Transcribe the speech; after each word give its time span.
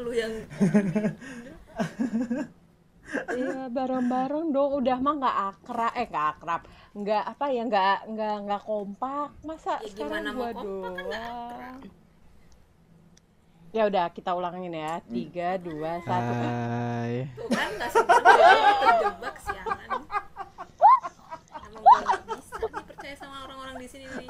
lu 0.00 0.12
yang 0.14 0.32
Iya 3.12 3.68
bareng-bareng 3.68 4.56
dong. 4.56 4.70
Udah 4.80 4.96
mah 4.96 5.14
nggak 5.20 5.36
akrab. 5.52 5.92
Eh 5.92 6.06
nggak 6.08 6.26
akrab. 6.36 6.62
Nggak 6.96 7.24
apa 7.28 7.44
ya 7.52 7.62
nggak 7.68 7.96
nggak 8.08 8.36
nggak 8.48 8.62
kompak. 8.64 9.28
Masa 9.44 9.80
Ya, 9.80 9.88
sekarang 9.92 10.08
gimana 10.08 10.28
gua 10.32 10.48
mau 10.48 10.52
kompak? 10.56 10.62
Kan 10.62 10.96
doang. 10.96 11.78
ya 13.72 13.82
udah 13.88 14.04
kita 14.12 14.30
ulangin 14.36 14.72
ya. 14.72 15.00
Tiga 15.04 15.56
dua 15.60 16.00
satu. 16.04 16.32
Hai. 16.32 17.28
tuh 17.36 17.48
kan 17.52 17.68
nggak 17.76 17.90
sebenarnya 17.92 18.72
terjebak 18.80 19.36
siangan 19.40 19.76
emang 21.72 21.82
gue 21.82 21.98
nggak 22.04 22.20
bisa 22.28 22.56
nih 22.68 22.84
percaya 22.84 23.14
sama 23.16 23.36
orang-orang 23.48 23.76
di 23.80 23.88
sini 23.88 24.04
nih. 24.08 24.28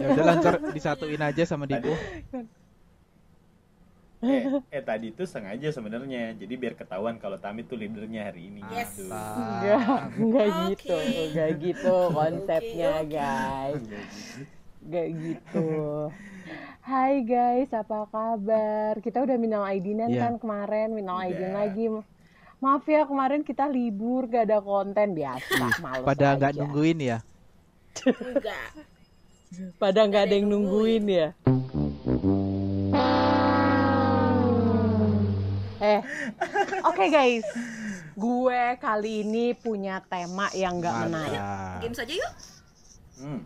Ya 0.00 0.06
udah 0.16 0.24
lancar 0.24 0.54
disatuin 0.72 1.22
aja 1.24 1.42
sama 1.44 1.64
Dipo. 1.68 1.92
Eh, 4.26 4.44
eh 4.70 4.82
tadi 4.82 5.06
itu 5.08 5.22
sengaja 5.22 5.68
sebenarnya 5.68 6.32
jadi 6.34 6.54
biar 6.54 6.74
ketahuan 6.74 7.16
kalau 7.16 7.36
Tami 7.36 7.62
tuh 7.62 7.76
leadernya 7.76 8.26
hari 8.26 8.48
ini 8.48 8.60
Yes. 8.66 8.94
gitu. 8.94 9.08
Enggak, 9.08 10.00
enggak 10.14 10.46
Oke. 10.46 10.64
gitu, 10.70 10.96
enggak 10.96 11.50
gitu 11.58 11.94
konsepnya 12.10 12.90
oke. 12.96 13.08
guys, 13.10 13.74
Enggak 13.76 14.04
gitu. 14.08 14.40
enggak 14.80 15.06
gitu. 15.14 15.66
Hai 16.80 17.14
guys, 17.20 17.72
apa 17.72 18.04
kabar? 18.06 19.00
Kita 19.00 19.20
udah 19.20 19.36
minal 19.36 19.64
aidinan 19.64 20.08
Iya. 20.08 20.20
kan 20.22 20.34
kemarin, 20.36 20.92
minal 20.92 21.16
Udah. 21.16 21.24
aidin 21.24 21.52
lagi. 21.52 21.86
Maaf 22.58 22.84
ya 22.84 23.04
kemarin 23.04 23.40
kita 23.40 23.64
libur, 23.66 24.24
gak 24.24 24.44
ada 24.46 24.56
konten 24.58 25.12
biasa, 25.12 25.80
males 25.80 26.04
Pada 26.04 26.32
nggak 26.34 26.52
nungguin 26.54 26.98
ya? 27.02 27.18
enggak 28.04 28.68
Pada 29.76 30.00
nggak 30.02 30.22
ada 30.24 30.34
yang 30.34 30.48
nungguin 30.48 31.04
ya. 31.06 31.28
Eh, 35.84 36.00
oke 36.82 37.04
guys, 37.06 37.44
gue 38.14 38.60
kali 38.78 39.20
ini 39.20 39.52
punya 39.52 40.00
tema 40.02 40.48
yang 40.52 40.80
nggak 40.80 40.94
menarik. 41.02 41.40
Game 41.78 41.92
saja 41.92 42.12
yuk 42.14 42.32
Hmm. 43.14 43.40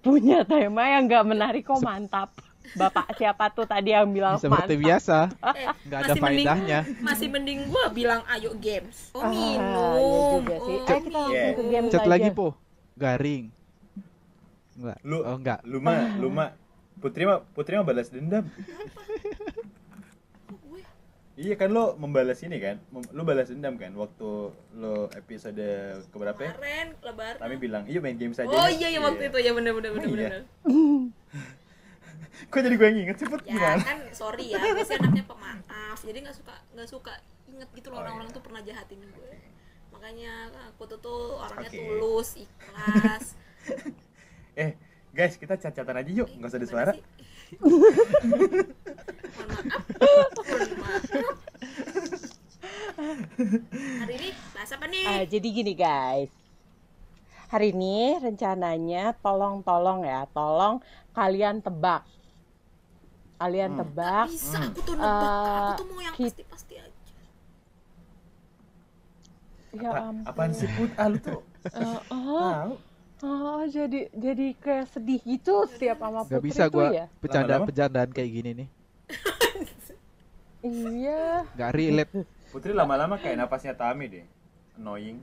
punya 0.00 0.42
tema 0.42 0.84
yang 0.86 1.06
nggak 1.06 1.24
menarik 1.24 1.62
kok 1.62 1.78
mantap. 1.80 2.34
Bapak 2.70 3.14
siapa 3.14 3.48
tuh 3.48 3.64
tadi 3.64 3.90
yang 3.90 4.04
bilang 4.06 4.36
Seperti 4.36 4.74
mantap? 4.74 4.82
biasa, 4.82 5.18
eh, 5.54 5.66
nggak 5.82 5.98
ada 5.98 6.04
masih 6.04 6.20
mending- 6.20 6.44
faedahnya. 6.44 6.78
masih 7.00 7.28
mending 7.30 7.60
gua 7.64 7.84
bilang 7.88 8.20
ayo 8.28 8.52
games 8.54 9.08
oh 9.10 9.22
Ah, 9.22 9.30
iya 9.30 9.56
minum 9.56 9.94
juga 10.36 10.56
sih. 10.58 10.76
oh, 10.76 10.84
Eh, 10.84 11.00
kita 11.00 11.16
langsung 11.16 11.32
Yeah. 11.32 11.54
ke 11.54 11.62
game 11.64 11.86
Chat 11.88 12.00
aja. 12.00 12.10
lagi 12.10 12.30
po, 12.30 12.48
garing. 12.94 13.44
Enggak. 14.74 14.98
Lu 15.02 15.18
Oh 15.20 15.36
enggak. 15.36 15.58
lu 15.62 15.78
mah 15.78 15.98
lu 16.16 16.28
mah 16.28 16.50
Putri 16.98 17.22
mah 17.22 17.38
Putri 17.48 17.72
mah 17.72 17.84
balas 17.84 18.10
dendam. 18.10 18.44
Iya 21.38 21.54
kan 21.54 21.70
lo 21.70 21.94
membalas 21.94 22.42
ini 22.42 22.58
kan? 22.58 22.82
Mem- 22.88 23.06
Lu 23.12 23.22
balas 23.22 23.46
dendam 23.46 23.74
kan 23.74 23.94
waktu 23.94 24.28
lo 24.74 24.94
episode 25.12 25.62
keberapa 26.08 26.34
ya? 26.36 26.50
kemarin 26.50 26.86
lebaran 26.98 27.38
Kami 27.38 27.54
bilang, 27.56 27.82
"Iya 27.84 27.98
main 27.98 28.18
game 28.18 28.34
saja." 28.34 28.50
oh 28.50 28.66
yuk." 28.66 28.74
iya 28.76 28.88
ya 28.90 29.00
waktu 29.00 29.22
itu 29.24 29.38
ya 29.38 29.52
bener 29.52 29.70
bener 29.72 29.90
bener 29.92 30.08
Iya. 30.08 30.12
bener 30.12 30.42
Kok 32.48 32.58
jadi 32.60 32.70
gue 32.72 32.86
yang 32.86 32.98
inget 33.00 33.16
sih 33.16 33.26
Put? 33.26 33.42
ya 33.42 33.50
Gimana? 33.52 33.82
kan 33.82 33.98
sorry 34.12 34.46
ya 34.48 34.58
gue 34.58 34.82
sih 34.82 34.94
anaknya 34.94 35.24
pemaaf 35.24 35.98
jadi 36.00 36.18
nggak 36.20 36.36
suka 36.36 36.54
nggak 36.70 36.88
suka 36.88 37.12
inget 37.46 37.68
gitu 37.72 37.86
loh 37.88 37.98
Oh, 37.98 38.02
orang-orang 38.02 38.28
iya. 38.28 38.34
tuh 38.34 38.42
pernah 38.42 38.60
jahatin 38.60 38.98
gue 39.00 39.32
makanya 39.88 40.32
aku 40.68 40.86
tuh 40.86 40.98
tuh 41.00 41.22
orangnya 41.36 41.66
Oke. 41.68 41.78
tulus 41.78 42.28
ikhlas 42.36 43.24
Eh, 44.56 44.74
guys, 45.08 45.34
kita 45.34 45.54
cat-catan 45.54 45.94
aja 45.96 46.10
yuk, 46.12 46.26
nggak 46.32 46.46
usah 46.46 46.58
ada 46.58 46.66
suara. 46.66 46.92
sih? 46.96 47.02
mohon 47.54 47.78
maaf 47.78 48.06
mohon 49.30 49.48
maaf 49.48 49.57
hari 53.98 54.14
ini 54.14 54.28
bahas 54.50 54.70
apa 54.70 54.86
nih 54.86 55.04
Ah, 55.04 55.22
jadi 55.24 55.48
gini 55.48 55.72
guys, 55.74 56.32
hari 57.48 57.70
ini 57.70 57.96
rencananya 58.18 59.14
tolong-tolong 59.16 60.02
ya, 60.02 60.26
tolong 60.28 60.80
kalian 61.12 61.58
tebak, 61.58 62.02
kalian 63.36 63.70
Hmm. 63.72 63.80
tebak. 63.80 64.26
bisa 64.28 64.58
aku 64.64 64.80
tuh 64.82 64.94
nebak 64.94 65.30
Eh, 65.30 65.58
aku 65.58 65.72
tuh 65.76 65.86
mau 65.86 66.00
yang 66.00 66.14
hit- 66.14 66.34
pasti 66.34 66.44
pasti 66.44 66.74
aja 66.76 66.96
Ya 69.70 69.84
Apa, 69.86 70.00
ampun. 70.02 70.24
apaan 70.24 70.50
sih 70.50 70.64
Put? 70.66 70.90
Ah, 70.94 71.06
lu 71.06 71.18
tuh 71.18 71.40
Eh, 71.68 72.00
oh, 72.08 72.80
oh, 73.20 73.60
jadi 73.68 74.08
jadi 74.10 74.46
kayak 74.56 74.88
sedih 74.88 75.20
gitu 75.20 75.68
setiap 75.68 76.00
sama 76.00 76.22
Gak 76.22 76.32
Putri 76.32 76.46
bisa 76.46 76.64
gua 76.66 76.88
ya. 76.88 77.04
bercanda-bercandaan 77.18 78.08
kayak 78.08 78.30
gini 78.32 78.50
nih. 78.56 78.68
Iya. 80.60 81.46
Nggak 81.54 81.72
relate. 81.72 82.12
Putri 82.48 82.72
lama-lama 82.72 83.14
kayak 83.14 83.36
napasnya 83.38 83.72
Tami 83.72 84.08
deh. 84.08 84.26
Annoying. 84.74 85.20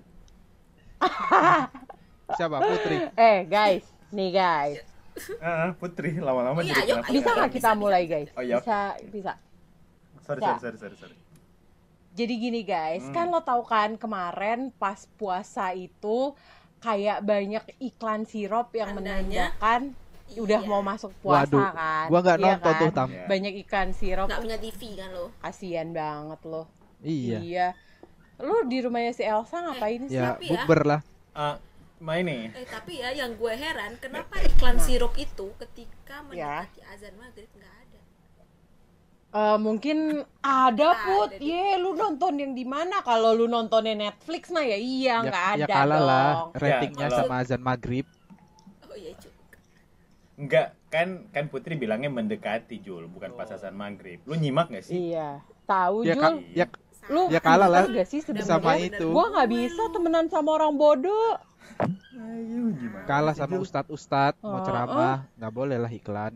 Siapa 2.31 2.57
Putri? 2.57 2.97
Eh 3.13 3.45
guys, 3.45 3.85
nih 4.09 4.31
guys, 4.31 4.79
Ah, 5.39 5.71
Putri 5.73 6.19
lama-lama 6.19 6.59
Oh, 6.59 6.61
iya, 6.61 6.75
jadi 6.75 6.81
ayo, 6.83 6.95
kenapa? 6.99 7.13
bisa 7.13 7.29
nggak 7.31 7.51
kita 7.53 7.71
bisa, 7.71 7.79
mulai 7.79 8.03
guys? 8.03 8.29
Oh, 8.33 8.43
iya. 8.43 8.57
Bisa, 8.59 8.79
bisa. 9.07 9.33
Sorry, 10.19 10.39
Ya. 10.39 10.57
sorry, 10.57 10.75
sorry, 10.75 10.77
sorry, 10.77 10.95
sorry. 10.97 11.17
Jadi 12.11 12.33
gini 12.37 12.61
guys, 12.63 13.03
Hmm. 13.05 13.13
kan 13.13 13.25
lo 13.27 13.39
tau 13.39 13.61
kan 13.61 13.95
kemarin 13.95 14.71
pas 14.71 15.07
puasa 15.15 15.71
itu 15.71 16.35
kayak 16.77 17.19
banyak 17.21 17.63
iklan 17.77 18.23
sirup 18.23 18.71
yang 18.71 18.91
Tandanya, 18.91 19.51
menandakan 19.55 19.81
udah 20.27 20.57
iya. 20.57 20.67
mau 20.67 20.81
masuk 20.81 21.13
puasa 21.19 21.45
Waduh, 21.45 21.61
kan. 21.69 22.05
gua 22.05 22.19
nggak 22.19 22.37
Iya 22.37 22.45
nonton 22.47 22.65
kan? 22.67 22.81
tuh 22.81 22.89
tam. 22.91 23.09
Iya. 23.09 23.23
Banyak 23.25 23.53
iklan 23.57 23.89
sirup, 23.91 24.27
nggak 24.27 24.41
punya 24.41 24.57
TV 24.57 24.81
kan 24.95 25.09
lo 25.11 25.25
kasihan 25.37 25.87
banget 25.91 26.39
lo. 26.43 26.63
Iya. 26.99 27.67
Lu 28.37 28.55
di 28.63 28.77
rumahnya 28.79 29.11
si 29.11 29.23
Elsa 29.23 29.61
ngapain 29.61 30.01
sih? 30.03 30.17
Ya, 30.17 30.33
Tapi 30.33 30.43
ya. 30.45 30.51
bukber 30.57 30.81
lah. 30.83 31.01
Ah, 31.31 31.55
main 31.97 32.21
nih. 32.21 32.51
eh 32.53 32.65
tapi 32.65 32.99
ya 32.99 33.09
yang 33.13 33.33
gue 33.33 33.53
heran 33.53 33.95
kenapa 33.97 34.35
iklan 34.41 34.75
sirup 34.77 35.15
itu 35.15 35.47
ketika 35.57 36.19
Ya. 36.27 36.67
mendekati 36.67 36.79
azan 36.85 37.15
maghrib 37.15 37.47
nggak 37.49 37.71
ada 37.77 38.01
Eh, 39.31 39.57
mungkin 39.57 39.97
ada 40.39 40.89
put, 40.97 41.27
ye 41.39 41.75
lu 41.75 41.91
nonton 41.93 42.35
yang 42.35 42.51
di 42.51 42.63
mana? 42.63 42.99
Kalau 43.01 43.31
lu 43.31 43.45
nontonnya 43.45 43.91
Netflix 43.93 44.47
mah 44.49 44.63
ya 44.63 44.75
iya 44.75 45.13
Ya, 45.13 45.15
nggak 45.21 45.43
ya 45.53 45.55
ada 45.57 45.65
kalah 45.69 45.83
dong. 45.93 46.07
lah 46.07 46.27
ratingnya 46.53 47.07
kalau- 47.09 47.19
sama 47.21 47.35
azan 47.37 47.59
maghrib. 47.61 48.07
oh 48.81 48.95
iya 48.95 49.11
Enggak, 50.35 50.75
kan 50.87 51.31
kan 51.31 51.47
Putri 51.47 51.75
bilangnya 51.75 52.09
mendekati 52.09 52.79
Jul, 52.79 53.07
bukan 53.07 53.31
pas 53.33 53.47
Oh. 53.47 53.55
azan 53.55 53.71
maghrib. 53.71 54.19
Lu 54.23 54.35
nyimak 54.35 54.67
gak 54.67 54.83
sih? 54.83 55.13
Iya, 55.13 55.39
tahu 55.63 56.03
Ya, 56.03 56.13
Jul. 56.13 56.43
ya 56.51 56.65
Lu 57.05 57.29
Ya 57.29 57.39
kalah 57.39 57.69
lah. 57.69 57.85
gak 57.85 58.03
sih 58.03 58.19
Udah 58.19 58.41
Sama 58.41 58.75
itu. 58.75 59.05
Gua 59.07 59.29
nggak 59.29 59.47
bisa 59.47 59.83
temenan 59.89 60.25
sama 60.27 60.49
orang 60.53 60.73
bodoh. 60.73 61.37
Ayo 62.11 62.71
gimana? 62.73 63.05
kalah 63.05 63.31
sama 63.31 63.55
Jul? 63.55 63.63
ustadz-ustadz 63.63 64.41
mau 64.41 64.57
Oh, 64.57 64.61
ceramah 64.61 65.29
nggak 65.35 65.53
boleh 65.53 65.77
lah 65.77 65.89
iklan. 65.89 66.33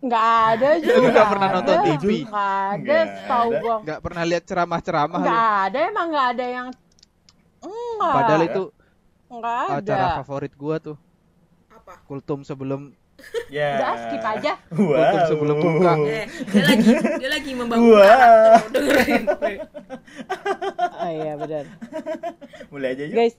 Nggak 0.00 0.26
ada 0.50 0.68
Jul. 0.82 0.92
Lu 0.92 1.08
nggak 1.08 1.28
pernah 1.30 1.48
ada. 1.48 1.56
nonton 1.56 1.76
TV? 1.86 2.06
Nggak 2.22 2.52
ada, 2.74 2.98
ada. 3.24 3.56
gua. 3.56 3.76
Nggak 3.80 4.00
pernah 4.02 4.22
lihat 4.26 4.44
ceramah-ceramah. 4.44 5.20
Nggak 5.22 5.48
ada, 5.64 5.78
emang 5.80 6.06
nggak 6.10 6.28
ada 6.28 6.44
yang. 6.50 6.68
Enggak. 7.62 8.12
Padahal 8.12 8.42
Ada. 8.42 8.50
itu 8.50 8.62
nggak 9.30 9.56
ada. 9.62 9.78
acara 9.78 10.06
favorit 10.20 10.52
gua 10.54 10.76
tuh. 10.76 10.96
Apa 11.92 12.04
Kultum 12.04 12.40
sebelum 12.42 12.92
Ya. 13.46 13.78
Udah 13.78 13.94
skip 14.02 14.24
aja. 14.24 14.52
Wow. 14.72 14.98
Kultum 14.98 15.22
sebelum 15.28 15.56
buka. 15.60 15.92
eh 16.02 16.26
dia 16.48 16.64
lagi 16.64 16.90
dia 17.20 17.30
lagi 17.30 17.50
membangun 17.54 17.86
Wah. 17.86 18.02
karakter 18.02 18.70
dengerin 18.74 19.24
Oh 20.98 21.10
iya 21.12 21.32
benar. 21.36 21.64
Mulai 22.68 22.88
aja 22.92 23.04
yuk. 23.04 23.14
Guys, 23.14 23.34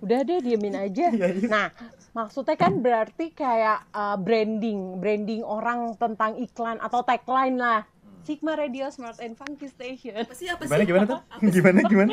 udah 0.00 0.18
deh 0.20 0.40
diemin 0.40 0.72
aja. 0.74 1.06
Iya, 1.10 1.26
iya. 1.32 1.48
Nah, 1.48 1.68
maksudnya 2.12 2.56
kan 2.56 2.80
berarti 2.80 3.28
kayak 3.30 3.88
uh, 3.90 4.16
branding, 4.16 4.96
branding 4.96 5.42
orang 5.42 5.96
tentang 5.96 6.36
iklan 6.36 6.76
atau 6.78 7.00
tagline 7.02 7.56
lah. 7.56 7.84
Sigma 8.20 8.52
Radio 8.52 8.88
Smart 8.88 9.16
and 9.18 9.34
Funky 9.34 9.66
Station. 9.66 10.12
apa 10.14 10.32
sih 10.32 10.46
apa 10.46 10.62
Gimana 10.62 10.76
sih 10.76 10.86
gimana 10.86 11.04
tuh? 11.06 11.20
Apa 11.20 11.40
sih? 11.40 11.50
Gimana 11.50 11.78
gimana? 11.82 12.10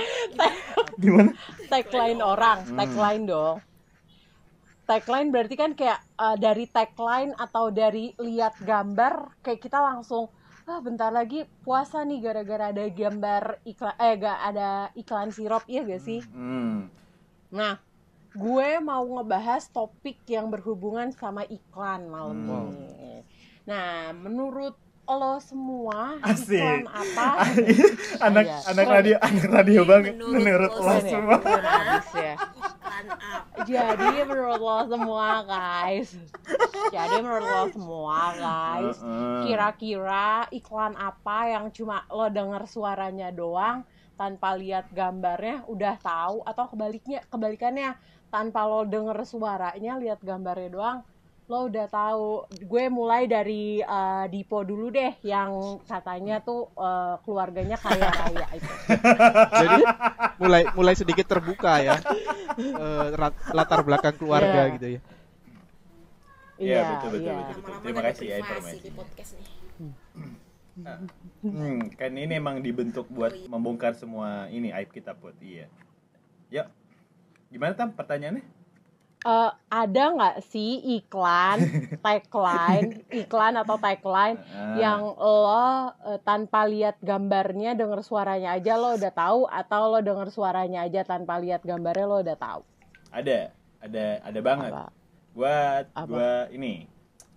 Gimana? 1.03 1.31
Tagline 1.67 2.19
orang, 2.21 2.57
Hmm. 2.65 2.75
tagline 2.75 3.23
dong. 3.23 3.55
Tagline 4.87 5.35
berarti 5.35 5.59
kan 5.59 5.75
kayak 5.75 5.99
uh, 6.15 6.39
dari 6.39 6.63
tagline 6.71 7.35
atau 7.35 7.67
dari 7.75 8.15
lihat 8.15 8.55
gambar 8.63 9.43
kayak 9.43 9.59
kita 9.59 9.83
langsung 9.83 10.31
ah 10.67 10.79
bentar 10.79 11.11
lagi 11.11 11.43
puasa 11.63 12.03
nih 12.07 12.19
gara-gara 12.23 12.71
ada 12.71 12.87
gambar 12.91 13.63
iklan 13.63 13.95
eh 13.99 14.13
gak 14.19 14.39
ada 14.51 14.69
iklan 14.95 15.31
sirup 15.31 15.63
iya 15.67 15.83
gak 15.83 16.03
sih? 16.03 16.23
Hmm. 16.31 16.87
Nah, 17.51 17.79
gue 18.31 18.69
mau 18.79 19.03
ngebahas 19.03 19.67
topik 19.71 20.23
yang 20.27 20.47
berhubungan 20.47 21.11
sama 21.15 21.43
iklan 21.47 22.07
malam 22.07 22.47
Hmm. 22.47 22.71
ini. 22.75 23.23
Nah, 23.67 24.15
menurut 24.15 24.75
lo 25.09 25.39
semua 25.39 26.19
Asik. 26.19 26.59
iklan 26.59 26.83
apa? 26.85 27.27
anak 28.27 28.45
Iya. 28.45 28.57
anak 28.67 28.85
Keren. 28.85 28.95
radio 28.95 29.15
anak 29.17 29.45
radio 29.47 29.81
banget 29.83 30.13
Menurut 30.13 30.35
menurut 30.37 30.71
lo 30.73 30.83
lo 30.83 30.95
semua. 30.99 31.37
Ya. 32.13 32.35
jadi 33.63 34.07
menurut 34.23 34.59
lo 34.59 34.77
semua 34.85 35.27
guys 35.43 36.09
jadi 36.89 37.15
menurut 37.17 37.45
lo 37.45 37.63
semua 37.69 38.19
guys 38.33 38.97
kira-kira 39.43 40.27
iklan 40.49 40.93
apa 40.93 41.37
yang 41.49 41.65
cuma 41.69 42.03
lo 42.07 42.27
denger 42.27 42.63
suaranya 42.65 43.29
doang 43.29 43.87
tanpa 44.13 44.53
lihat 44.53 44.89
gambarnya 44.89 45.63
udah 45.65 45.95
tahu 45.97 46.41
atau 46.41 46.65
kebaliknya 46.67 47.21
kebalikannya 47.27 47.95
tanpa 48.27 48.65
lo 48.65 48.83
denger 48.83 49.23
suaranya 49.23 49.95
lihat 49.95 50.19
gambarnya 50.19 50.69
doang 50.69 50.99
lo 51.47 51.71
udah 51.71 51.87
tahu 51.87 52.27
gue 52.59 52.83
mulai 52.87 53.23
dari 53.23 53.79
eh, 53.79 54.25
Dipo 54.27 54.61
dulu 54.61 54.91
deh 54.91 55.15
yang 55.23 55.79
katanya 55.83 56.39
tuh 56.39 56.67
eh, 56.75 57.15
keluarganya 57.23 57.79
kaya 57.79 58.03
raya 58.03 58.47
itu 58.51 58.67
Jadi 59.63 59.81
mulai 60.37 60.67
mulai 60.73 60.93
sedikit 60.93 61.23
terbuka 61.25 61.79
ya. 61.79 61.95
Rat- 63.13 63.47
latar 63.51 63.79
belakang 63.81 64.15
keluarga 64.15 64.67
Iya. 64.67 64.73
gitu 64.75 64.87
ya. 64.89 65.01
Iya, 66.57 66.79
betul, 66.89 67.09
betul, 67.13 67.21
iya. 67.23 67.33
betul. 67.37 67.53
Lama-lama 67.53 67.81
Terima 67.85 68.01
kasih 68.03 68.25
ya 68.25 68.35
informasinya. 68.41 68.81
di 68.81 68.91
podcast 68.91 69.31
nih. 69.33 69.47
Hmm, 71.41 71.79
kan 71.93 72.11
ini 72.11 72.33
emang 72.33 72.59
dibentuk 72.59 73.07
buat 73.07 73.33
membongkar 73.45 73.93
semua 73.93 74.49
ini 74.49 74.73
aib 74.73 74.89
kita 74.89 75.13
put. 75.13 75.37
Iya. 75.39 75.69
Yuk. 76.49 76.67
Gimana 77.47 77.71
tam 77.71 77.93
pertanyaannya? 77.93 78.43
Eh, 79.27 79.51
ada 79.67 80.03
nggak 80.15 80.37
sih 80.39 80.79
iklan 81.03 81.59
tagline 82.05 83.03
iklan 83.11 83.59
atau 83.59 83.75
tagline 83.75 84.39
yang 84.79 85.03
lo 85.03 85.91
eh, 86.07 86.19
tanpa 86.23 86.63
lihat 86.63 86.95
gambarnya 87.03 87.75
denger 87.75 88.07
suaranya 88.07 88.55
aja 88.55 88.79
lo 88.79 88.95
udah 88.95 89.11
tahu 89.11 89.43
atau 89.51 89.91
lo 89.91 89.99
denger 89.99 90.31
suaranya 90.31 90.87
aja 90.87 91.03
tanpa 91.03 91.35
lihat 91.43 91.59
gambarnya 91.67 92.07
lo 92.07 92.23
udah 92.23 92.39
tahu 92.39 92.63
Ada, 93.11 93.51
ada, 93.83 94.05
ada 94.23 94.39
banget. 94.39 94.71
Apa? 94.71 94.85
Gua, 95.35 95.57
Apa? 95.91 96.07
gua 96.07 96.31
ini 96.47 96.87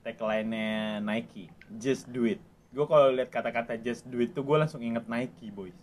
tagline-nya 0.06 1.02
Nike, 1.02 1.50
just 1.78 2.06
do 2.14 2.22
it. 2.22 2.38
Gua 2.70 2.86
kalau 2.86 3.10
lihat 3.10 3.34
kata-kata 3.34 3.74
just 3.82 4.06
do 4.06 4.22
it 4.22 4.30
tuh 4.30 4.46
gua 4.46 4.62
langsung 4.62 4.82
inget 4.82 5.10
Nike, 5.10 5.50
boys. 5.50 5.74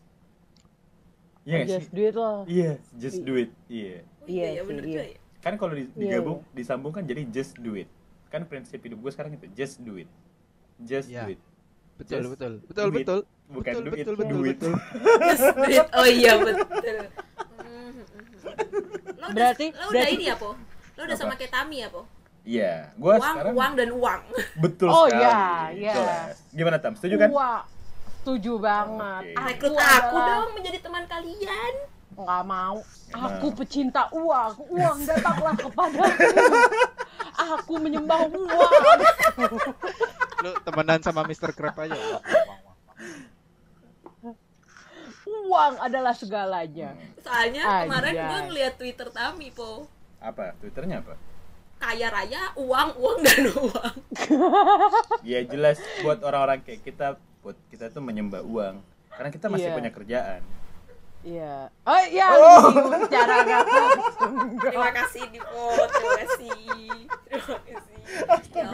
Iya 1.43 1.63
nggak 1.63 1.67
just 1.67 1.87
sih? 1.91 1.95
do 1.95 2.01
it 2.03 2.15
lo 2.15 2.31
Iya, 2.47 2.71
just 2.95 3.19
do 3.27 3.33
it. 3.35 3.51
Iya. 3.67 4.07
Oh, 4.23 4.27
iya, 4.27 4.47
sih, 4.55 4.63
bener 4.67 4.83
iya. 4.83 4.91
juga 4.91 5.03
ya. 5.03 5.19
Kan 5.47 5.55
kalau 5.55 5.71
di- 5.71 5.87
Iya, 5.89 6.19
digabung, 6.19 6.43
disambungkan 6.51 7.01
jadi 7.01 7.23
just 7.25 7.55
do 7.55 7.71
it. 7.73 7.87
Kan 8.27 8.43
prinsip 8.43 8.83
hidup 8.83 8.99
gue 8.99 9.07
sekarang 9.09 9.31
itu 9.31 9.47
just 9.53 9.79
do 9.79 9.95
it. 9.95 10.11
Just 10.77 11.07
Iya. 11.07 11.23
do 11.23 11.31
it. 11.31 11.39
Betul, 11.95 12.19
Just 12.19 12.29
betul. 12.29 12.53
Betul, 12.61 12.83
do 12.83 12.91
it. 12.91 12.97
betul. 12.99 13.19
Bukan 13.47 13.63
betul, 13.71 13.79
do 13.79 13.87
it, 13.87 13.95
betul, 13.97 14.13
do 14.13 14.23
betul, 14.43 14.43
it. 14.43 14.59
Just 15.25 15.45
do 15.55 15.63
it. 15.71 15.87
Oh 15.93 16.03
iya 16.05 16.31
betul. 16.35 16.59
Lo 19.17 19.25
udah, 19.25 19.33
Berarti- 19.33 19.71
lo 19.71 19.85
udah 19.85 19.91
berarti- 19.93 20.13
ini 20.13 20.25
ya 20.25 20.35
po? 20.35 20.51
Lo 20.93 21.01
udah 21.01 21.15
Apa? 21.15 21.23
sama 21.23 21.33
kayak 21.33 21.51
Tami 21.53 21.77
ya 21.79 21.87
po? 21.87 22.01
Iya, 22.43 22.73
gua 22.95 23.13
Uang, 23.13 23.23
sekarang 23.25 23.53
uang 23.53 23.71
dan 23.73 23.89
uang. 23.93 24.21
betul 24.63 24.87
Oh, 24.89 25.05
sekali. 25.05 25.19
iya, 25.21 25.39
iya. 25.73 25.93
Jelas. 25.93 26.35
Gimana 26.49 26.77
Tam? 26.77 26.93
Setuju 26.93 27.15
kan? 27.17 27.29
Wah, 27.29 27.61
setuju 28.17 28.53
banget 28.57 29.23
Oke. 29.25 29.31
Aku 29.33 29.47
Rekrut 29.67 29.79
aku 29.79 30.15
dong 30.17 30.49
menjadi 30.53 30.77
teman 30.81 31.03
kalian. 31.05 31.73
Nggak 32.17 32.43
mau 32.43 32.81
Emang. 33.07 33.29
aku 33.31 33.47
pecinta 33.55 34.09
uang 34.09 34.51
uang 34.67 34.97
datanglah 35.05 35.53
kepadaku 35.53 36.33
aku 37.35 37.73
menyembah 37.77 38.25
uang 38.25 38.73
Lu 40.37 40.51
temenan 40.61 40.99
sama 40.99 41.21
Mr. 41.23 41.49
Crab 41.51 41.77
aja. 41.77 41.97
uang 45.27 45.73
adalah 45.77 46.13
segalanya 46.13 46.93
Soalnya 47.19 47.63
kemarin 47.85 48.11
Anjay. 48.11 48.25
gue 48.25 48.39
ngeliat 48.47 48.73
Twitter 48.75 49.07
Tami 49.09 49.49
po. 49.49 49.85
Apa? 50.17 50.55
Twitternya 50.57 50.99
apa? 50.99 51.13
Kaya 51.77 52.07
raya, 52.07 52.41
uang, 52.55 52.89
uang 52.97 53.19
dan 53.21 53.43
uang. 53.51 53.95
Ya 55.29 55.43
jelas 55.43 55.77
buat 56.01 56.17
orang-orang 56.19 56.63
kayak 56.63 56.81
kita, 56.81 57.07
buat 57.39 57.53
kita 57.67 57.89
tuh 57.89 57.99
menyembah 57.99 58.41
uang. 58.41 58.81
Karena 59.09 59.29
kita 59.29 59.45
masih 59.47 59.69
Iya. 59.69 59.75
punya 59.75 59.91
kerjaan. 59.91 60.41
Iya 61.27 61.67
oh 61.83 62.03
iya 62.07 62.27
Oh. 62.31 62.71
langsung 62.71 63.11
Terima 64.63 64.89
kasih 64.95 65.23
Dipo, 65.27 65.63
terima 65.91 66.15
kasih. 66.23 66.55
Terima 67.27 67.59
kasih. 67.59 67.99
Ya 68.07 68.23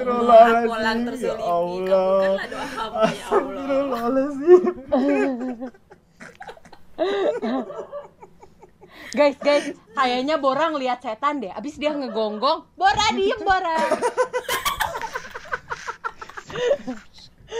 Allah, 0.06 0.70
Astagfirullahaladzim, 0.70 1.34
ya. 1.34 1.34
Allah. 1.42 1.90
Kabulkanlah 1.90 2.46
doa 2.46 2.68
hamba 2.70 3.10
ya 3.10 3.26
Allah. 3.34 4.30
guys 9.14 9.38
guys 9.38 9.66
kayaknya 9.94 10.38
Bora 10.38 10.70
ngeliat 10.70 11.02
setan 11.02 11.38
deh 11.38 11.50
abis 11.50 11.78
dia 11.78 11.94
ngegonggong 11.94 12.66
Bora 12.74 13.08
diem 13.14 13.38
Bora 13.42 13.78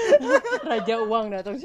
Raja 0.70 0.96
uang 1.04 1.26
datang 1.32 1.56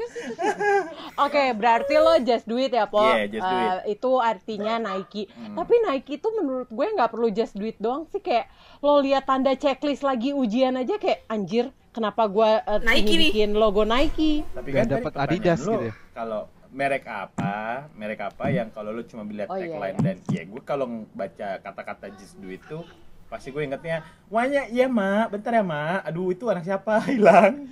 Oke, 1.18 1.42
berarti 1.54 1.94
lo 1.98 2.14
just 2.22 2.44
do 2.44 2.56
it 2.56 2.70
ya, 2.70 2.86
Po. 2.86 3.02
Iya, 3.02 3.26
just 3.30 3.44
do 3.44 3.56
it. 3.56 3.68
Eh, 3.68 3.78
itu 3.94 4.10
artinya 4.16 4.74
Nike. 4.78 5.26
Hmm. 5.30 5.56
Tapi 5.56 5.74
Nike 5.82 6.12
itu 6.18 6.28
menurut 6.34 6.68
gue 6.68 6.86
nggak 6.86 7.10
perlu 7.10 7.28
just 7.30 7.54
do 7.54 7.66
it 7.66 7.78
doang 7.78 8.06
sih 8.08 8.22
kayak 8.22 8.50
lo 8.78 9.02
lihat 9.02 9.26
tanda 9.26 9.54
checklist 9.54 10.06
lagi 10.06 10.30
ujian 10.30 10.78
aja 10.78 10.96
kayak 10.96 11.26
anjir, 11.26 11.70
kenapa 11.90 12.26
gue 12.26 12.50
eh, 12.62 12.80
Nike 12.84 13.14
bikin 13.30 13.56
logo 13.56 13.82
Nike? 13.82 14.46
Tapi 14.54 14.68
Nggak 14.70 14.84
kan 14.84 14.92
dapet 14.92 15.12
tadi 15.12 15.22
Adidas 15.36 15.58
pertanyaan 15.58 15.66
gitu 15.66 15.72
lo, 15.74 15.88
ya? 15.90 15.92
Kalau 16.14 16.40
merek 16.68 17.04
apa, 17.08 17.54
merek 17.96 18.20
apa 18.20 18.44
yang 18.52 18.68
kalau 18.68 18.92
lu 18.92 19.00
cuma 19.02 19.24
lihat 19.24 19.48
Oh, 19.48 19.56
iya, 19.56 19.72
tagline 19.72 19.96
iya. 19.96 20.04
dan 20.04 20.16
ya 20.28 20.42
gue 20.44 20.62
kalau 20.62 20.86
baca 21.10 21.48
kata-kata 21.58 22.12
just 22.14 22.36
do 22.38 22.52
it 22.52 22.60
tuh 22.68 22.84
pasti 23.28 23.52
gue 23.52 23.60
ingetnya, 23.60 24.00
wahnya 24.32 24.64
iya 24.72 24.88
mak, 24.88 25.28
bentar 25.28 25.52
ya 25.52 25.60
mak, 25.60 26.00
aduh 26.00 26.32
itu 26.32 26.48
anak 26.48 26.64
siapa 26.64 26.96
hilang. 27.12 27.68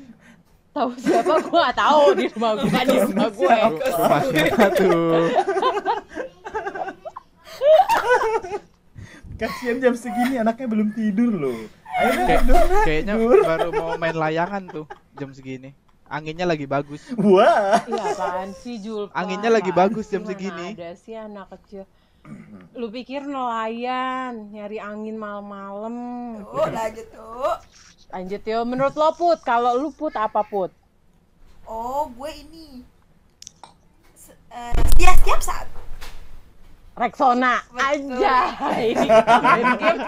Tahu 0.77 0.91
siapa 0.95 1.41
gue 1.41 1.57
nggak 1.57 1.79
tahu 1.79 2.03
di 2.13 2.25
rumah 2.29 2.53
gue 2.55 2.69
di 2.85 2.97
rumah 3.01 3.29
gue. 3.33 3.49
Ru- 3.49 3.81
Rumah 3.81 4.21
siapa 4.29 4.67
tuh? 4.71 5.25
Kasihan 9.37 9.77
jam 9.79 9.95
segini 9.95 10.37
anaknya 10.37 10.67
belum 10.67 10.89
tidur 10.93 11.33
loh. 11.33 11.59
Ayo 11.97 12.11
Kayak- 12.15 12.41
tidur 12.41 12.57
Nak, 12.63 12.85
Kayaknya 12.85 13.15
tidur. 13.15 13.39
baru 13.43 13.69
mau 13.71 13.91
main 13.97 14.13
layangan 14.15 14.63
tuh 14.67 14.85
jam 15.15 15.33
segini. 15.33 15.73
Anginnya 16.07 16.45
lagi 16.45 16.65
bagus. 16.65 17.03
Wah. 17.17 17.83
Iya 17.83 18.03
apaan 18.07 18.51
sih 18.55 18.79
Julpa? 18.79 19.11
Anginnya 19.13 19.51
lagi 19.51 19.73
bagus 19.73 20.07
jam 20.07 20.23
segini. 20.23 20.73
Ada 20.73 20.95
sih 20.95 21.13
anak 21.13 21.51
kecil. 21.51 21.83
Lu 22.73 22.89
pikir 22.89 23.25
nelayan 23.25 24.51
nyari 24.51 24.77
angin 24.77 25.17
malam-malam? 25.17 25.95
Oh, 26.43 26.67
lanjut 26.67 27.07
tuh. 27.11 27.55
Lanjut 28.11 28.43
yo, 28.47 28.63
menurut 28.63 28.95
lo 28.95 29.11
Put, 29.15 29.43
kalau 29.43 29.75
lu 29.75 29.91
Put 29.91 30.15
apa 30.15 30.47
Put? 30.47 30.71
Oh, 31.67 32.07
gue 32.15 32.31
ini. 32.31 32.87
Eh, 34.51 34.73
Setia 34.73 35.13
setiap 35.19 35.41
saat. 35.43 35.67
Rexona 36.97 37.61
aja. 37.77 38.57
Ini 38.81 39.05
kita 39.05 39.37
main 39.45 39.69
game. 39.77 40.01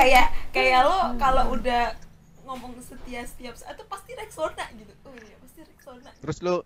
kayak 0.00 0.26
kayak 0.48 0.80
lo 0.88 1.12
kalau 1.20 1.52
udah 1.52 1.92
ngomong 2.48 2.72
setia 2.80 3.20
setiap 3.28 3.52
saat 3.52 3.76
tuh 3.76 3.84
pasti 3.92 4.16
Rexona 4.16 4.64
gitu. 4.80 4.96
Oh 5.04 5.12
iya, 5.12 5.36
pasti 5.44 5.60
Rexona. 5.60 6.08
Terus 6.24 6.38
lu 6.40 6.64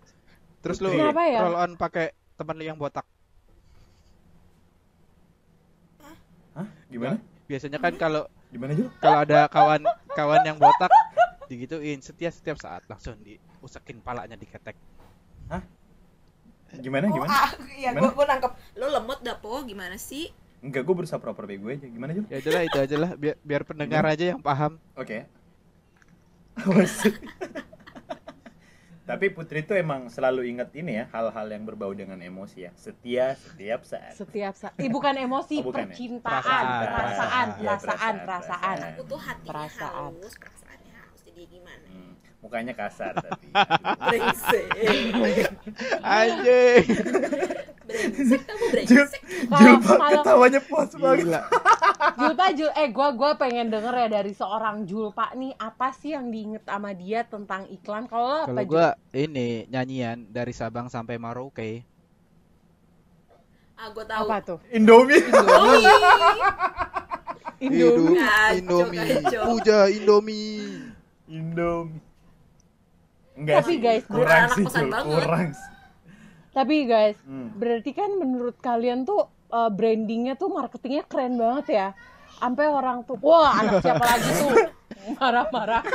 terus 0.63 0.79
lu 0.79 0.95
Kenapa 0.95 1.23
ya? 1.27 1.39
roll 1.43 1.57
on 1.59 1.71
pakai 1.75 2.15
teman 2.39 2.55
lu 2.55 2.63
yang 2.63 2.79
botak. 2.79 3.03
Hah? 6.55 6.67
Gimana? 6.87 7.19
Biasanya 7.51 7.83
kan 7.83 7.91
kalau 7.99 8.23
Gimana 8.47 8.71
Jul? 8.73 8.87
kalau 9.03 9.19
ada 9.27 9.39
kawan 9.51 9.81
kawan 10.15 10.41
yang 10.47 10.55
botak 10.55 10.91
digituin 11.47 11.99
setia 11.99 12.31
setiap 12.31 12.55
saat 12.59 12.83
langsung 12.87 13.15
diusakin 13.23 13.99
palanya 13.99 14.35
diketek. 14.35 14.75
Gimana? 16.83 17.07
Oh, 17.07 17.15
Gimana? 17.15 17.31
ah, 17.31 17.51
iya, 17.79 17.95
Gimana? 17.95 18.03
gue 18.03 18.11
gue 18.11 18.25
nangkep. 18.27 18.51
Lo 18.75 18.85
lemot 18.91 19.19
dah 19.23 19.39
po, 19.39 19.63
gimana 19.63 19.95
sih? 19.95 20.27
Enggak, 20.59 20.83
gue 20.83 20.95
berusaha 20.99 21.15
proper 21.15 21.47
bego 21.47 21.71
aja. 21.71 21.87
Gimana 21.87 22.11
Jul? 22.11 22.27
Ya 22.27 22.43
udahlah 22.43 22.63
itu 22.67 22.77
aja 22.83 22.95
lah 22.99 23.11
biar 23.15 23.35
biar 23.39 23.61
pendengar 23.63 24.03
aja 24.03 24.35
yang 24.35 24.41
paham. 24.43 24.75
Oke. 24.99 25.23
Awas. 26.59 27.07
Tapi 29.07 29.31
Putri 29.31 29.63
tuh 29.63 29.73
emang 29.73 30.11
selalu 30.11 30.51
inget 30.51 30.67
ini 30.75 30.99
ya, 30.99 31.07
hal-hal 31.09 31.47
yang 31.47 31.63
berbau 31.63 31.95
dengan 31.95 32.19
emosi 32.19 32.67
ya. 32.67 32.71
Setia 32.75 33.33
setiap 33.33 33.81
saat. 33.81 34.11
Setiap 34.13 34.51
saat. 34.51 34.75
Ih 34.75 34.91
bukan 34.91 35.15
emosi, 35.15 35.63
Oh, 35.63 35.71
bukan 35.71 35.87
ya? 35.87 35.95
percintaan, 35.95 36.43
Perasaan. 36.43 36.65
perasaan, 36.67 36.91
Perasaan. 36.91 37.47
Perasaan, 37.55 37.55
perasaan, 37.63 38.15
perasaan. 38.19 38.75
perasaan. 38.75 38.77
Aku 38.91 39.03
tuh 39.07 39.15
hatinya 39.17 39.47
Perasaan. 39.55 40.11
halus, 40.11 40.33
perasaannya 40.35 40.91
halus. 40.93 41.21
Jadi 41.23 41.41
gimana? 41.47 41.85
Hmm, 41.87 42.06
mukanya 42.47 42.71
kasar 42.71 43.11
tapi. 43.13 43.51
Brengsek. 43.51 44.67
Anjing. 45.99 46.85
brengsek 47.83 48.41
kamu 48.41 48.63
Jul, 48.63 49.03
brengsek. 49.03 49.21
Kalau- 49.47 49.59
Jul, 49.59 49.75
Pak, 49.77 49.97
kalau- 49.99 50.23
ketawanya 50.23 50.61
puas 50.63 50.91
banget. 50.93 51.43
Julpa, 52.17 52.45
Jul, 52.51 52.71
eh 52.73 52.87
gua 52.89 53.09
gua 53.11 53.31
pengen 53.35 53.67
denger 53.67 53.93
ya 53.93 54.07
dari 54.09 54.31
seorang 54.31 54.87
Julpa 54.87 55.29
nih 55.33 55.51
apa 55.53 55.91
sih 55.91 56.15
yang 56.15 56.31
diinget 56.31 56.63
sama 56.63 56.91
dia 56.91 57.21
tentang 57.23 57.67
iklan? 57.67 58.07
Kalau 58.07 58.41
apa 58.41 58.47
Kalau 58.47 58.63
Jul? 58.63 58.71
gua 58.71 58.87
ini 59.11 59.67
nyanyian 59.67 60.23
dari 60.25 60.51
Sabang 60.51 60.87
sampai 60.87 61.19
Merauke. 61.19 61.83
Ah, 63.75 63.93
gue 63.93 64.01
tahu. 64.03 64.25
Apa 64.25 64.37
tuh? 64.41 64.57
Indomie. 64.73 65.21
Indomie. 65.21 65.85
Indomie. 67.61 68.17
Indomie, 68.57 69.05
puja 69.45 69.85
Indomie. 69.85 70.81
Indomie. 71.27 72.01
Enggak 73.37 73.55
Tapi 73.59 73.69
sih, 73.69 73.77
guys, 73.77 74.03
kurang 74.03 74.41
anak 74.43 74.57
sih, 74.57 74.65
Cul. 74.65 74.87
banget. 74.87 75.05
kurang. 75.05 75.47
Tapi 76.49 76.75
guys, 76.83 77.17
Hmm. 77.21 77.53
berarti 77.53 77.91
kan 77.91 78.09
menurut 78.11 78.57
kalian 78.57 79.05
tuh 79.05 79.21
uh, 79.47 79.69
brandingnya 79.69 80.33
tuh 80.33 80.49
marketingnya 80.49 81.05
keren 81.05 81.37
banget 81.37 81.65
ya. 81.71 81.87
Sampai 82.35 82.65
orang 82.65 83.01
tuh, 83.03 83.13
wah 83.19 83.53
anak 83.55 83.79
siapa 83.79 84.01
lagi 84.03 84.29
tuh 84.35 84.49
marah-marah. 85.15 85.85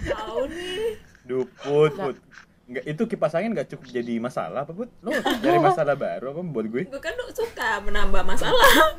Tahu 0.00 0.40
nih. 0.48 0.96
Duh, 1.22 1.44
put, 1.58 1.92
Nah. 1.92 2.04
put. 2.06 2.16
Enggak, 2.64 2.84
itu 2.86 3.02
kipas 3.04 3.34
angin 3.34 3.50
enggak 3.50 3.66
cukup 3.68 3.86
jadi 3.90 4.14
masalah 4.16 4.62
apa, 4.62 4.70
Put? 4.70 4.94
Lu 5.00 5.10
cari 5.10 5.58
masalah 5.60 5.98
baru 5.98 6.30
apa 6.30 6.40
buat 6.44 6.66
gue? 6.68 6.82
Gue 6.86 7.02
kan 7.02 7.14
suka 7.34 7.82
menambah 7.82 8.22
masalah. 8.22 8.94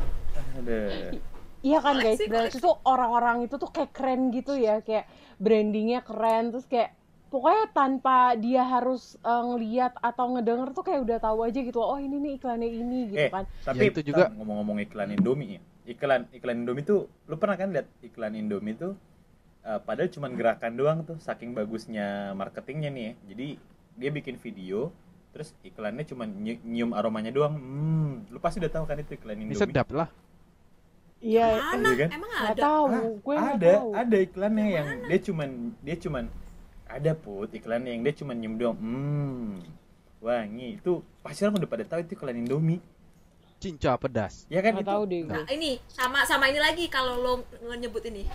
Ada. 0.54 1.16
Iya 1.62 1.78
kan 1.78 1.96
guys, 1.96 2.18
berarti 2.24 2.58
tuh 2.58 2.76
orang-orang 2.84 3.46
itu 3.46 3.56
tuh 3.56 3.70
kayak 3.70 3.92
keren 3.92 4.30
gitu 4.30 4.54
ya, 4.54 4.82
kayak 4.82 5.06
brandingnya 5.38 6.02
keren, 6.02 6.50
terus 6.50 6.66
kayak 6.66 6.98
pokoknya 7.30 7.70
tanpa 7.70 8.34
dia 8.36 8.66
harus 8.66 9.16
uh, 9.22 9.46
ngeliat 9.46 9.94
atau 9.96 10.34
ngedenger 10.34 10.74
tuh 10.74 10.82
kayak 10.82 11.02
udah 11.02 11.18
tahu 11.18 11.46
aja 11.46 11.60
gitu, 11.60 11.78
oh 11.78 11.96
ini 11.96 12.18
nih 12.18 12.32
iklannya 12.36 12.66
ini 12.68 13.00
gitu 13.08 13.22
Eh, 13.22 13.30
kan. 13.30 13.46
tapi 13.62 13.78
Ya, 13.80 13.90
itu 13.90 14.02
juga- 14.04 14.34
ngomong-ngomong 14.34 14.82
iklan 14.82 15.10
Indomie 15.12 15.56
ya. 15.56 15.62
Iklan 15.88 16.30
iklan 16.32 16.58
Indomie 16.60 16.82
tuh 16.82 17.00
lu 17.26 17.38
pernah 17.38 17.56
kan 17.56 17.70
lihat 17.70 17.88
iklan 18.02 18.34
Indomie 18.34 18.74
tuh 18.74 18.94
eh, 19.62 19.80
padahal 19.80 20.10
cuman 20.10 20.34
gerakan 20.34 20.74
doang 20.74 21.00
tuh 21.04 21.18
saking 21.18 21.54
bagusnya 21.54 22.34
marketingnya 22.34 22.90
nih 22.90 23.04
ya. 23.04 23.14
Jadi 23.28 23.48
dia 23.96 24.10
bikin 24.10 24.36
video 24.36 24.90
terus 25.30 25.54
iklannya 25.62 26.04
cuman 26.04 26.28
nyi- 26.36 26.62
nyium 26.64 26.92
aromanya 26.92 27.30
doang. 27.30 27.54
Hmm, 27.54 28.12
lu 28.28 28.38
pasti 28.38 28.58
udah 28.58 28.72
tahu 28.72 28.84
kan 28.84 28.98
itu 28.98 29.14
iklan 29.14 29.38
Ini 29.38 29.54
Indomie. 29.54 29.62
sedap 29.62 29.88
lah. 29.92 30.10
Iya, 31.22 31.46
Mana? 31.54 31.88
Iya 31.88 32.00
kan? 32.02 32.10
Emang 32.12 32.30
nggak 32.32 32.50
ada? 32.50 32.62
tahu, 32.62 32.84
Ah, 32.88 33.02
gue 33.14 33.36
ada, 33.38 33.72
tahu. 33.78 33.90
ada 33.94 34.18
iklannya 34.20 34.68
yang 34.68 34.88
dia 35.06 35.20
cuman 35.22 35.50
dia 35.80 35.96
cuman 35.96 36.24
ada 36.88 37.12
put 37.14 37.50
iklannya 37.52 37.92
yang 37.94 38.02
dia 38.02 38.14
cuman 38.18 38.36
nyium 38.36 38.56
doang. 38.58 38.78
Hmm. 38.78 39.62
Wangi 40.18 40.78
itu 40.78 40.92
pasti 41.20 41.42
orang 41.42 41.58
udah 41.58 41.70
pada 41.70 41.86
tahu 41.86 42.00
itu 42.02 42.14
iklan 42.16 42.38
Indomie. 42.38 42.82
Cinca 43.58 43.94
pedas. 43.96 44.50
Ya 44.50 44.60
kan 44.60 44.74
Nggak 44.74 44.84
itu. 44.84 44.92
tahu 44.92 45.04
deh 45.06 45.20
gue. 45.22 45.32
Nah, 45.32 45.46
ini 45.48 45.72
sama 45.88 46.26
sama 46.26 46.50
ini 46.50 46.58
lagi 46.58 46.86
kalau 46.88 47.14
lo 47.16 47.34
nyebut 47.72 48.02
ini. 48.04 48.26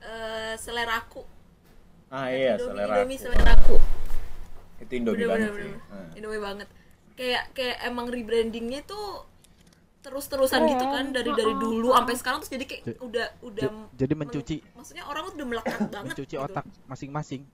Eh 0.00 0.54
seleraku. 0.54 1.26
Ah 2.08 2.30
iya, 2.30 2.54
Indomie, 2.54 2.66
selera. 2.70 2.94
Indomie 2.96 3.18
aku. 3.18 3.24
seleraku. 3.26 3.76
Itu 4.80 4.92
Indomie 4.94 5.18
Bener, 5.18 5.28
banget 5.28 5.48
bener, 5.48 5.58
sih. 5.58 5.72
bener. 5.74 5.90
Ah. 5.90 6.08
Indomie 6.14 6.38
banget. 6.40 6.68
Kayak 7.12 7.42
kayak 7.52 7.76
emang 7.84 8.06
rebrandingnya 8.06 8.80
tuh 8.82 9.26
terus-terusan 10.00 10.64
gitu 10.64 10.84
kan 10.88 11.04
dari 11.12 11.30
dari 11.36 11.54
dulu 11.60 11.92
sampai 11.92 12.16
sekarang 12.16 12.38
terus 12.40 12.52
jadi 12.56 12.64
kayak 12.64 12.84
udah 13.04 13.26
udah 13.44 13.68
jadi 13.92 14.14
mencuci 14.16 14.56
maksudnya 14.72 15.04
orang 15.04 15.28
udah 15.28 15.46
melekat 15.46 15.80
banget 15.92 16.16
mencuci 16.16 16.36
gitu. 16.36 16.40
otak 16.40 16.64
masing-masing. 16.88 17.44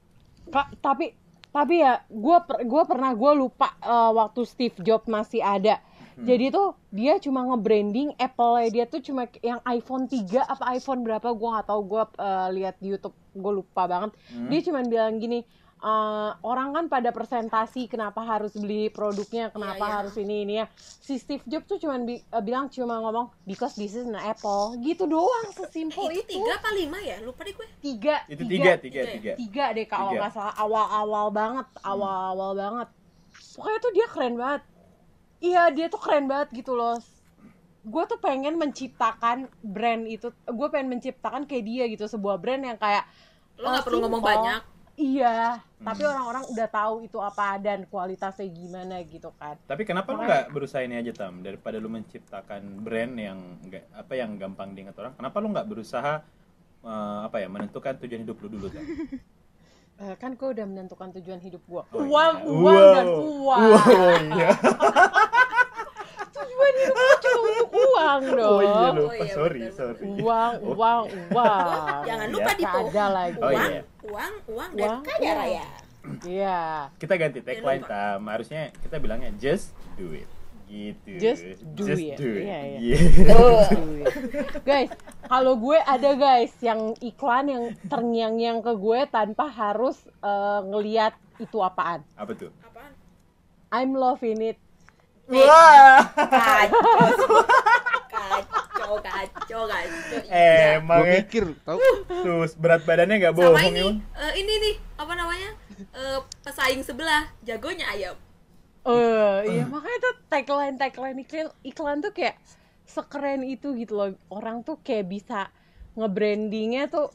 Kak, 0.46 0.78
tapi 0.78 1.18
tapi 1.50 1.82
ya 1.82 2.04
gue 2.06 2.38
gue 2.62 2.82
pernah 2.86 3.10
gue 3.16 3.32
lupa 3.34 3.74
eh, 3.82 4.10
waktu 4.14 4.40
Steve 4.46 4.76
Jobs 4.84 5.10
masih 5.10 5.42
ada. 5.42 5.82
Hmm. 6.16 6.24
Jadi 6.24 6.48
tuh 6.48 6.72
dia 6.94 7.20
cuma 7.20 7.44
nge-branding 7.44 8.16
Apple 8.16 8.72
dia 8.72 8.88
tuh 8.88 9.04
cuma 9.04 9.28
yang 9.44 9.60
iPhone 9.68 10.08
3 10.08 10.48
apa 10.48 10.64
iPhone 10.72 11.04
berapa 11.04 11.28
gue 11.34 11.48
nggak 11.50 11.66
tahu 11.66 11.80
gue 11.82 12.02
eh, 12.22 12.48
lihat 12.62 12.76
di 12.78 12.94
YouTube 12.94 13.16
gue 13.34 13.52
lupa 13.58 13.90
banget. 13.90 14.14
Hmm. 14.30 14.48
Dia 14.48 14.60
cuma 14.64 14.80
bilang 14.86 15.18
gini 15.18 15.42
eh, 15.78 16.30
orang 16.42 16.72
kan 16.72 16.84
pada 16.86 17.10
presentasi 17.10 17.84
kenapa 17.86 18.20
harus 18.20 18.52
beli 18.52 18.88
produknya 18.88 19.48
kenapa 19.48 19.76
Iya, 19.76 19.86
iya. 19.86 19.96
harus 19.98 20.14
ini 20.16 20.36
ini 20.42 20.54
ya. 20.56 20.66
Si 20.78 21.14
Steve 21.14 21.44
Jobs 21.44 21.66
tuh 21.66 21.78
cuma 21.78 22.00
bilang 22.38 22.66
cuma 22.66 22.98
ngomong 22.98 23.28
because 23.42 23.74
this 23.74 23.92
is 23.92 24.04
an 24.04 24.16
Apple. 24.16 24.74
Gitu 24.78 25.04
doang 25.04 25.52
sesimpel 25.52 26.08
Eh, 26.08 26.18
itu 26.18 26.20
itu. 26.26 26.32
tiga 26.34 26.52
apa 26.54 26.70
lima 26.72 26.98
ya? 26.98 27.20
Lupa 27.20 27.40
deh 27.42 27.52
gue. 27.52 27.66
Tiga 27.78 28.24
Itu 28.26 28.42
tiga, 28.42 28.72
tiga, 28.74 28.80
Tiga 28.80 28.98
ya? 28.98 29.12
tiga. 29.12 29.32
tiga 29.36 29.64
deh 29.70 29.86
kalau 29.86 30.10
Tiga. 30.10 30.18
nggak 30.18 30.32
salah. 30.32 30.54
Awal-awal 30.56 31.26
banget 31.30 31.66
awal-awal 31.80 32.50
banget. 32.52 32.88
Pokoknya 33.52 33.78
tuh 33.78 33.92
dia 33.92 34.06
keren 34.06 34.34
banget. 34.34 34.62
Iya 35.38 35.62
dia 35.70 35.86
tuh 35.86 35.98
keren 35.98 36.24
banget 36.24 36.48
gitu 36.52 36.72
loh. 36.72 36.96
Gue 37.82 38.02
tuh 38.04 38.16
pengen 38.16 38.56
menciptakan 38.56 39.46
brand 39.60 40.02
itu 40.04 40.28
gue 40.32 40.68
pengen 40.68 40.90
menciptakan 40.90 41.44
kayak 41.44 41.62
dia 41.62 41.84
gitu 41.86 42.04
sebuah 42.04 42.36
brand 42.36 42.64
yang 42.64 42.74
kayak 42.74 43.04
lo 43.54 43.68
nggak 43.68 43.78
Oh, 43.78 43.86
perlu 43.86 43.98
ngomong 44.02 44.18
simple. 44.18 44.32
banyak 44.34 44.62
iya 44.96 45.36
tapi 45.76 46.00
Hmm. 46.00 46.10
orang-orang 46.10 46.44
udah 46.48 46.68
tahu 46.68 46.94
itu 47.02 47.18
apa 47.18 47.56
dan 47.56 47.84
kualitasnya 47.84 48.46
gimana 48.46 48.96
gitu 49.02 49.28
kan 49.34 49.54
Tapi 49.62 49.82
kenapa 49.82 50.10
lu 50.10 50.18
Makanya- 50.18 50.28
nggak 50.42 50.46
berusaha 50.50 50.80
ini 50.80 50.96
aja 50.96 51.12
tam 51.14 51.40
daripada 51.40 51.76
lu 51.76 51.88
menciptakan 51.88 52.62
brand 52.78 53.14
yang 53.14 53.36
enggak 53.60 53.84
apa 53.90 54.12
yang 54.14 54.34
gampang 54.34 54.72
diingat 54.72 54.96
orang? 54.96 55.12
Kenapa 55.14 55.36
lu 55.36 55.48
nggak 55.50 55.66
berusaha 55.66 56.14
eh, 56.82 57.18
apa 57.22 57.36
ya 57.36 57.46
menentukan 57.46 57.92
tujuan 57.98 58.20
hidup 58.22 58.36
lu 58.38 58.48
dulu 58.50 58.66
tam? 58.68 58.82
Eh, 59.96 60.12
kan 60.14 60.28
gue 60.30 60.44
udah 60.46 60.66
menentukan 60.66 61.08
tujuan 61.10 61.40
hidup 61.40 61.64
gue 61.64 61.82
Oh, 61.86 62.04
uang 62.04 62.34
iya. 62.36 62.52
uang 62.52 62.84
dan 62.92 63.06
Wow. 63.06 63.16
uang 63.16 63.62
Wow, 63.64 64.12
iya. 64.30 64.50
tujuan 66.36 66.72
hidup 66.74 66.94
gue 66.94 67.16
cuma 67.18 67.38
untuk 67.42 67.70
uang 67.72 68.20
dong 68.28 68.44
Oh 68.46 68.60
iya 68.60 68.88
lupa, 68.92 69.08
Oh, 69.08 69.12
iya, 69.16 69.32
sorry, 69.32 69.60
bener, 69.62 69.72
sorry. 69.72 70.04
uang 70.18 70.52
uang 70.68 71.00
uang 71.32 72.02
jangan 72.02 72.26
Iya. 72.26 72.34
lupa 72.34 72.50
di 72.52 72.62
Nggak 72.62 72.84
ada 72.86 73.04
lagi 73.08 73.38
Oh, 73.38 73.48
uang 73.48 73.70
iya. 73.72 73.82
Uang 74.06 74.32
uang 74.48 74.70
dan 74.74 74.88
Uang, 74.88 75.02
kaya 75.02 75.20
uang. 75.24 75.38
raya 75.38 75.66
iya 76.22 76.58
Kita 76.96 77.14
ganti 77.14 77.40
tagline 77.40 77.82
tam. 77.82 78.22
Harusnya 78.24 78.70
kita 78.78 78.96
bilangnya 78.96 79.34
just 79.36 79.74
do 79.94 80.14
it. 80.14 80.28
Gitu. 80.66 81.18
Just 81.18 81.42
do 81.74 81.86
it. 81.86 82.14
do 82.14 82.30
it. 82.32 82.42
Iya, 82.42 82.58
iya. 82.62 82.78
Yeah. 82.78 84.06
guys 84.68 84.90
kalau 85.24 85.54
gue 85.56 85.74
ada 85.76 86.10
guys 86.14 86.54
yang 86.60 86.94
iklan 87.00 87.46
yang 87.46 87.64
terngiang-ngiang 87.84 88.62
ke 88.62 88.72
gue 88.72 89.00
tanpa 89.08 89.46
harus 89.46 89.94
eh, 90.20 90.60
ngeliat 90.64 91.10
itu 91.38 91.58
apaan 91.58 92.02
Apa 92.14 92.34
tuh? 92.34 92.50
apaan 92.62 92.90
I'm 93.70 93.90
loving 93.92 94.42
it 94.44 94.58
Wah. 95.26 96.06
kacau 96.14 96.78
kacau 98.14 98.55
kacau 99.06 99.62
kacau 99.66 100.20
iya. 100.30 100.78
Emang 100.78 101.02
Gue 101.02 101.06
ya. 101.08 101.12
mikir, 101.20 101.44
tahu? 101.66 101.78
Tuh 102.22 102.46
berat 102.62 102.82
badannya 102.88 103.16
nggak 103.20 103.34
sama 103.36 103.58
bohong 103.58 103.66
ini 103.70 103.86
emang. 103.86 103.96
eh, 104.16 104.32
ini 104.40 104.52
nih 104.64 104.74
apa 104.96 105.12
namanya 105.20 105.50
Eh, 105.92 106.18
pesaing 106.44 106.80
sebelah 106.80 107.22
jagonya 107.44 107.84
ayam 107.92 108.16
eh 108.86 109.38
iya 109.50 109.64
makanya 109.66 109.98
tuh 110.04 110.14
tagline 110.32 110.76
tagline 110.82 111.18
iklan 111.24 111.48
iklan 111.70 111.98
tuh 112.04 112.12
kayak 112.14 112.36
sekeren 112.86 113.42
itu 113.42 113.74
gitu 113.80 113.92
loh 113.98 114.08
orang 114.30 114.62
tuh 114.62 114.76
kayak 114.86 115.10
bisa 115.10 115.50
ngebrandingnya 115.98 116.86
tuh 116.86 117.06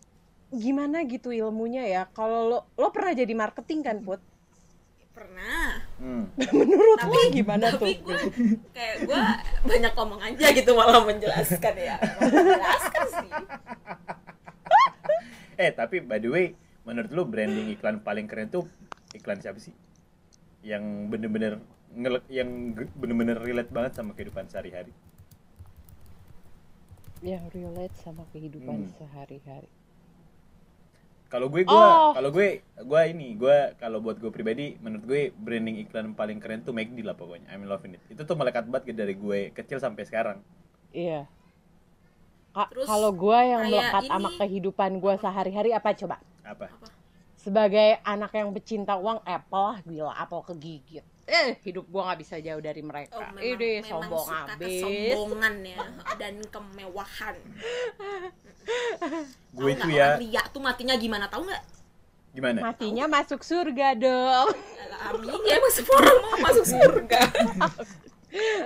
gimana 0.52 0.98
gitu 1.08 1.32
ilmunya 1.32 1.84
ya 1.88 2.02
kalau 2.12 2.40
lo 2.52 2.60
lo 2.76 2.88
pernah 2.96 3.14
jadi 3.16 3.34
marketing 3.44 3.80
kan 3.88 3.98
put 4.04 4.20
pernah 5.22 5.66
Hmm. 5.96 6.26
menurut 6.58 6.98
Tapi- 6.98 7.14
lo 7.14 7.22
gimana 7.32 7.66
tapi 7.70 7.78
tuh 7.78 8.02
gue 8.04 8.18
kayak 8.74 8.96
gue 9.06 9.22
banyak 9.64 9.94
ngomong 9.94 10.18
aja 10.20 10.46
gitu 10.50 10.74
malah 10.74 10.98
menjelaskan 11.00 11.74
ya 11.78 11.96
menjelaskan 12.18 13.06
sih 13.08 13.30
Eh 15.58 15.70
tapi 15.70 16.02
by 16.02 16.18
the 16.18 16.26
way, 16.26 16.46
menurut 16.82 17.12
lu 17.12 17.22
branding 17.24 17.70
iklan 17.70 18.02
paling 18.02 18.26
keren 18.26 18.50
tuh 18.50 18.66
iklan 19.14 19.38
siapa 19.38 19.62
sih? 19.62 19.70
Yang 20.64 20.82
bener-bener 21.06 21.62
yang 22.28 22.50
bener-bener 22.92 23.38
relate 23.38 23.70
banget 23.70 23.94
sama 23.94 24.18
kehidupan 24.18 24.48
sehari-hari. 24.48 24.90
yang 27.22 27.46
relate 27.48 27.94
sama 27.96 28.26
kehidupan 28.28 28.82
Hmm. 28.82 28.94
sehari-hari 28.98 29.70
Kalau 31.32 31.48
gue 31.48 31.64
gua 31.64 31.80
Oh. 31.80 32.12
kalau 32.12 32.30
gue 32.30 32.60
gua 32.84 33.08
ini, 33.08 33.34
gua 33.34 33.72
kalau 33.76 34.04
buat 34.04 34.20
gue 34.20 34.28
pribadi 34.28 34.76
menurut 34.78 35.08
gue 35.08 35.22
branding 35.34 35.80
iklan 35.80 36.12
paling 36.12 36.38
keren 36.38 36.60
tuh 36.60 36.76
McD 36.76 37.02
lah 37.02 37.16
pokoknya. 37.16 37.48
I'm 37.48 37.64
loving 37.64 37.96
it. 37.96 38.04
Itu 38.06 38.22
tuh 38.22 38.36
melekat 38.36 38.68
banget 38.68 38.92
dari 38.94 39.16
gue 39.16 39.50
kecil 39.52 39.80
sampai 39.80 40.04
sekarang. 40.04 40.44
Iya. 40.92 41.32
Ka- 42.52 42.68
Terus 42.68 42.84
kalau 42.84 43.16
gue 43.16 43.40
yang 43.42 43.64
melekat 43.64 44.04
sama 44.06 44.28
ini- 44.28 44.38
kehidupan 44.38 45.00
gue 45.00 45.14
sehari-hari 45.18 45.72
apa 45.72 45.96
coba? 45.96 46.20
Apa? 46.44 46.68
Sebagai 47.34 47.98
anak 48.04 48.36
yang 48.36 48.52
pecinta 48.52 48.94
uang, 48.94 49.24
Apple 49.24 49.66
lah 49.66 49.80
gila, 49.82 50.14
Apple 50.14 50.44
kegigit. 50.46 51.08
Eh, 51.30 51.56
hidup 51.64 51.86
gue 51.86 52.02
nggak 52.02 52.20
bisa 52.20 52.36
jauh 52.42 52.60
dari 52.60 52.82
mereka. 52.82 53.16
Oh, 53.16 53.22
memang, 53.34 53.44
Ini 53.46 53.70
memang 53.80 53.88
sombong 53.88 54.26
suka 54.26 54.42
abis. 54.52 54.82
kesombongan 54.84 55.56
ya 55.64 55.78
dan 56.22 56.34
kemewahan. 56.50 57.36
Gue 59.58 59.74
itu 59.74 59.90
ya 59.90 60.16
ria 60.16 60.42
tuh 60.54 60.62
matinya 60.62 60.94
gimana 60.96 61.26
tahu 61.28 61.50
nggak? 61.50 61.64
gimana? 62.32 62.64
Matinya 62.64 63.12
masuk 63.12 63.44
surga 63.44 63.92
dong. 63.98 64.56
Amin 65.12 65.42
ya 65.44 65.60
semua 65.68 66.00
orang 66.00 66.18
mau 66.24 66.38
masuk 66.48 66.64
surga. 66.64 67.22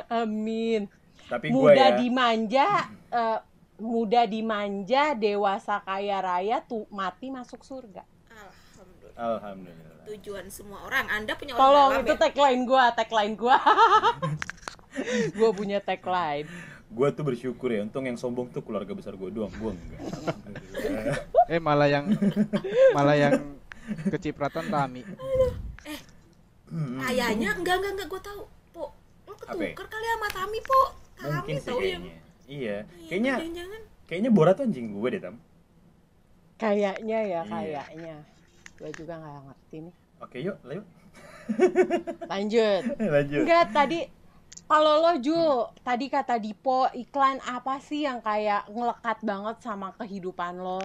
Amin. 0.06 0.86
Tapi 1.26 1.50
gue 1.50 1.58
Muda 1.58 1.74
ya 1.74 1.98
dimanja, 1.98 2.70
eh, 3.10 3.40
muda 3.82 4.22
dimanja, 4.30 5.18
dewasa 5.18 5.82
kaya 5.82 6.22
raya 6.22 6.62
tuh 6.62 6.86
mati 6.94 7.34
masuk 7.34 7.66
surga. 7.66 8.06
alhamdulillah 8.30 9.18
Alhamdulillah. 9.18 9.95
Tujuan 10.06 10.46
semua 10.48 10.80
orang 10.84 11.06
anda 11.08 11.34
punya 11.34 11.54
orang 11.54 11.62
Tolong 11.62 11.90
dalam 11.92 12.04
itu 12.04 12.14
ya? 12.14 12.20
tagline 12.22 12.62
gua, 12.64 12.86
tagline 12.92 13.34
gua. 13.36 13.58
gua 15.38 15.50
punya 15.52 15.78
tagline. 15.80 16.48
Gua 16.88 17.12
tuh 17.12 17.24
bersyukur 17.24 17.70
ya, 17.70 17.82
untung 17.82 18.06
yang 18.06 18.16
sombong 18.16 18.48
tuh 18.50 18.62
keluarga 18.62 18.94
besar 18.94 19.14
gua 19.14 19.28
doang, 19.28 19.52
gua 19.58 19.74
enggak. 19.74 20.00
Eh 21.54 21.62
malah 21.62 21.86
yang 21.86 22.10
malah 22.92 23.14
yang 23.14 23.38
kecipratan 24.10 24.66
Tami. 24.66 25.06
Hmm. 26.66 26.98
kayaknya 26.98 27.54
enggak 27.54 27.78
enggak 27.78 27.92
enggak 27.94 28.08
gue 28.10 28.22
tahu 28.26 28.42
po 28.74 28.90
lo 29.30 29.34
ketukar 29.38 29.86
kali 29.86 30.06
sama 30.10 30.28
Tami 30.34 30.60
po 30.66 30.82
Tami 31.16 31.54
tahu 31.62 31.80
yang. 31.80 32.02
Iya, 32.02 32.18
Iya, 32.46 32.78
kayaknya 33.06 33.34
jangan-jangan 33.38 33.82
kayaknya 34.06 34.30
Bora 34.30 34.52
tuh 34.54 34.66
anjing 34.66 34.90
gue 34.90 35.10
deh, 35.14 35.22
Tam. 35.22 35.36
Kayaknya 36.56 37.20
ya, 37.20 37.42
Iya. 37.42 37.42
kayaknya. 37.46 38.16
Gua 38.76 38.90
juga 38.92 39.14
nggak 39.16 39.40
ngerti 39.46 39.78
nih. 39.82 39.96
Oke, 40.20 40.38
yuk, 40.40 40.58
yuk. 40.66 40.86
Lanjut. 42.32 42.82
Lanjut. 42.98 43.42
Enggak 43.44 43.66
tadi 43.72 44.00
kalau 44.66 44.98
lo 45.00 45.14
Jul, 45.20 45.52
tadi 45.80 46.06
kata 46.08 46.36
Dipo 46.36 46.90
iklan 46.92 47.38
apa 47.40 47.78
sih 47.78 48.04
yang 48.04 48.18
kayak 48.20 48.66
ngelekat 48.68 49.18
banget 49.22 49.56
sama 49.62 49.94
kehidupan 49.94 50.58
lo? 50.58 50.82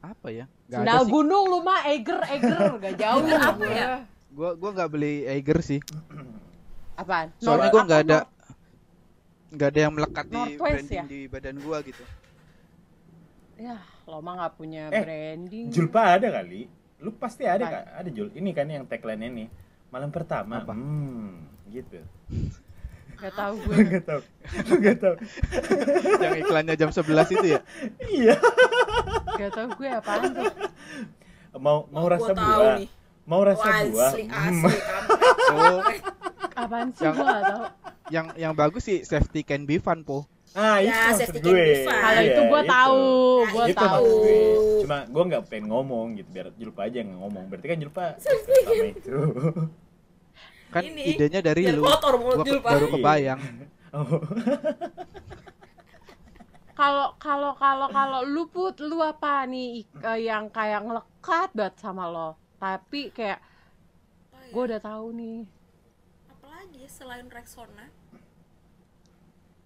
Apa 0.00 0.28
ya? 0.32 0.48
Gak 0.66 0.80
ada 0.80 0.82
Sendal 0.82 1.02
sih. 1.04 1.12
gunung 1.12 1.44
lu 1.46 1.58
mah 1.60 1.80
Eger 1.86 2.20
Eger 2.26 2.70
gak 2.78 2.94
jauh 2.96 3.20
Eger 3.22 3.38
apa 3.38 3.52
gue. 3.58 3.68
ya? 3.70 3.90
Gua 4.30 4.50
gua 4.54 4.70
nggak 4.72 4.90
beli 4.90 5.14
Eiger 5.26 5.58
sih. 5.60 5.80
Apaan? 6.96 7.28
Soalnya 7.36 7.68
Nor- 7.68 7.72
gua 7.72 7.82
nggak 7.84 8.02
ada 8.02 8.18
nggak 9.50 9.68
ada 9.68 9.80
yang 9.80 9.92
melekat 9.92 10.24
di 10.24 10.36
Northwest 10.36 10.62
branding 10.62 10.96
ya? 10.96 11.04
di 11.06 11.20
badan 11.26 11.56
gua 11.60 11.76
gitu. 11.82 12.02
Ya, 13.60 13.76
lo 14.06 14.18
mah 14.18 14.40
gak 14.40 14.56
punya 14.56 14.88
Eh, 14.88 14.98
branding. 14.98 15.68
Julpa 15.68 16.16
ada 16.16 16.32
kali. 16.32 16.64
Lu 16.98 17.12
pasti 17.12 17.44
ada 17.44 17.60
Apa? 17.60 17.72
kak? 17.74 17.84
Ada 17.94 18.08
Jul. 18.10 18.28
Ini 18.32 18.50
kan 18.50 18.66
yang 18.66 18.84
tagline 18.84 19.20
ini. 19.22 19.44
Malam 19.88 20.08
pertama. 20.08 20.60
Apa? 20.60 20.72
Hmm, 20.72 21.44
gitu. 21.68 22.00
Gak 23.14 23.32
tau 23.34 23.52
gue. 23.60 23.76
Gak 23.86 24.04
tau. 24.06 24.20
Gak 24.78 24.96
tau. 24.96 25.14
yang 26.24 26.36
iklannya 26.38 26.74
jam 26.74 26.88
11 26.88 27.04
itu 27.30 27.46
ya. 27.50 27.60
Iya. 28.10 28.36
Gak 29.36 29.50
tau 29.50 29.68
gue 29.70 29.88
apaan 29.90 30.28
tuh. 30.30 30.48
Mau 31.54 31.84
mau 31.86 32.06
Gua 32.06 32.16
rasa 32.16 32.32
buah. 32.32 32.76
nih. 32.78 32.88
Mau 33.22 33.42
rasa 33.42 33.60
Wah, 33.62 33.80
buah. 33.86 34.10
asli 34.10 34.24
Hmm. 34.24 34.64
asli. 34.64 34.78
Oh, 35.50 35.80
Apaan 36.56 36.88
sih 36.90 37.02
Yang- 37.02 37.14
gue 37.14 37.26
gak 37.26 37.42
tau. 37.44 37.62
yang 38.10 38.26
yang 38.36 38.52
bagus 38.52 38.82
sih 38.82 38.98
safety 39.02 39.40
can 39.42 39.64
be 39.64 39.76
fun 39.76 40.00
po. 40.00 40.24
Ah, 40.50 40.76
itu 40.76 40.90
Ya, 40.90 41.14
safety 41.14 41.38
gue. 41.40 41.64
Kalau 41.84 42.10
Iya, 42.16 42.26
itu 42.26 42.42
gue 42.42 42.60
itu. 42.60 42.68
tahu, 42.68 43.02
Nah, 43.40 43.50
gue 43.50 43.64
itu 43.66 43.78
tahu. 43.78 44.02
gue. 44.02 44.38
Cuma 44.80 44.98
gue 45.06 45.22
nggak 45.24 45.42
pengen 45.46 45.64
ngomong 45.68 46.06
gitu 46.14 46.28
biar 46.28 46.46
Julpa 46.54 46.80
aja 46.84 46.96
yang 46.98 47.10
ngomong. 47.16 47.44
Berarti 47.46 47.66
kan 47.66 47.78
Julpa 47.78 48.04
pertama 48.16 48.84
itu. 48.84 49.14
Kan 50.68 50.82
Ini, 50.84 51.02
idenya 51.08 51.40
dari 51.40 51.62
lu. 51.68 51.82
mulut 51.82 52.02
Gua 52.40 52.44
ke- 52.44 52.58
baru 52.60 52.86
kebayang. 52.88 53.40
Oh. 53.90 54.06
Kalau 56.72 57.12
kalau 57.18 57.52
kalau 57.54 57.90
kalau 57.90 58.20
lu 58.22 58.46
put 58.46 58.78
lu 58.80 59.02
apa 59.02 59.42
nih 59.44 59.82
yang 60.16 60.46
kayak 60.48 60.80
ngelekat 60.80 61.50
banget 61.52 61.74
sama 61.76 62.06
lo. 62.06 62.38
Tapi 62.56 63.10
kayak 63.10 63.42
Oh, 64.30 64.38
iya. 64.38 64.48
gue 64.48 64.62
udah 64.64 64.80
tahu 64.80 65.06
nih. 65.12 65.40
apalagi 66.30 66.82
selain 66.86 67.26
Rexona 67.26 67.90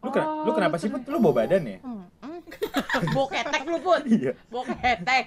Lu, 0.05 0.11
kena- 0.11 0.31
lu 0.39 0.49
Oh, 0.49 0.55
kenapa 0.55 0.77
sih 0.77 0.87
Put? 0.87 1.03
Lu 1.07 1.17
bawa 1.19 1.35
badan 1.41 1.63
ya? 1.65 1.79
Hmm, 1.81 2.05
hmm. 2.21 2.39
Boketek 3.17 3.63
lu 3.65 3.79
put. 3.79 4.03
Iya. 4.05 4.33
Boketek. 4.47 5.27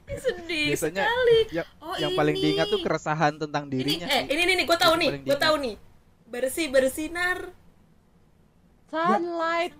Ini 0.00 0.14
sedih 0.16 0.66
Biasanya 0.70 1.02
sekali 1.02 1.38
yang, 1.50 1.68
oh 1.80 1.94
yang 1.98 2.12
paling 2.12 2.32
ini. 2.32 2.42
diingat 2.44 2.66
tuh 2.68 2.80
keresahan 2.80 3.34
tentang 3.36 3.64
ini 3.64 3.72
dirinya 3.74 4.06
eh 4.06 4.22
sih. 4.22 4.32
ini 4.32 4.52
nih 4.54 4.64
gue 4.64 4.78
tahu 4.78 4.94
nih 4.96 5.10
paling 5.10 5.24
gue 5.24 5.36
tahu 5.36 5.56
diingat. 5.56 5.66
nih 5.66 5.74
bersih 6.30 6.66
bersinar 6.68 7.38
Sunlight. 8.86 9.72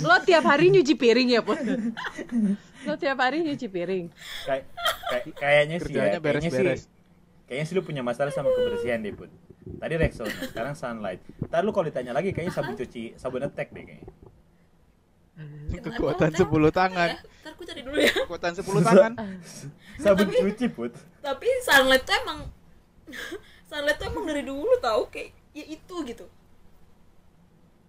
Lo 0.00 0.16
tiap 0.22 0.44
hari 0.44 0.70
nyuci 0.70 0.94
piring 0.94 1.28
ya 1.30 1.40
put. 1.40 1.58
Lo 2.80 2.94
tiap 2.94 3.18
hari 3.18 3.42
nyuci 3.42 3.66
piring. 3.66 4.06
Kay- 4.44 4.64
kay- 5.10 5.34
kayaknya 5.34 5.76
sih 5.78 5.90
ya, 5.90 5.98
kayaknya 6.14 6.14
sih 6.14 6.22
beres-beres. 6.22 6.82
kayaknya 7.44 7.64
sih 7.66 7.74
lu 7.74 7.82
punya 7.82 8.00
masalah 8.00 8.30
sama 8.30 8.48
kebersihan 8.48 8.98
deh 8.98 9.12
Put 9.12 9.30
tadi 9.64 9.94
Rexona 9.94 10.30
sekarang 10.44 10.74
Sunlight. 10.74 11.20
Ntar 11.42 11.60
lu 11.60 11.70
kalau 11.70 11.86
ditanya 11.86 12.12
lagi 12.12 12.30
kayaknya 12.30 12.52
sabun 12.52 12.74
cuci 12.74 13.16
sabun 13.16 13.42
attack 13.42 13.70
deh 13.70 13.82
kayaknya. 13.82 14.08
Kekuatan 15.74 16.30
10 16.30 16.46
tangan. 16.70 17.08
ya, 17.10 17.18
ntar 17.42 17.52
gue 17.52 17.66
cari 17.66 17.80
dulu 17.82 17.98
ya. 17.98 18.12
Kekuatan 18.22 18.52
10 18.54 18.62
tangan. 18.82 19.12
sabun 20.04 20.26
Tapi- 20.26 20.38
cuci 20.38 20.66
Put. 20.68 20.92
tapi 21.18 21.46
sunlight 21.60 22.02
tuh 22.02 22.14
emang 22.16 22.38
sunlight 23.68 23.96
tuh 23.96 24.06
emang 24.06 24.24
dari 24.24 24.42
dulu 24.42 24.70
tahu 24.78 25.08
kayak 25.08 25.32
ya 25.50 25.64
itu 25.66 25.94
gitu. 26.04 26.26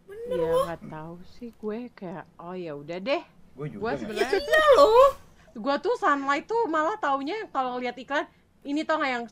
Bener 0.05 0.37
Ya 0.37 0.47
loh. 0.47 0.63
nggak 0.65 0.81
tahu 0.87 1.13
sih 1.31 1.49
gue 1.51 1.77
kayak 1.91 2.25
oh 2.37 2.53
ya 2.53 2.73
udah 2.73 2.97
deh. 2.99 3.21
gue 3.55 3.67
juga 3.69 3.81
Gue 3.85 3.91
sebenarnya 3.97 4.37
iya 4.37 4.63
loh. 4.75 5.09
gue 5.53 5.75
tuh 5.79 5.95
sunlight 5.95 6.43
tuh 6.43 6.65
malah 6.65 6.95
taunya 6.95 7.47
kalau 7.47 7.77
lihat 7.77 7.95
iklan 7.95 8.27
ini 8.61 8.81
tau 8.81 8.97
nggak 8.97 9.11
yang 9.13 9.25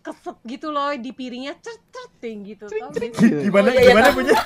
keset 0.00 0.38
gitu 0.44 0.68
loh 0.70 0.90
di 0.96 1.12
piringnya 1.12 1.54
cert 1.60 1.82
certing 1.88 2.42
gitu 2.46 2.64
sih? 2.66 2.80
gimana 3.44 3.68
Oh, 3.68 3.72
iya, 3.72 3.80
iya, 3.80 3.88
gimana 3.92 4.08
tahu. 4.08 4.16
punya 4.16 4.34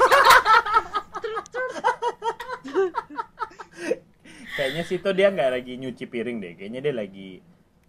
kayaknya 4.57 4.83
sih 4.83 4.99
tuh 4.99 5.13
dia 5.13 5.31
nggak 5.31 5.51
lagi 5.51 5.73
nyuci 5.77 6.05
piring 6.07 6.39
deh 6.39 6.53
kayaknya 6.55 6.81
dia 6.81 6.95
lagi 6.95 7.31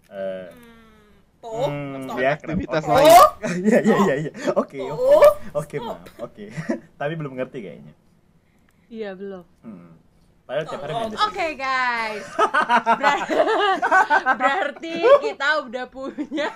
eh 0.09 0.47
hmm, 0.49 1.41
po 1.41 1.49
hmm, 1.65 2.05
stop. 2.05 2.17
ya 2.17 2.31
Aktivitas 2.35 2.83
lain. 2.85 3.05
oh 3.05 3.29
Iya 3.65 3.79
iya 3.81 3.95
iya 4.01 4.15
iya. 4.19 4.31
Oke 4.57 4.79
oke. 4.81 4.97
oh 4.97 5.31
Oke 5.55 5.75
maaf. 5.77 6.01
Oke. 6.19 6.49
Tapi 6.99 7.13
belum 7.13 7.37
ngerti 7.37 7.59
kayaknya. 7.61 7.93
iya 8.87 9.13
belum 9.13 9.45
Hmm. 9.61 9.93
Padahal 10.45 10.65
tiap 10.69 10.81
hari 10.85 10.93
main 10.93 11.09
Sims. 11.09 11.25
oke 11.25 11.47
guys. 11.57 12.25
Ber- 13.01 13.25
berarti 14.39 14.95
kita 15.25 15.47
udah 15.65 15.85
punya 15.89 16.47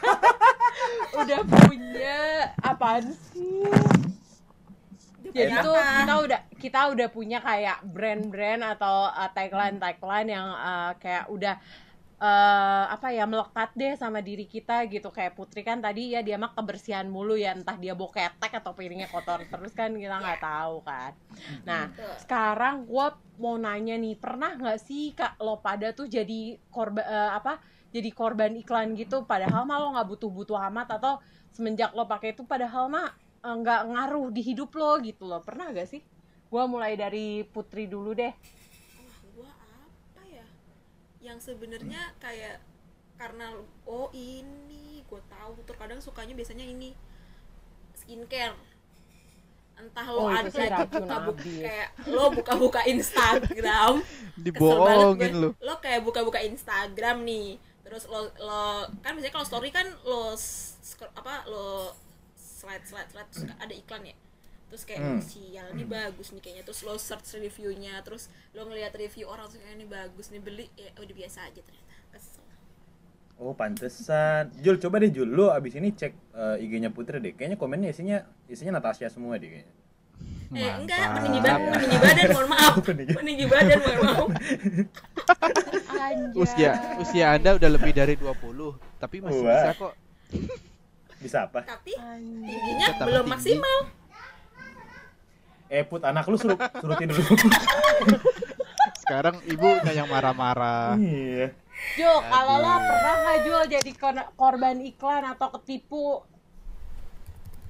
udah 1.17 1.39
punya 1.41 2.17
apaan 2.61 3.09
sih? 3.33 3.65
Jadi 5.29 5.53
tuh 5.61 5.73
kita 5.73 6.13
udah 6.21 6.39
kita 6.57 6.79
udah 6.93 7.07
punya 7.09 7.37
kayak 7.41 7.81
brand-brand 7.85 8.61
atau 8.77 9.09
uh, 9.09 9.29
tagline-tagline 9.33 10.29
yang 10.37 10.47
uh, 10.53 10.93
kayak 11.01 11.25
udah 11.29 11.57
uh, 12.19 12.85
apa 12.91 13.15
ya 13.15 13.23
melekat 13.25 13.71
deh 13.73 13.95
sama 13.95 14.19
diri 14.19 14.45
kita 14.45 14.85
gitu. 14.91 15.09
Kayak 15.09 15.39
Putri 15.39 15.63
kan 15.63 15.79
tadi 15.79 16.13
ya 16.13 16.21
dia 16.21 16.35
mah 16.35 16.51
kebersihan 16.53 17.07
mulu 17.07 17.39
ya. 17.39 17.55
Entah 17.55 17.79
dia 17.79 17.95
boketek 17.95 18.51
atau 18.59 18.75
piringnya 18.75 19.07
kotor 19.07 19.43
terus 19.47 19.71
kan 19.73 19.95
kita 19.95 20.19
nggak 20.19 20.43
tahu 20.43 20.83
kan. 20.83 21.11
Nah 21.63 21.89
Betul. 21.89 22.13
sekarang 22.23 22.75
gua 22.85 23.15
mau 23.39 23.55
nanya 23.55 23.95
nih 23.95 24.19
pernah 24.19 24.59
nggak 24.59 24.79
sih 24.83 25.15
kak 25.15 25.39
lo 25.39 25.63
pada 25.63 25.95
tuh 25.95 26.11
jadi 26.11 26.59
korban 26.67 27.07
eh, 27.07 27.31
apa 27.33 27.63
jadi 27.89 28.09
korban 28.11 28.53
iklan 28.59 28.93
gitu? 28.99 29.23
Padahal 29.23 29.63
mah 29.63 29.77
lo 29.79 29.95
nggak 29.95 30.07
butuh-butuh 30.11 30.59
amat 30.69 30.99
atau 30.99 31.23
semenjak 31.49 31.95
lo 31.95 32.05
pakai 32.05 32.35
itu 32.35 32.43
padahal 32.43 32.91
mah 32.91 33.09
eh, 33.43 33.55
nggak 33.55 33.81
ngaruh 33.95 34.27
di 34.29 34.41
hidup 34.43 34.75
lo 34.75 34.99
gitu 35.01 35.25
loh. 35.25 35.39
Pernah 35.41 35.71
gak 35.71 35.87
sih? 35.89 36.03
Gua 36.49 36.65
mulai 36.65 36.97
dari 36.97 37.45
Putri 37.45 37.85
dulu 37.85 38.11
deh 38.13 38.33
wah 38.99 39.19
gua 39.35 39.51
apa 39.53 40.21
ya 40.27 40.45
yang 41.29 41.37
sebenarnya 41.37 42.01
kayak 42.17 42.57
karena 43.21 43.53
oh 43.85 44.09
ini 44.11 45.05
gue 45.05 45.21
tahu. 45.29 45.53
Terkadang 45.69 46.01
sukanya 46.01 46.33
biasanya 46.33 46.65
ini 46.65 46.97
skincare. 47.93 48.57
Entah 49.79 50.07
lo 50.09 50.27
Oh, 50.27 50.29
ada 50.33 50.49
buka 50.49 50.83
buka 50.89 51.15
abis. 51.31 51.61
kayak 51.63 51.89
lo 52.09 52.23
buka-buka 52.33 52.81
Instagram. 52.89 53.93
Kesel 54.03 54.43
Dibohongin 54.43 55.33
gue. 55.39 55.51
lo 55.61 55.73
kayak 55.79 56.01
buka-buka 56.03 56.39
Instagram 56.41 57.23
nih. 57.23 57.61
Terus 57.85 58.09
lo 58.09 58.27
lo 58.41 58.63
kan 59.05 59.13
biasanya 59.15 59.33
kalau 59.33 59.47
story 59.47 59.69
kan 59.69 59.87
lo 60.03 60.33
apa 61.15 61.47
lo 61.47 61.93
slide 62.35 62.83
slide 62.83 63.09
slide 63.13 63.55
ada 63.55 63.71
iklan 63.71 64.03
ya 64.03 64.15
terus 64.69 64.83
kayak 64.83 64.99
Hmm. 64.99 65.17
oh, 65.17 65.21
sial 65.21 65.67
ini 65.71 65.83
bagus 65.83 66.29
nih 66.29 66.39
kayaknya 66.39 66.63
terus 66.63 66.79
lo 66.81 66.95
search 66.95 67.35
reviewnya 67.35 67.97
terus 68.01 68.23
lo 68.51 68.63
ngeliat 68.63 68.93
review 68.93 69.25
orang 69.25 69.45
terus 69.45 69.59
kayak 69.59 69.75
ini 69.75 69.85
bagus 69.85 70.29
nih 70.29 70.39
beli 70.39 70.65
ya 70.73 70.93
udah 70.95 71.15
biasa 71.15 71.39
aja 71.43 71.59
ternyata 71.59 71.95
kesel 72.09 72.45
Oh 73.35 73.55
pantesan. 73.55 74.51
Jul 74.57 74.75
coba 74.77 74.99
deh 74.99 75.09
Jul, 75.09 75.23
lu 75.25 75.47
abis 75.47 75.71
ini 75.73 75.89
cek 75.89 76.11
eh, 76.11 76.59
IG-nya 76.59 76.91
Putri 76.91 77.17
deh. 77.17 77.31
Kayaknya 77.31 77.55
komennya 77.55 77.87
isinya 77.89 78.19
isinya 78.45 78.75
Natasha 78.75 79.07
semua 79.07 79.35
deh 79.35 79.47
kayaknya. 79.47 79.75
eh 80.51 80.71
enggak 80.75 80.99
peninggi 81.15 81.39
badan 81.39 81.71
peninggi 81.71 81.97
badan 82.01 82.25
mohon 82.29 82.47
maaf 82.49 82.73
Peninggi. 82.89 83.13
peninggi 83.15 83.45
badan 83.47 83.79
mohon 83.79 83.99
maaf 84.01 84.27
Anjay. 85.89 86.35
Usia 86.35 86.71
usia 86.99 87.25
Anda 87.31 87.55
udah 87.55 87.69
lebih 87.69 87.91
dari 87.91 88.13
20, 88.15 88.35
tapi 88.97 89.21
masih 89.21 89.39
Wah. 89.39 89.55
bisa 89.55 89.71
kok. 89.77 89.93
Bisa 91.19 91.37
apa? 91.45 91.59
tapi 91.63 91.95
tingginya 91.95 92.87
Tetap 92.91 93.05
belum 93.05 93.23
tinggi. 93.23 93.31
maksimal 93.31 93.77
Eh 95.69 95.85
Put, 95.85 96.01
anak 96.01 96.25
lu 96.25 96.35
suruh 96.35 96.57
suruh 96.81 96.97
tidur 96.97 97.15
dulu. 97.15 97.47
sekarang 98.99 99.41
ibunya 99.45 99.93
yang 99.95 100.09
marah-marah 100.09 100.97
Iya. 100.97 101.53
Jul, 101.95 102.17
kalau 102.27 102.55
lo 102.59 102.73
pernah 102.77 103.15
nggak 103.15 103.37
Jul 103.41 103.63
jadi 103.71 103.91
kor- 103.95 104.29
korban 104.35 104.77
iklan 104.83 105.23
atau 105.25 105.47
ketipu? 105.57 106.21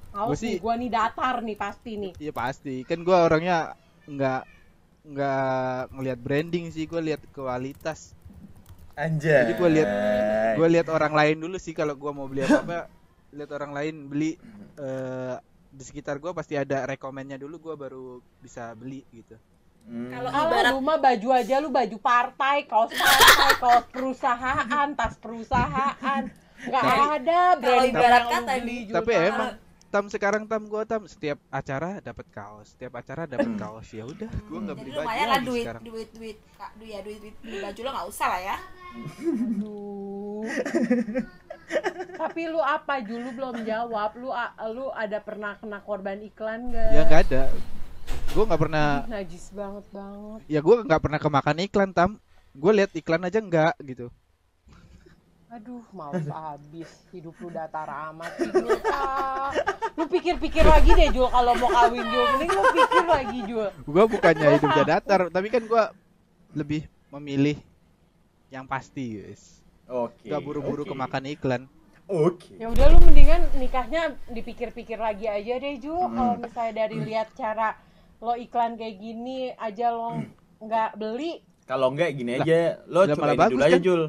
Awas 0.10 0.42
sih- 0.42 0.58
nih, 0.58 0.64
gua 0.64 0.74
nih 0.74 0.90
datar 0.90 1.36
nih 1.46 1.54
pasti 1.54 1.92
nih. 1.96 2.12
Iya 2.18 2.34
pasti. 2.34 2.82
Kan 2.84 3.06
gua 3.06 3.30
orangnya 3.30 3.78
nggak 4.10 4.42
nggak 5.06 5.80
ngelihat 5.94 6.20
branding 6.20 6.66
sih, 6.74 6.90
gua 6.90 7.00
lihat 7.00 7.22
kualitas. 7.30 8.18
Anjay. 8.98 9.46
Jadi 9.48 9.54
gua 9.56 9.70
lihat 9.70 9.90
Gua 10.58 10.68
lihat 10.68 10.88
orang 10.90 11.14
lain 11.14 11.38
dulu 11.40 11.56
sih 11.56 11.72
kalau 11.72 11.94
gua 11.96 12.12
mau 12.12 12.26
beli 12.26 12.44
apa-apa, 12.44 12.90
lihat 13.32 13.52
orang 13.54 13.72
lain 13.72 13.96
beli 14.10 14.36
eh, 14.76 15.36
di 15.69 15.84
sekitar 15.84 16.17
gua 16.17 16.34
pasti 16.34 16.53
ada 16.53 16.84
rekomennya 16.84 17.38
dulu 17.38 17.62
gua 17.62 17.75
baru 17.75 18.19
bisa 18.41 18.73
beli 18.73 19.05
gitu. 19.10 19.38
Hmm. 19.86 20.10
Kalau 20.12 20.29
ibarat 20.29 20.71
lu 20.73 20.82
mah 20.82 20.97
baju 20.97 21.27
aja 21.34 21.55
lu 21.58 21.69
baju 21.69 21.97
partai, 21.97 22.65
kaos 22.65 22.93
partai, 22.93 23.51
kaos 23.58 23.86
perusahaan, 23.89 24.88
tas 24.93 25.15
perusahaan. 25.17 26.23
Nggak 26.60 26.84
ada 27.17 27.39
brand 27.55 27.86
ibarat 27.88 28.21
lu 28.21 28.29
kata 28.29 28.53
beli. 28.60 28.77
Tapi 28.86 29.12
emang 29.15 29.49
tam 29.89 30.05
sekarang 30.05 30.45
tam 30.45 30.69
gua 30.69 30.86
tam 30.86 31.10
setiap 31.10 31.41
acara 31.49 31.97
dapat 31.97 32.29
kaos, 32.29 32.77
setiap 32.77 32.93
acara 32.93 33.25
dapat 33.25 33.49
Hmm. 33.49 33.58
kaos 33.58 33.89
ya 33.89 34.05
udah, 34.05 34.29
gua 34.45 34.60
nggak 34.62 34.77
jadi 34.77 34.86
beli 34.86 34.91
baju 34.93 35.01
lumayan 35.01 35.25
lah 35.25 35.34
lagi 35.34 35.47
duit 35.49 35.63
sekarang. 35.65 35.82
duit 35.82 36.10
duit 36.13 36.38
kak 36.53 36.71
duit 36.77 36.91
ya 36.93 36.99
duit, 37.01 37.17
duit 37.25 37.36
beli 37.41 37.58
baju 37.58 37.79
lo 37.82 37.89
nggak 37.89 38.08
usah 38.13 38.27
lah 38.29 38.41
ya 38.43 38.58
Aduh. 39.49 40.45
Tapi 42.19 42.41
lu 42.47 42.60
apa 42.60 42.99
Jul? 43.01 43.21
Lu 43.23 43.32
belum 43.32 43.63
jawab. 43.63 44.12
Lu 44.17 44.29
a- 44.29 44.55
lu 44.69 44.91
ada 44.91 45.17
pernah 45.19 45.55
kena 45.55 45.79
korban 45.79 46.19
iklan 46.19 46.69
gak? 46.73 46.89
Ya 46.91 47.01
nggak 47.08 47.21
ada. 47.32 47.43
Gua 48.34 48.43
nggak 48.49 48.62
pernah 48.62 48.88
Najis 49.05 49.53
banget 49.53 49.86
banget. 49.93 50.39
ya 50.49 50.60
gua 50.60 50.75
nggak 50.82 51.01
pernah 51.01 51.19
kemakan 51.21 51.58
iklan 51.63 51.91
tam. 51.93 52.17
Gue 52.49 52.71
lihat 52.73 52.91
iklan 52.97 53.21
aja 53.21 53.38
nggak 53.38 53.73
gitu. 53.86 54.10
Aduh, 55.49 55.82
males 55.89 56.29
habis. 56.29 56.89
Hidup 57.10 57.34
lu 57.41 57.49
datar 57.49 57.89
amat 58.13 58.29
sih, 58.38 58.49
Jul. 58.53 58.69
Ah. 58.89 59.49
Lu 59.97 60.05
pikir-pikir 60.05 60.62
lagi 60.62 60.93
deh, 60.93 61.10
Jul, 61.10 61.25
kalau 61.25 61.58
mau 61.58 61.69
kawin, 61.69 62.05
Jul. 62.05 62.25
Mending 62.38 62.51
lu 62.53 62.63
pikir 62.69 63.05
lagi, 63.05 63.39
Jul. 63.49 63.69
Gua 63.86 64.05
bukannya 64.05 64.47
hidupnya 64.58 64.86
datar, 64.86 65.25
tapi 65.34 65.47
kan 65.49 65.65
gua 65.65 65.89
lebih 66.53 66.86
memilih 67.10 67.58
yang 68.49 68.65
pasti, 68.65 69.21
guys. 69.21 69.59
Oke. 69.89 70.30
Gak 70.30 70.41
buru-buru 70.41 70.86
oke. 70.86 70.91
kemakan 70.93 71.23
iklan. 71.25 71.62
Oke. 72.06 72.58
Ya 72.58 72.69
udah 72.69 72.86
lu 72.89 72.97
mendingan 73.06 73.41
nikahnya 73.58 74.17
dipikir-pikir 74.30 74.97
lagi 74.97 75.25
aja 75.25 75.54
deh, 75.58 75.75
Jul. 75.78 75.97
Hmm. 75.97 76.13
Kalau 76.13 76.36
misalnya 76.38 76.73
dari 76.86 76.97
lihat 77.02 77.34
cara 77.34 77.78
lo 78.19 78.34
iklan 78.34 78.75
kayak 78.75 78.95
gini 78.97 79.54
aja 79.54 79.89
lo 79.89 80.21
nggak 80.60 80.89
beli, 80.95 81.39
Kalau 81.63 81.93
enggak 81.93 82.17
gini 82.17 82.34
aja, 82.36 82.82
lo 82.89 83.06
lah 83.06 83.13
coba 83.13 83.25
ini 83.30 83.38
bagus 83.38 83.54
dulu 83.54 83.62
aja 83.63 83.78
kan? 83.78 83.82
Jul. 83.86 84.02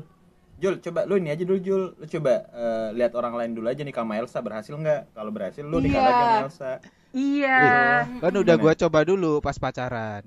Jul, 0.61 0.75
coba 0.81 1.01
lo 1.05 1.15
ini 1.17 1.29
aja 1.29 1.43
dulu 1.45 1.59
Jul. 1.61 1.83
Lo 1.95 2.05
coba 2.05 2.33
eh, 2.49 2.89
lihat 2.97 3.13
orang 3.15 3.35
lain 3.37 3.51
dulu 3.53 3.67
aja 3.69 3.83
nikah 3.85 4.01
sama 4.01 4.15
Elsa 4.17 4.39
berhasil 4.41 4.75
nggak? 4.75 5.03
Kalau 5.13 5.31
berhasil 5.31 5.65
lo 5.65 5.77
nikah 5.77 6.01
Iya. 6.01 6.09
lagi 6.09 6.21
sama 6.25 6.41
Elsa. 6.41 6.73
Iya. 7.11 7.59
Kan 8.19 8.33
udah 8.33 8.57
Gimana? 8.57 8.65
gua 8.65 8.73
coba 8.77 8.99
dulu 9.05 9.33
pas 9.41 9.57
pacaran. 9.57 10.25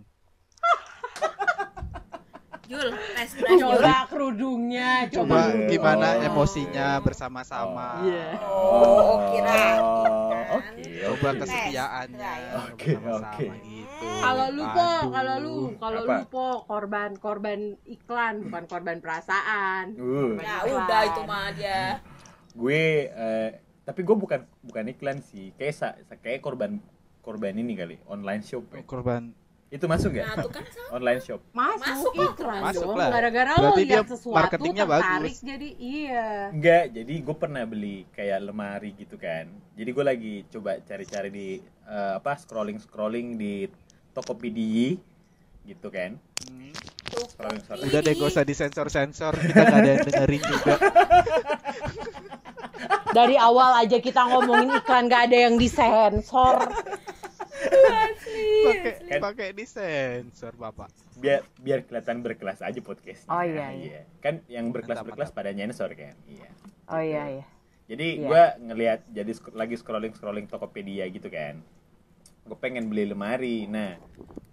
Jul 2.63 2.88
tes 2.95 3.30
drive 3.36 3.60
Jul 3.60 3.76
Coba 3.76 3.95
kerudungnya, 4.08 4.91
coba. 5.12 5.19
Coba 5.19 5.39
Iya. 5.52 5.67
gimana 5.67 6.08
Oh. 6.15 6.28
emosinya 6.32 6.88
bersama-sama. 7.04 7.89
Iya. 8.08 8.28
oh 8.39 9.17
kirain 9.30 9.82
kan. 9.84 10.13
Oke. 10.54 10.84
Coba 11.04 11.30
kesetiaannya. 11.43 12.34
Oke, 12.71 12.91
oke. 12.95 13.45
gitu. 13.67 14.06
Kalau 14.23 14.47
lu 14.56 14.63
po, 14.63 14.89
kalau 15.12 15.36
lu, 15.43 15.54
kalau 15.76 16.02
lu 16.08 16.23
po 16.32 16.47
korban 16.63 17.10
korban 17.19 17.60
iklan 17.84 18.47
bukan 18.47 18.63
korban 18.71 18.97
perasaan. 19.04 19.95
Uh, 19.99 20.39
ya 20.39 20.63
udah 20.63 21.02
itu 21.04 21.21
mah 21.28 21.52
dia 21.56 21.99
gue 22.54 23.10
eh, 23.10 23.49
tapi 23.82 24.06
gue 24.06 24.15
bukan 24.15 24.45
bukan 24.62 24.86
iklan 24.88 25.19
sih. 25.19 25.52
Kayak 25.58 26.06
kayak 26.21 26.39
korban 26.39 26.80
korban 27.26 27.56
ini 27.58 27.73
kali, 27.73 27.95
online 28.06 28.43
shop. 28.45 28.67
ya. 28.71 28.84
korban 28.86 29.32
Itu 29.73 29.89
masuk 29.89 30.13
nah 30.13 30.38
nggak? 30.38 30.45
tuh 30.45 30.51
kan 30.53 30.63
sama 30.69 30.89
Online 30.93 31.21
shop. 31.25 31.41
Masuk, 31.49 31.81
Masuk 31.81 32.13
iklan 32.13 32.62
Masuk 32.62 32.86
dong. 32.86 32.97
lah. 33.01 33.09
Gara-gara 33.09 33.51
lo 33.57 33.69
lihat 33.73 34.05
sesuatu 34.05 34.38
marketingnya 34.38 34.86
tertarik 34.86 35.33
bagus. 35.33 35.38
jadi 35.41 35.69
iya. 35.81 36.29
Enggak, 36.53 36.83
jadi 36.93 37.13
gue 37.25 37.36
pernah 37.41 37.63
beli 37.65 37.97
kayak 38.13 38.39
lemari 38.45 38.93
gitu 38.93 39.17
kan. 39.17 39.49
Jadi 39.73 39.89
gue 39.89 40.05
lagi 40.05 40.33
coba 40.53 40.77
cari-cari 40.86 41.29
di 41.33 41.47
eh, 41.89 42.13
apa 42.21 42.38
scrolling 42.38 42.77
scrolling 42.77 43.33
di 43.33 43.65
Tokopedia 44.13 44.93
gitu 45.65 45.89
kan. 45.89 46.21
Hmm. 46.45 46.69
Scrolling 47.33 47.62
scrolling. 47.65 47.89
Udah 47.89 47.99
deh 48.05 48.13
gak 48.13 48.29
usah 48.29 48.45
disensor-sensor 48.45 49.33
Kita 49.38 49.62
gak 49.69 49.77
ada 49.86 49.89
yang 49.89 50.01
dengerin 50.01 50.41
juga 50.41 50.73
Dari 53.13 53.38
awal 53.38 53.86
aja 53.86 53.97
kita 54.01 54.21
ngomongin 54.25 54.73
iklan 54.81 55.05
gak 55.05 55.29
ada 55.29 55.38
yang 55.49 55.55
disensor. 55.62 56.65
Pakai 58.65 58.93
Kan- 59.06 59.21
pakai 59.21 59.47
disensor 59.52 60.54
Bapak 60.54 60.89
Biar 61.15 61.41
biar 61.58 61.80
kelihatan 61.82 62.19
berkelas 62.19 62.60
aja 62.60 62.80
podcast. 62.80 63.28
Oh, 63.28 63.39
iya, 63.39 63.69
iya. 63.69 64.02
Kan 64.19 64.41
yang 64.47 64.69
berkelas 64.69 65.02
berkelas 65.02 65.30
pada 65.30 65.49
nyensor 65.49 65.93
kan. 65.93 66.15
Iya. 66.26 66.47
Oh 66.86 66.99
iya 66.99 67.23
iya. 67.32 67.45
Jadi 67.86 68.08
Iya. 68.17 68.28
gue 68.28 68.43
ngelihat 68.65 68.99
jadi 69.08 69.32
sk- 69.32 69.54
lagi 69.54 69.76
scrolling 69.76 70.12
scrolling 70.12 70.47
Tokopedia 70.47 71.04
gitu 71.08 71.28
kan. 71.28 71.60
Gue 72.43 72.58
pengen 72.58 72.88
beli 72.88 73.06
lemari. 73.06 73.63
Nah, 73.65 73.95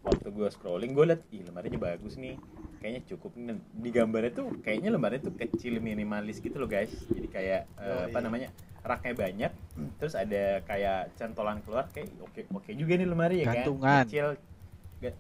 waktu 0.01 0.29
gue 0.29 0.49
scrolling 0.49 0.91
gue 0.91 1.05
liat, 1.07 1.23
ih 1.31 1.43
lemarinya 1.43 1.79
bagus 1.81 2.15
nih. 2.15 2.39
Kayaknya 2.81 3.01
cukup. 3.07 3.31
nih. 3.37 3.57
Di 3.77 3.91
gambarnya 3.93 4.33
tuh 4.33 4.47
kayaknya 4.61 4.91
lemarinya 4.91 5.29
tuh 5.29 5.35
kecil 5.37 5.79
minimalis 5.79 6.41
gitu 6.41 6.57
loh 6.57 6.67
guys. 6.67 6.91
Jadi 7.07 7.29
kayak 7.29 7.69
eh, 7.77 7.85
Oh, 7.85 8.01
apa 8.09 8.19
iya. 8.19 8.25
namanya 8.25 8.49
raknya 8.81 9.15
banyak. 9.15 9.53
Terus 10.01 10.15
ada 10.17 10.65
kayak 10.65 11.13
centolan 11.15 11.61
keluar 11.61 11.87
kayak 11.93 12.09
oke 12.19 12.41
oke 12.51 12.71
juga 12.73 12.97
nih 12.97 13.07
lemari 13.07 13.37
ya 13.45 13.53
Gantungan. 13.53 13.85
kan. 13.85 14.05
Kecil. 14.09 14.29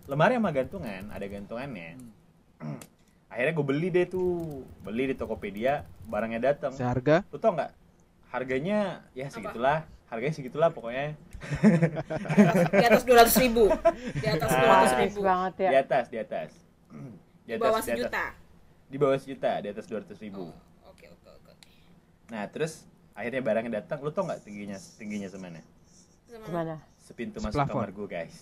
Lemari 0.04 0.36
sama 0.36 0.50
gantungan, 0.52 1.02
ada 1.08 1.24
gantungannya. 1.24 1.96
Akhirnya 3.30 3.52
gue 3.56 3.64
beli 3.64 3.88
deh 3.88 4.04
tuh, 4.04 4.60
beli 4.84 5.08
di 5.08 5.16
Tokopedia, 5.16 5.86
barangnya 6.04 6.40
datang 6.42 6.74
Seharga 6.74 7.22
lu 7.30 7.38
tau 7.38 7.54
nggak 7.54 7.70
harganya 8.34 9.06
ya 9.10 9.30
segitulah 9.30 9.86
harganya 10.06 10.34
segitulah 10.34 10.68
pokoknya 10.70 11.14
di 12.74 12.84
atas 12.84 13.02
dua 13.06 13.16
ratus 13.22 13.36
ribu 13.38 13.70
di 14.18 14.26
atas 14.26 14.50
dua 14.50 14.66
ratus 14.68 14.94
ribu 14.98 15.18
banget 15.22 15.54
ya. 15.56 15.70
di 15.70 15.76
atas 15.78 16.04
di 16.10 16.18
atas 16.18 16.50
di 17.56 17.62
bawah 17.62 17.80
di 17.80 17.90
atas. 17.90 17.98
sejuta? 17.98 18.24
Di 18.90 18.96
bawah 18.98 19.18
sejuta 19.18 19.50
di 19.62 19.68
atas 19.70 19.84
dua 19.90 19.98
ratus 20.04 20.18
ribu. 20.22 20.50
Oke 20.86 21.06
oke 21.10 21.28
oke. 21.30 21.52
Nah 22.30 22.44
terus 22.50 22.86
akhirnya 23.14 23.42
barangnya 23.42 23.72
datang 23.82 23.98
lu 24.02 24.10
tau 24.14 24.24
nggak 24.26 24.46
tingginya 24.46 24.78
tingginya 24.96 25.28
semana 25.28 25.60
Gimana? 26.30 26.78
sepintu 27.02 27.42
masuk 27.42 27.58
Seplafon. 27.58 27.74
kamar 27.74 27.90
gue 27.90 28.06
guys. 28.06 28.36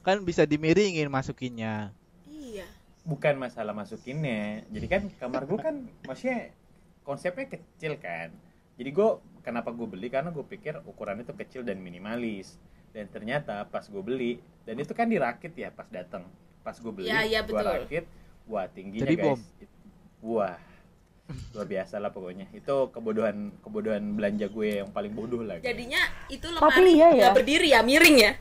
Kan 0.00 0.24
bisa 0.24 0.48
dimiringin 0.48 1.12
masukinnya. 1.12 1.92
Iya. 2.24 2.64
Bukan 3.04 3.36
masalah 3.36 3.76
masukinnya. 3.76 4.64
Jadi 4.72 4.86
kan 4.88 5.02
kamar 5.20 5.44
gue 5.44 5.58
kan 5.60 5.84
maksudnya 6.08 6.56
konsepnya 7.04 7.52
kecil 7.52 8.00
kan. 8.00 8.32
Jadi 8.80 8.90
gue 8.96 9.08
kenapa 9.44 9.76
gue 9.76 9.84
beli? 9.84 10.08
Karena 10.08 10.32
gue 10.32 10.42
pikir 10.42 10.80
ukurannya 10.88 11.28
tuh 11.28 11.36
kecil 11.36 11.68
dan 11.68 11.84
minimalis. 11.84 12.56
Dan 12.96 13.12
ternyata 13.12 13.68
pas 13.68 13.84
gue 13.84 14.00
beli 14.00 14.40
dan 14.64 14.80
itu 14.80 14.96
kan 14.96 15.04
dirakit 15.06 15.52
ya 15.52 15.68
pas 15.68 15.84
datang 15.92 16.24
pas 16.66 16.74
gue 16.74 16.90
beli 16.90 17.06
Ya, 17.06 17.22
ya, 17.22 17.46
gue 17.46 17.54
betul. 17.54 17.70
rakit 17.86 18.04
wah 18.50 18.66
tingginya 18.66 19.06
Jadi 19.06 19.14
guys 19.14 19.26
bom. 19.30 19.38
Wah 20.34 20.58
luar 21.54 21.66
biasa 21.66 21.98
lah 21.98 22.10
pokoknya 22.14 22.46
itu 22.54 22.74
kebodohan 22.94 23.50
kebodohan 23.58 24.14
belanja 24.14 24.46
gue 24.46 24.78
yang 24.82 24.90
paling 24.94 25.10
bodoh 25.10 25.42
lah 25.42 25.58
guys. 25.58 25.66
jadinya 25.66 25.98
itu 26.30 26.46
lemari 26.46 26.92
iya 26.94 27.08
ya. 27.10 27.14
nggak 27.18 27.34
berdiri 27.34 27.68
ya 27.74 27.80
miring 27.82 28.16
ya 28.22 28.32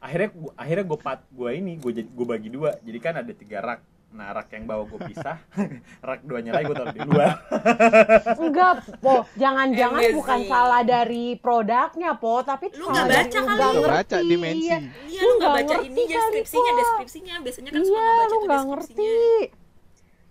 akhirnya 0.00 0.28
akhirnya 0.52 0.84
gue 0.84 0.98
pat 1.00 1.20
gue 1.32 1.50
ini 1.56 1.72
gue 1.80 2.04
gue 2.04 2.26
bagi 2.28 2.52
dua 2.52 2.76
jadi 2.84 2.98
kan 3.00 3.14
ada 3.24 3.32
tiga 3.32 3.64
rak 3.64 3.80
nah 4.10 4.30
rak 4.30 4.50
yang 4.50 4.66
bawah 4.66 4.84
gue 4.84 5.00
pisah 5.06 5.38
rak 6.02 6.20
duanya 6.22 6.50
lagi 6.52 6.66
gue 6.66 6.74
taruh 6.74 6.90
di 6.90 7.00
luar 7.00 7.30
Enggak, 8.36 8.74
Po. 8.98 9.22
Jangan-jangan 9.34 10.00
Amazing. 10.00 10.16
bukan 10.16 10.40
salah 10.44 10.82
dari 10.82 11.24
produknya, 11.36 12.10
Po, 12.14 12.42
tapi 12.42 12.74
Lu 12.74 12.86
nggak 12.86 13.06
dari 13.06 13.16
baca 13.22 13.38
lu 13.38 13.46
kali. 13.46 13.76
ngerti. 13.76 13.94
baca 13.94 14.18
dimensi. 14.20 14.66
Iya. 14.66 14.78
Lu 14.80 15.22
lu 15.22 15.32
nggak 15.36 15.52
baca 15.52 15.62
ngerti 15.72 15.86
ini 15.86 16.02
kali, 16.02 16.10
deskripsinya 16.10 16.66
Po. 16.66 16.78
deskripsinya 16.80 17.34
biasanya 17.40 17.70
kan 17.70 17.80
suka 17.80 17.86
Iya, 17.92 18.00
nggak 18.00 18.16
baca 18.16 18.26
lu 18.28 18.38
nggak 18.42 18.64
ngerti. 18.66 19.14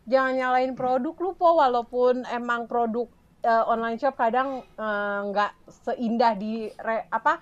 Jangan 0.05 0.33
nyalain 0.33 0.73
produk 0.73 1.15
lu, 1.15 1.31
Po, 1.33 1.49
walaupun 1.55 2.13
emang 2.27 2.61
produk 2.65 3.07
eh, 3.41 3.63
online 3.65 3.95
shop 3.95 4.15
kadang 4.15 4.49
eh, 4.65 5.19
nggak 5.25 5.51
seindah 5.85 6.33
di 6.33 6.53
re- 6.75 7.07
apa 7.07 7.39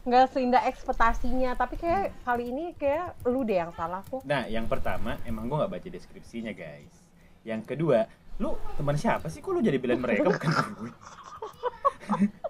nggak 0.00 0.26
seindah 0.30 0.64
ekspektasinya 0.64 1.52
tapi 1.52 1.76
kayak 1.76 2.16
kali 2.20 2.48
ini 2.48 2.72
kayak 2.72 3.20
lu 3.24 3.42
deh 3.42 3.58
yang 3.58 3.70
salah 3.70 4.00
kok 4.02 4.22
Nah, 4.22 4.46
yang 4.46 4.64
pertama 4.64 5.20
emang 5.22 5.44
gue 5.44 5.56
nggak 5.56 5.70
baca 5.70 5.88
deskripsinya 5.88 6.52
guys. 6.52 6.94
Yang 7.42 7.62
kedua, 7.66 8.08
lu 8.36 8.50
teman 8.74 8.94
siapa 8.94 9.26
sih? 9.26 9.38
Kok 9.38 9.50
lu 9.50 9.60
jadi 9.60 9.76
bilang 9.76 9.98
mereka 9.98 10.24
bukan 10.30 10.50
gue? 10.74 10.90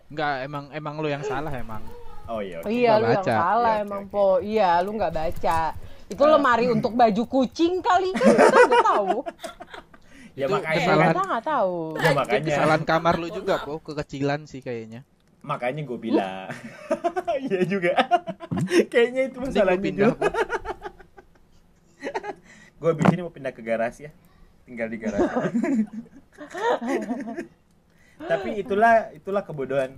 Enggak 0.08 0.34
emang 0.42 0.64
emang 0.70 0.94
lu 0.96 1.08
yang 1.08 1.22
salah 1.22 1.50
emang 1.52 1.82
Oh 2.26 2.38
iya. 2.38 2.58
oke. 2.58 2.70
iya 2.70 2.92
nggak 2.92 3.00
lu 3.00 3.06
yang 3.08 3.18
baca. 3.20 3.34
salah 3.36 3.58
Iya, 3.66 3.74
oke, 3.74 3.84
emang 3.84 4.02
oke. 4.04 4.12
po 4.12 4.26
iya 4.40 4.70
lu 4.80 4.90
nggak 4.92 5.12
baca 5.12 5.60
Itu 6.06 6.22
lemari 6.24 6.66
untuk 6.66 6.92
baju 6.92 7.22
kucing 7.24 7.78
kali 7.80 8.10
kan 8.12 8.30
kita 8.32 8.58
nggak 8.64 8.86
tahu. 8.88 9.16
ya 10.38 10.46
Itu 10.46 10.52
makanya 10.52 10.74
kesalahan. 10.76 11.06
kan 11.08 11.14
Kita 11.16 11.26
nggak 11.28 11.44
tahu. 11.48 11.74
ya 11.96 12.10
makanya 12.12 12.46
Kesalahan 12.48 12.82
kamar 12.84 13.14
lu 13.16 13.28
juga. 13.28 13.54
Po. 13.60 13.78
Kekecilan 13.80 14.40
sih 14.44 14.58
kayaknya. 14.58 15.02
Makanya 15.40 15.82
gue 15.84 15.98
bilang. 15.98 16.48
Iya 17.30 17.62
juga. 17.64 17.94
Kayaknya 18.92 19.30
itu 19.30 19.38
gua 19.38 19.78
pindah, 19.78 20.12
gue 22.80 22.90
abis 22.90 23.06
ini 23.14 23.22
mau 23.22 23.32
pindah 23.32 23.54
ke 23.54 23.62
garasi 23.62 24.10
ya. 24.10 24.12
Tinggal 24.66 24.90
di 24.90 24.98
garasi. 24.98 25.30
Tapi 28.20 28.48
itulah 28.60 29.14
itulah 29.14 29.42
kebodohan. 29.46 29.94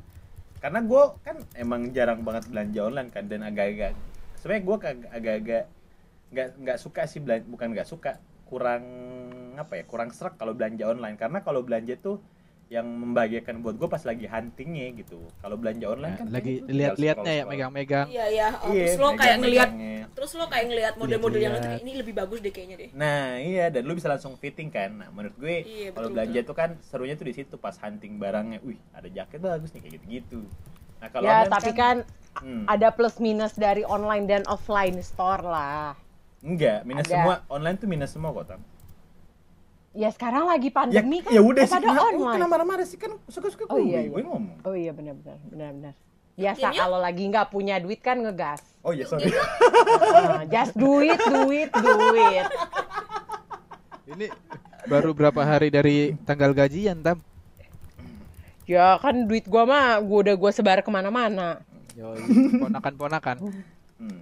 Karena 0.62 0.78
gue 0.84 1.02
kan 1.26 1.36
emang 1.58 1.90
jarang 1.90 2.22
banget 2.22 2.46
belanja 2.52 2.80
online 2.84 3.10
kan 3.10 3.24
dan 3.26 3.42
agak-agak. 3.42 3.96
Sebenarnya 4.38 4.62
gue 4.62 4.76
agak-agak 5.10 5.64
nggak 6.32 6.48
nggak 6.62 6.78
suka 6.78 7.02
sih 7.08 7.18
belanja 7.18 7.44
bukan 7.48 7.68
nggak 7.74 7.88
suka 7.88 8.20
kurang 8.46 8.84
apa 9.58 9.80
ya 9.80 9.84
kurang 9.88 10.14
serak 10.14 10.38
kalau 10.38 10.54
belanja 10.54 10.86
online. 10.86 11.18
Karena 11.18 11.42
kalau 11.42 11.66
belanja 11.66 11.98
tuh 11.98 12.22
yang 12.72 12.88
membahagiakan 12.88 13.60
buat 13.60 13.76
gue 13.76 13.84
pas 13.84 14.00
lagi 14.00 14.24
huntingnya 14.24 14.96
gitu 14.96 15.20
kalau 15.38 15.60
belanja 15.60 15.84
online 15.86 16.16
kan 16.16 16.26
lagi 16.26 16.64
lihat-lihatnya 16.64 17.20
tinggal 17.20 17.36
ya 17.36 17.44
megang-megang. 17.44 18.06
iya 18.08 18.24
iya 18.26 18.48
Oh, 18.56 18.72
Iya, 18.72 18.84
terus 18.88 18.96
lo 18.96 19.08
kayak 19.12 19.36
ngelihat 19.38 19.68
terus 20.12 20.32
lo 20.32 20.44
kayak 20.46 20.66
ngelihat 20.66 20.94
model-model 20.96 21.40
yang 21.42 21.54
kayak 21.54 21.80
ini 21.80 21.92
lebih 21.94 22.14
bagus 22.14 22.40
deh 22.40 22.48
kayaknya 22.48 22.76
deh 22.78 22.90
Nah 22.94 23.36
iya 23.36 23.68
dan 23.68 23.84
lu 23.84 23.92
bisa 23.92 24.08
langsung 24.08 24.32
fitting 24.34 24.68
kan. 24.68 24.88
Nah 24.94 25.08
menurut 25.08 25.36
gue 25.36 25.56
Iya, 25.62 25.92
kalau 25.92 26.08
belanja 26.08 26.40
tuh 26.42 26.56
kan 26.56 26.70
serunya 26.80 27.12
tuh 27.12 27.28
di 27.28 27.34
situ 27.34 27.54
pas 27.56 27.76
hunting 27.76 28.16
barangnya. 28.16 28.64
Wih 28.64 28.80
ada 28.90 29.06
jaket 29.06 29.36
bagus 29.38 29.68
nih 29.70 29.80
kayak 29.82 29.94
gitu-gitu. 29.98 30.40
Nah 30.96 31.08
kalau 31.08 31.28
Ya, 31.28 31.44
tapi 31.44 31.70
kan 31.72 31.96
hmm, 32.38 32.64
ada 32.64 32.88
plus 32.88 33.18
minus 33.18 33.52
dari 33.52 33.84
online 33.84 34.24
dan 34.24 34.42
offline 34.46 34.96
store 34.98 35.44
lah. 35.44 35.92
enggak 36.40 36.82
minus 36.82 37.04
ada. 37.04 37.12
semua 37.12 37.34
online 37.46 37.76
tuh 37.76 37.86
minus 37.86 38.10
semua 38.10 38.32
kok 38.32 38.44
Tam. 38.48 38.60
Ya 39.92 40.08
sekarang 40.08 40.48
lagi 40.48 40.68
Ya, 40.68 40.74
pandemi 40.74 41.20
kan 41.20 41.30
ya 41.36 41.44
udah 41.44 41.64
sih 41.68 41.74
pada 41.76 41.84
kenapa, 41.84 42.08
online. 42.08 42.34
kenapa 42.40 42.50
marah-marah 42.50 42.86
sih 42.88 42.96
kan 42.96 43.12
suka-suka 43.28 43.68
Oh, 43.68 43.76
gue, 43.76 43.92
iya, 43.92 44.08
iya. 44.08 44.08
gue 44.08 44.22
ngomong. 44.24 44.56
Oh 44.64 44.72
iya 44.72 44.90
benar-benar 44.90 45.36
benar-benar. 45.46 45.94
Biasa 46.32 46.72
ya? 46.72 46.80
kalau 46.80 46.96
lagi 46.96 47.22
nggak 47.28 47.46
punya 47.52 47.76
duit 47.76 48.00
kan 48.00 48.16
ngegas. 48.16 48.64
Oh 48.80 48.96
iya 48.96 49.04
sorry. 49.04 49.28
Ah, 49.28 50.48
just 50.48 50.72
duit, 50.72 51.20
duit, 51.20 51.68
duit. 51.68 52.46
Ini 54.16 54.26
baru 54.88 55.12
berapa 55.12 55.44
hari 55.44 55.68
dari 55.68 56.16
tanggal 56.24 56.56
gajian, 56.56 57.04
Tam? 57.04 57.20
Ya 58.64 58.96
kan 58.96 59.28
duit 59.28 59.44
gua 59.44 59.68
mah 59.68 60.00
gua 60.00 60.18
udah 60.24 60.34
gua 60.40 60.50
sebar 60.50 60.80
ke 60.80 60.88
mana-mana. 60.88 61.60
Ponakan-ponakan. 62.58 63.36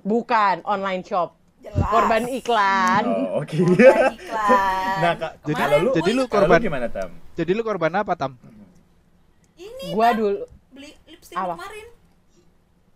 Bukan 0.02 0.66
online 0.66 1.06
shop. 1.06 1.39
Jelas 1.60 1.88
Korban 1.88 2.24
iklan. 2.26 3.04
Oh 3.04 3.40
oke. 3.40 3.56
Korban 3.56 4.12
iklan 4.16 4.98
nah 4.98 5.12
kak, 5.14 5.32
Jadi- 5.42 5.78
lu, 5.78 5.90
jadi 5.92 6.10
lu 6.10 6.22
korban. 6.26 6.58
gimana 6.58 6.86
Tam? 6.88 7.10
Jadi 7.32 7.50
lu 7.52 7.62
korban 7.62 7.92
apa, 7.94 8.12
Tam? 8.14 8.32
ini 9.56 9.92
Gua 9.92 10.08
Tam, 10.10 10.18
dulu 10.18 10.38
beli 10.70 10.90
lipstick 11.06 11.36
Apa? 11.36 11.54
kemarin 11.54 11.86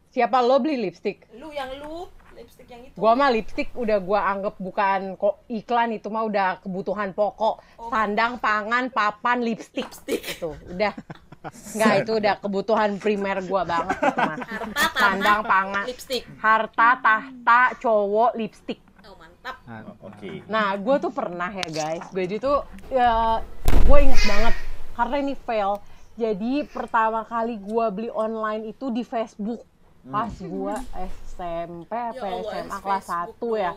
siapa 0.08 0.38
lo 0.40 0.56
beli 0.58 0.76
lipstick? 0.80 1.28
lu 1.34 1.50
yang 1.50 1.70
lu 1.76 2.08
lipstick 2.34 2.66
yang 2.66 2.82
itu 2.82 2.96
Gua 2.96 3.12
mah 3.14 3.30
lipstick 3.30 3.68
udah 3.74 3.98
gua 4.00 4.20
anggap 4.26 4.58
bukan 4.58 5.14
kok 5.14 5.46
iklan 5.46 5.92
itu 5.92 6.08
mah 6.08 6.24
udah 6.24 6.58
kebutuhan 6.58 7.12
pokok. 7.12 7.62
Oh. 7.78 7.88
Sandang, 7.88 8.36
pangan, 8.38 8.90
papan, 8.90 9.38
lipstick. 9.40 9.86
lipstick 9.86 10.22
Itu 10.34 10.58
udah 10.66 10.92
Enggak, 11.44 11.92
itu 12.00 12.12
udah 12.14 12.34
kebutuhan 12.38 12.90
primer 12.96 13.38
gua 13.42 13.62
banget 13.62 13.96
itu 13.96 14.16
mah. 14.16 14.36
harta 14.40 14.84
Sandang, 14.94 15.20
tanah 15.20 15.38
pangan. 15.42 15.84
lipstick 15.84 16.22
Harta, 16.36 16.88
tahta, 16.98 17.60
cowok, 17.76 18.30
lipstick. 18.34 18.80
oh 19.02 19.16
mantap 19.16 19.56
Nah, 19.62 19.80
Oh, 19.84 20.08
Oke. 20.08 20.40
Nah, 20.46 20.72
gue 20.74 20.96
tuh 20.98 21.12
pernah 21.12 21.50
ya 21.50 21.68
guys. 21.68 22.04
Jadi 22.08 22.34
tuh 22.38 22.64
ya 22.88 23.44
gue 23.60 23.98
inget 24.00 24.22
banget 24.24 24.54
karena 24.94 25.16
ini 25.20 25.34
fail. 25.36 25.72
Jadi 26.14 26.64
pertama 26.64 27.20
kali 27.22 27.58
gue 27.58 27.84
beli 27.90 28.08
online 28.08 28.70
itu 28.70 28.88
di 28.88 29.02
Facebook 29.02 29.66
pas 30.04 30.30
gue 30.30 30.74
SMP 30.94 31.90
apa 31.90 32.12
Ya 32.14 32.30
Allah, 32.30 32.52
SMA 32.54 32.54
Facebook 32.70 32.80
kelas 32.80 33.06
1 33.08 33.56
ya. 33.58 33.72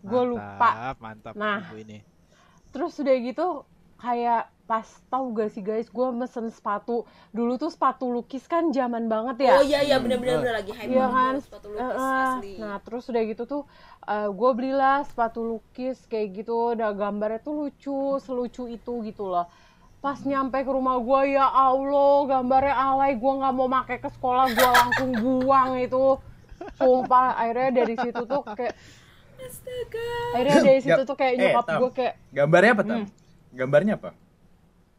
Gue 0.00 0.22
lupa. 0.28 0.68
Mantap, 0.68 0.96
mantap 1.00 1.32
Nah. 1.34 1.62
ini. 1.72 1.98
Terus 2.70 2.94
udah 2.96 3.16
gitu 3.16 3.46
kayak 3.96 4.50
pas 4.72 4.88
tahu 5.12 5.36
gak 5.36 5.52
sih 5.52 5.60
guys, 5.60 5.84
gue 5.92 6.08
mesen 6.16 6.48
sepatu. 6.48 7.04
Dulu 7.28 7.60
tuh 7.60 7.68
sepatu 7.68 8.08
lukis 8.08 8.48
kan 8.48 8.72
zaman 8.72 9.04
banget 9.04 9.44
ya. 9.44 9.60
oh 9.60 9.64
iya 9.68 9.84
iya 9.84 10.00
benar-benar 10.00 10.40
benar 10.40 10.54
lagi 10.64 10.72
hype 10.72 10.88
Iya 10.88 11.04
banget 11.04 11.12
kan, 11.12 11.32
tuh 11.36 11.44
sepatu 11.44 11.66
lukis 11.68 11.84
Eh, 11.84 11.92
eh. 11.92 12.16
asli 12.24 12.52
nah 12.56 12.76
terus 12.80 13.04
udah 13.12 13.22
gitu 13.28 13.42
tuh 13.44 13.62
gue 14.32 14.50
belilah 14.56 15.04
sepatu 15.04 15.40
lukis 15.44 16.00
kayak 16.08 16.40
gitu, 16.40 16.72
udah 16.72 16.88
gambarnya 16.96 17.44
tuh 17.44 17.54
lucu, 17.68 18.16
selucu 18.24 18.64
itu 18.72 18.92
gitu 19.04 19.28
loh. 19.28 19.44
Pas 20.00 20.16
nyampe 20.24 20.56
ke 20.56 20.72
rumah 20.72 20.96
gue 21.04 21.36
ya 21.36 21.44
Allah, 21.46 22.16
gambarnya 22.24 22.72
alay, 22.72 23.12
gue 23.20 23.32
nggak 23.44 23.52
mau 23.52 23.68
pakai 23.68 24.00
ke 24.00 24.08
sekolah, 24.08 24.56
gue 24.56 24.70
langsung 24.72 25.10
buang 25.20 25.76
itu. 25.78 26.16
Sumpah, 26.80 27.36
akhirnya 27.36 27.70
dari 27.76 27.94
situ 28.00 28.22
tuh 28.24 28.40
kayak, 28.40 28.72
astaga 29.36 30.08
akhirnya 30.32 30.58
dari 30.64 30.80
situ 30.80 31.02
tuh 31.04 31.16
kayak 31.18 31.32
eh, 31.34 31.38
nyokap 31.44 31.66
Tam. 31.68 31.78
gue 31.84 31.90
kayak, 31.92 32.14
Gambarnya 32.32 32.72
apa 32.72 32.82
Tam? 32.82 32.96
Hmm. 32.98 33.08
Gambarnya 33.52 33.94
apa? 34.00 34.10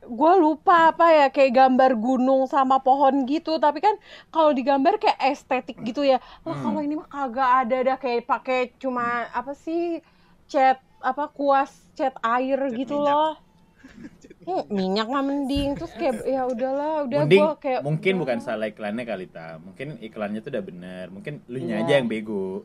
Gue 0.05 0.33
lupa 0.35 0.89
apa 0.89 1.05
ya 1.09 1.27
kayak 1.27 1.51
gambar 1.53 1.91
gunung 1.95 2.43
sama 2.45 2.77
pohon 2.77 3.23
gitu 3.23 3.55
tapi 3.57 3.79
kan 3.79 3.95
kalau 4.27 4.51
digambar 4.51 4.95
kayak 4.95 5.19
estetik 5.27 5.79
gitu 5.81 6.03
ya 6.03 6.17
lah 6.41 6.53
Hmm. 6.53 6.63
kalau 6.63 6.79
ini 6.79 6.93
mah 6.93 7.07
kagak 7.07 7.49
ada 7.61 7.77
dah 7.85 7.97
kayak 7.97 8.23
pakai 8.23 8.59
cuma 8.75 9.03
apa 9.29 9.53
sih 9.53 10.03
cat 10.45 10.77
apa 10.99 11.27
kuas 11.29 11.67
cat 11.93 12.13
air 12.21 12.59
gitu 12.73 12.95
minyak. 12.95 13.09
loh 13.09 13.33
Hmm, 14.41 14.63
minyak 14.71 15.07
mah 15.07 15.21
mending 15.21 15.73
terus 15.73 15.91
kayak 15.93 16.23
ya 16.25 16.43
udahlah 16.45 17.03
udah 17.03 17.19
Mending 17.21 17.41
gua 17.41 17.55
kayak 17.57 17.81
mungkin 17.81 18.13
udah. 18.13 18.21
bukan 18.21 18.37
salah 18.39 18.67
iklannya 18.67 19.03
kali 19.03 19.27
Tam. 19.27 19.59
Mungkin 19.65 19.99
iklannya 20.01 20.39
tuh 20.39 20.51
udah 20.51 20.63
bener. 20.63 21.05
Mungkin 21.09 21.43
lu 21.45 21.59
nya 21.61 21.77
Iya. 21.77 21.81
aja 21.81 21.93
yang 21.97 22.07
bego. 22.07 22.63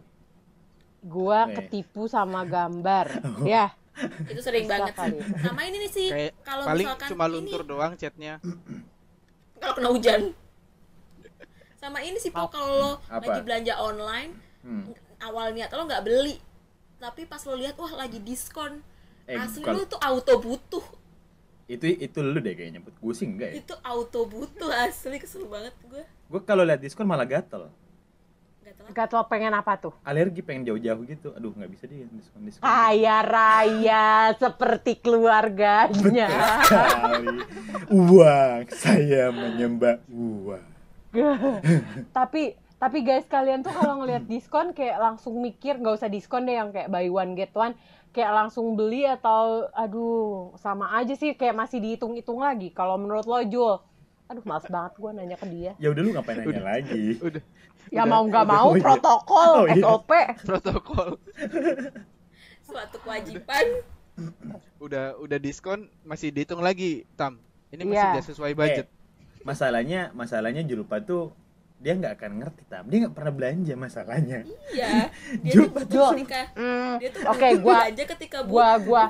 gua 1.01 1.47
Eh. 1.47 1.55
ketipu 1.57 2.07
sama 2.07 2.43
gambar 2.45 3.07
ya 3.47 3.71
itu 4.31 4.41
sering 4.41 4.65
Bisa 4.65 4.73
banget 4.73 4.93
sih 4.93 4.99
kali. 4.99 5.19
sama 5.41 5.61
ini 5.63 5.77
nih 5.79 5.91
sih 5.91 6.09
kalau 6.41 6.65
paling 6.65 6.87
misalkan 6.87 7.09
cuma 7.09 7.25
ini 7.25 7.33
luntur 7.35 7.63
doang 7.63 7.93
chatnya. 7.95 8.35
kalau 9.61 9.73
kena 9.75 9.89
hujan 9.91 10.21
sama 11.77 11.99
ini 12.01 12.17
sih 12.17 12.29
po 12.29 12.47
kalau 12.47 12.69
lo 12.71 12.93
Apa? 13.07 13.23
lagi 13.25 13.41
belanja 13.43 13.75
online 13.77 14.33
Hmm. 14.59 14.91
awal 15.19 15.51
niat 15.51 15.71
lo 15.71 15.85
nggak 15.85 16.03
beli 16.03 16.35
tapi 16.97 17.23
pas 17.25 17.39
lo 17.41 17.55
lihat 17.55 17.75
wah 17.75 17.95
lagi 17.97 18.19
diskon 18.19 18.83
Eh, 19.25 19.37
asli 19.37 19.63
kalau- 19.63 19.79
lo 19.79 19.87
tuh 19.87 20.01
auto 20.01 20.35
butuh 20.37 20.85
Itu 21.67 21.85
itu 21.87 22.19
lu 22.19 22.39
deh 22.39 22.51
kayaknya. 22.51 22.81
Gue 22.81 23.13
sih 23.13 23.25
enggak 23.25 23.49
ya. 23.51 23.61
itu 23.61 23.75
auto 23.79 24.25
butuh 24.25 24.73
asli 24.75 25.17
kesel 25.17 25.45
banget 25.45 25.77
gue 25.81 26.01
Gue 26.27 26.41
kalau 26.41 26.65
lihat 26.65 26.79
diskon 26.79 27.05
malah 27.05 27.23
gatel. 27.25 27.69
Gak 28.93 29.09
tau 29.13 29.25
pengen 29.29 29.53
apa 29.53 29.77
tuh 29.77 29.95
Alergi 30.05 30.41
pengen 30.41 30.65
jauh-jauh 30.69 31.03
gitu. 31.05 31.29
Aduh, 31.37 31.53
nggak 31.53 31.71
bisa 31.71 31.85
deh 31.85 32.09
diskon 32.09 32.43
diskon. 32.49 32.65
kaya 32.65 33.19
raya 33.21 34.33
seperti 34.37 34.99
keluarganya. 35.05 36.29
Uang, 37.93 38.65
saya 38.73 39.29
menyembah 39.29 40.01
uang. 40.09 40.67
tapi 42.17 42.57
tapi 42.79 43.03
guys 43.03 43.27
kalian 43.27 43.67
tuh 43.67 43.75
kalau 43.75 43.99
ngelihat 43.99 44.29
diskon 44.31 44.71
kayak 44.71 45.03
langsung 45.03 45.41
mikir 45.43 45.81
nggak 45.83 45.99
usah 45.99 46.13
diskon 46.13 46.47
deh 46.47 46.55
yang 46.55 46.71
kayak 46.71 46.93
buy 46.93 47.11
one 47.11 47.35
get 47.35 47.51
one 47.57 47.75
kayak 48.15 48.31
langsung 48.31 48.79
beli 48.79 49.03
atau 49.03 49.67
aduh 49.75 50.55
sama 50.57 50.95
aja 50.95 51.13
sih 51.19 51.35
kayak 51.35 51.59
masih 51.59 51.83
dihitung-hitung 51.83 52.39
lagi 52.39 52.71
kalau 52.71 52.95
menurut 52.95 53.27
lo 53.27 53.43
Jul 53.43 53.83
aduh 54.29 54.45
males 54.45 54.67
banget 54.69 54.93
gue 55.01 55.11
nanya 55.17 55.37
ke 55.41 55.47
dia. 55.49 55.73
Ya 55.81 55.89
udah 55.89 56.03
lu 56.05 56.11
ngapain 56.13 56.37
nanya 56.45 56.65
lagi? 56.65 57.17
Udah. 57.27 57.43
Ya 57.89 58.05
Udah, 58.05 58.13
mau 58.13 58.23
nggak 58.29 58.45
udah, 58.45 58.53
mau 58.61 58.69
oh 58.69 58.77
iya. 58.77 58.85
protokol 58.85 59.51
Oh 59.57 59.65
iya. 59.65 59.81
SOP 59.81 60.11
protokol. 60.45 61.09
suatu 62.69 62.97
kewajiban. 63.01 63.67
Udah 64.77 65.17
udah 65.17 65.39
diskon 65.41 65.89
masih 66.05 66.29
dihitung 66.29 66.61
lagi, 66.61 67.09
Tam. 67.17 67.41
Ini 67.73 67.89
masih 67.89 68.09
nggak 68.13 68.27
sesuai 68.29 68.53
budget. 68.53 68.85
Eh, 68.85 69.45
masalahnya 69.49 70.13
masalahnya 70.13 70.61
Julpa 70.69 71.01
tuh 71.01 71.33
dia 71.79 71.97
nggak 71.97 72.21
akan 72.21 72.33
ngerti 72.43 72.63
tam. 72.69 72.85
Dia 72.91 72.99
nggak 73.07 73.15
pernah 73.15 73.33
belanja 73.33 73.75
masalahnya. 73.79 74.39
Iya. 74.75 75.09
Dia 75.47 75.53
tuh 75.89 76.13
ketika 76.13 76.41
Hmm, 76.59 76.99
dia 76.99 77.09
tuh 77.15 77.23
oke 77.23 77.49
gua 77.63 77.75
belanja 77.87 78.05
ketika 78.05 78.39
gua 78.45 78.69
gua 78.83 79.05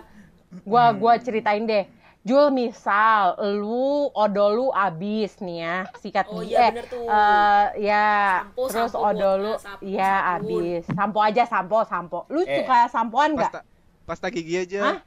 gua 0.63 0.85
gua 0.93 1.13
ceritain 1.19 1.65
deh 1.65 1.85
Jul 2.29 2.47
misal 2.53 3.25
lu 3.55 3.81
odol 4.13 4.51
lu 4.55 4.67
abis 4.69 5.41
nih 5.41 5.59
ya 5.59 5.77
sikat 5.97 6.29
Oh, 6.29 6.39
gigi 6.39 6.53
iya, 6.53 6.61
eh, 6.61 6.71
bener 6.71 6.87
tuh. 6.87 7.01
eh, 7.03 7.65
ya 7.81 8.07
Sampo, 8.45 8.63
terus 8.69 8.93
sampo 8.93 9.07
odol 9.07 9.37
lu 9.39 9.53
sampo, 9.57 9.81
ya 9.83 10.13
sabun. 10.13 10.37
abis 10.37 10.83
sampo 10.91 11.19
aja 11.21 11.43
sampo 11.45 11.79
sampo 11.83 12.19
lu 12.29 12.41
Eh, 12.43 12.53
suka 12.55 12.79
sampoan 12.87 13.31
nggak 13.33 13.49
Pasta 13.51 13.63
pasta 14.05 14.27
gigi 14.29 14.55
aja. 14.59 14.81
Hah? 14.83 14.99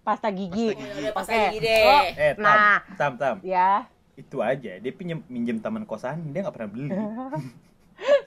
pasta 0.00 0.28
gigi 0.30 0.68
oh, 0.68 0.76
ya 0.78 0.92
udah 0.98 1.12
pas 1.12 1.26
Oke. 1.26 1.36
lagi 1.38 1.58
deh 1.58 1.84
Lo- 1.84 2.12
eh 2.18 2.32
tam 2.34 2.44
Nah. 2.44 2.78
tam 2.94 3.12
tam 3.14 3.36
ya 3.42 3.70
itu 4.14 4.36
aja 4.38 4.72
dia 4.74 4.90
pinjem 4.90 5.20
minjem 5.26 5.56
taman 5.58 5.84
kosan 5.84 6.32
dia 6.32 6.40
nggak 6.40 6.52
pernah 6.52 6.70
beli 6.70 6.88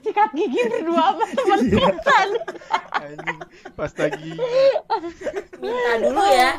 sikat 0.04 0.30
gigi 0.36 0.60
berdua 0.68 1.16
sama 1.16 1.24
teman 1.32 1.60
kosan. 1.72 2.28
Anjing, 2.92 3.40
pasta 3.72 4.04
gigi. 4.12 4.36
minta 5.58 5.92
dulu 6.00 6.24
ya. 6.28 6.52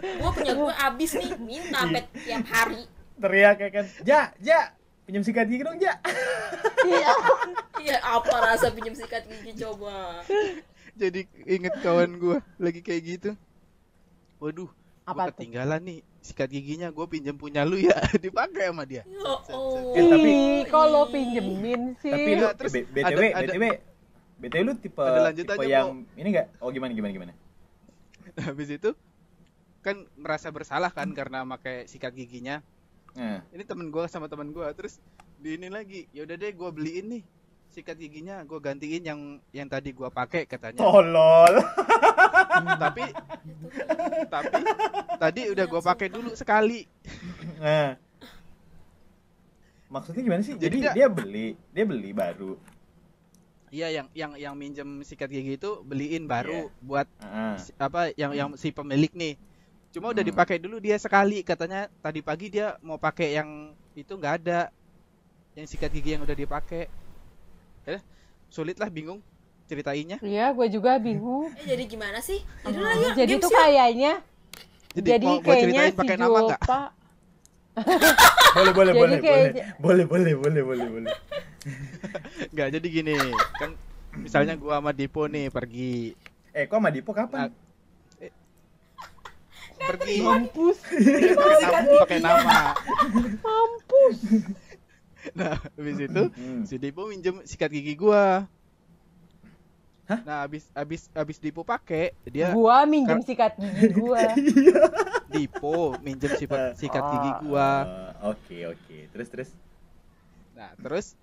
Gue 0.00 0.30
punya 0.32 0.52
gue 0.54 0.72
abis 0.72 1.10
nih 1.18 1.30
minta 1.42 1.78
sampai 1.82 2.02
tiap 2.22 2.44
hari. 2.46 2.82
Teriak 3.16 3.56
ya 3.58 3.68
kan. 3.72 3.86
Ja 4.06 4.20
ja 4.38 4.60
pinjam 5.06 5.22
sikat 5.22 5.46
gigi 5.46 5.62
dong 5.62 5.78
ja. 5.78 5.94
Iya. 6.86 7.10
iya 7.82 7.96
apa 8.02 8.34
rasa 8.42 8.70
pinjam 8.74 8.94
sikat 8.94 9.26
gigi 9.26 9.62
coba? 9.62 10.22
Jadi 10.96 11.28
inget 11.44 11.76
kawan 11.84 12.16
gua 12.16 12.38
lagi 12.56 12.80
kayak 12.80 13.02
gitu. 13.04 13.30
Waduh, 14.40 14.68
Apa 15.04 15.28
gua 15.28 15.32
ketinggalan 15.32 15.80
nih 15.84 16.00
sikat 16.26 16.48
giginya 16.48 16.90
gua 16.90 17.06
pinjam 17.06 17.32
punya 17.32 17.62
lu 17.62 17.78
ya 17.78 17.94
dipakai 18.18 18.66
sama 18.66 18.82
dia. 18.82 19.06
oh 19.16 19.94
Eh, 19.94 20.02
tapi- 20.04 20.66
kalau 20.66 21.06
pinjemin 21.06 21.94
sih. 21.96 22.10
tapi 22.10 22.30
lu 22.34 22.46
terus 22.52 22.72
btw 22.74 23.20
ada- 23.30 23.46
btw 23.46 23.64
btw 24.36 24.60
lu 24.60 24.72
tipe 24.74 25.00
Ada 25.00 25.20
lanjut 25.24 25.44
tipe 25.46 25.54
aja, 25.56 25.70
yang 25.72 25.88
ini 26.12 26.28
enggak 26.28 26.46
oh 26.58 26.68
gimana 26.68 26.90
gimana 26.92 27.12
gimana 27.12 27.32
Habis 28.42 28.68
itu 28.70 28.90
kan 29.80 29.96
merasa 30.14 30.50
bersalah 30.50 30.90
kan 30.90 31.06
karena 31.10 31.46
pakai 31.46 31.86
sikat 31.86 32.10
giginya. 32.10 32.58
nah 33.12 33.40
Ini 33.48 33.62
temen 33.62 33.88
gua 33.88 34.04
sama 34.04 34.26
temen 34.26 34.50
gua 34.50 34.68
terus 34.72 34.98
di 35.36 35.54
ini 35.54 35.68
lagi. 35.68 36.10
Ya 36.10 36.22
udah 36.22 36.34
deh 36.34 36.50
gua 36.50 36.68
beliin 36.68 37.06
nih 37.08 37.22
sikat 37.68 37.94
giginya 37.94 38.42
gua 38.42 38.58
gantiin 38.58 39.00
yang 39.00 39.20
yang 39.50 39.66
tadi 39.66 39.90
gua 39.90 40.08
pakai 40.08 40.42
katanya. 40.44 40.76
tolol 40.76 41.54
tapi 42.76 43.04
tapi 44.26 44.60
tadi 45.16 45.42
udah 45.48 45.64
gua 45.64 45.82
pakai 45.84 46.08
dulu 46.08 46.32
sekali. 46.32 46.84
nah 47.56 47.94
maksudnya 49.86 50.22
gimana 50.22 50.42
sih 50.42 50.54
jadi, 50.54 50.66
Jadi 50.66 50.78
dia- 50.82 50.94
dia 50.96 51.08
beli 51.08 51.46
dia 51.70 51.84
beli 51.84 52.10
baru 52.10 52.58
Iya 53.66 53.90
yang 53.92 54.06
yang 54.14 54.32
yang 54.36 54.54
minjem 54.54 55.02
sikat 55.02 55.26
gigi 55.26 55.58
itu 55.58 55.82
beliin 55.82 56.24
baru 56.24 56.70
Iya. 56.70 56.80
buat 56.80 57.06
Ah. 57.18 57.58
si- 57.58 57.74
apa 57.76 58.14
yang 58.14 58.30
yang 58.30 58.48
si 58.54 58.70
pemilik 58.70 59.10
nih. 59.10 59.34
Cuma 59.90 60.14
udah 60.14 60.22
Hmm. 60.22 60.30
dipakai 60.30 60.62
dulu 60.62 60.78
dia 60.78 60.94
sekali 60.96 61.42
katanya 61.42 61.90
tadi 61.98 62.22
pagi 62.22 62.46
dia 62.48 62.78
mau 62.78 62.94
pakai 62.94 63.34
yang 63.34 63.74
itu 63.92 64.12
nggak 64.12 64.34
ada. 64.38 64.70
Yang 65.52 65.66
sikat 65.74 65.90
gigi 65.90 66.14
yang 66.14 66.22
udah 66.22 66.36
dipakai. 66.36 66.86
Eh, 67.84 67.98
sulit 68.46 68.78
lah 68.78 68.86
bingung 68.86 69.18
ceritainnya. 69.66 70.16
Iya, 70.18 70.50
gue 70.50 70.66
juga 70.68 70.96
bingung. 70.96 71.50
eh, 71.52 71.66
jadi 71.66 71.82
gimana 71.84 72.18
sih 72.18 72.38
jadi 72.60 72.78
lah 72.78 72.94
yuk 72.96 73.12
Jadi 73.14 73.32
tuh 73.36 73.50
kayaknya 73.50 74.12
Jadi, 74.92 75.08
jadi 75.10 75.26
mau 75.26 75.38
kayaknya 75.38 75.60
ceritain 75.60 75.90
si 75.90 75.98
pakai 75.98 76.16
nama 76.16 76.38
nggak? 76.40 76.60
Boleh 78.56 78.72
boleh 78.72 78.88
Jadi 78.88 79.00
boleh 79.02 79.18
kayak- 79.18 79.76
boleh 79.76 80.04
boleh 80.06 80.32
boleh 80.34 80.62
boleh 80.62 80.86
boleh 80.88 81.12
Nggak, 82.52 82.68
jadi 82.72 82.86
gini, 82.88 83.16
kan 83.52 83.70
misalnya 84.16 84.54
gua 84.54 84.78
sama 84.78 84.90
Dipo 84.90 85.26
nih 85.26 85.50
pergi 85.50 86.16
eh 86.50 86.64
kok 86.64 86.78
sama 86.78 86.88
Dipo 86.88 87.12
kapan 87.12 87.52
pergi 89.76 90.24
mampus, 90.24 90.78
pakai 90.80 91.36
nama, 91.68 91.92
pakai 92.00 92.18
nama. 92.18 92.58
mampus. 93.38 94.18
Nah, 95.32 95.52
habis 95.58 95.98
itu 96.00 96.22
Hmm. 96.32 96.64
si 96.64 96.74
Dipo 96.76 97.04
minjem 97.04 97.42
sikat 97.42 97.68
gigi 97.68 97.92
gua. 97.92 98.48
Hah? 100.06 100.20
Nah, 100.22 100.38
habis 100.46 100.70
habis 100.70 101.10
habis 101.10 101.36
Dipo 101.36 101.66
pakai, 101.66 102.14
dia 102.24 102.54
Gua 102.54 102.86
minjem 102.86 103.18
sikat 103.20 103.58
gigi 103.58 103.90
gua. 103.98 104.22
Dipo 105.26 105.98
minjem 105.98 106.30
sikat 106.32 106.78
sikat 106.78 107.02
gigi 107.02 107.30
Ah. 107.30 107.38
gua. 107.42 107.68
Oh, 108.22 108.30
oke 108.32 108.58
oke 108.70 108.98
terus 109.10 109.28
terus 109.28 109.50
Nah, 110.54 110.70
terus 110.78 111.18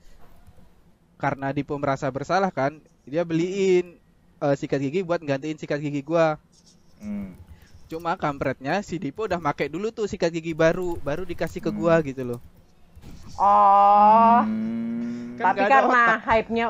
karena 1.16 1.50
Dipo 1.50 1.80
merasa 1.80 2.12
bersalah 2.12 2.52
kan, 2.52 2.78
dia 3.08 3.24
beliin 3.24 3.96
eh, 4.38 4.56
sikat 4.60 4.84
gigi 4.84 5.00
buat 5.00 5.24
gantiin 5.24 5.56
sikat 5.56 5.80
gigi 5.80 6.04
gua. 6.04 6.36
Hmm. 7.00 7.40
Cuma 7.88 8.20
kampretnya 8.20 8.84
si 8.84 9.00
Dipo 9.00 9.24
udah 9.24 9.40
make 9.40 9.72
dulu 9.72 9.90
tuh 9.90 10.06
sikat 10.06 10.28
gigi 10.30 10.52
baru, 10.52 11.00
baru 11.00 11.24
dikasih 11.24 11.64
ke 11.64 11.72
Hmm. 11.72 11.80
gua 11.80 11.96
gitu 12.04 12.36
loh. 12.36 12.40
Oh, 13.40 14.44
Hmm. 14.44 15.40
Kan 15.40 15.56
tapi 15.56 15.66
karena 15.66 16.04
hype-nya 16.22 16.68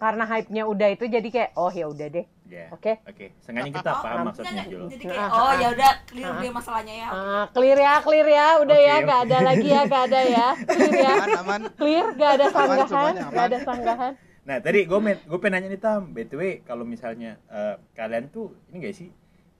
karena 0.00 0.24
hype-nya 0.24 0.62
udah 0.64 0.88
itu 0.90 1.04
jadi 1.06 1.28
kayak 1.28 1.50
oh 1.54 1.68
ya 1.68 1.86
udah 1.86 2.08
deh. 2.08 2.26
Ya. 2.50 2.66
Oke. 2.74 2.98
Oke, 3.06 3.30
sengaja 3.38 3.70
kita 3.70 3.92
Oh, 3.92 4.02
paham 4.02 4.16
oh, 4.18 4.24
maksudnya 4.26 4.50
enggak, 4.50 4.66
Jul. 4.74 4.88
jadi 4.90 5.04
kayak 5.06 5.22
Ah, 5.22 5.38
oh 5.38 5.52
ya 5.54 5.68
udah 5.70 5.92
clear 6.02 6.26
ah. 6.26 6.40
dia 6.42 6.50
masalahnya 6.50 6.94
ya 6.96 7.08
Ah, 7.08 7.44
clear 7.54 7.78
ya, 7.78 7.94
clear 8.02 8.26
ya, 8.26 8.46
udah 8.58 8.74
Oke, 8.74 8.88
ya, 8.90 8.94
nggak 8.98 9.20
ada 9.22 9.36
oke. 9.38 9.46
lagi 9.46 9.68
ya, 9.68 9.80
nggak 9.86 10.02
ada 10.02 10.20
ya, 10.26 10.48
clear 10.66 10.94
ya, 10.96 11.12
Aman 11.14 11.30
aman. 11.38 11.60
clear, 11.78 12.06
nggak 12.10 12.30
ada 12.34 12.46
sanggahan, 12.50 13.14
aman. 13.22 13.38
ada 13.38 13.58
sanggahan. 13.62 14.12
Nah, 14.40 14.56
tadi 14.58 14.78
gue 14.82 14.98
gue 14.98 15.38
pengen 15.38 15.52
nanya 15.54 15.68
nih 15.68 15.78
Tam, 15.78 16.02
BTW 16.10 16.42
kalau 16.64 16.82
misalnya 16.82 17.38
eh, 17.46 17.78
kalian 17.94 18.26
tuh 18.26 18.50
ini 18.66 18.82
gak 18.82 18.96
sih 18.98 19.08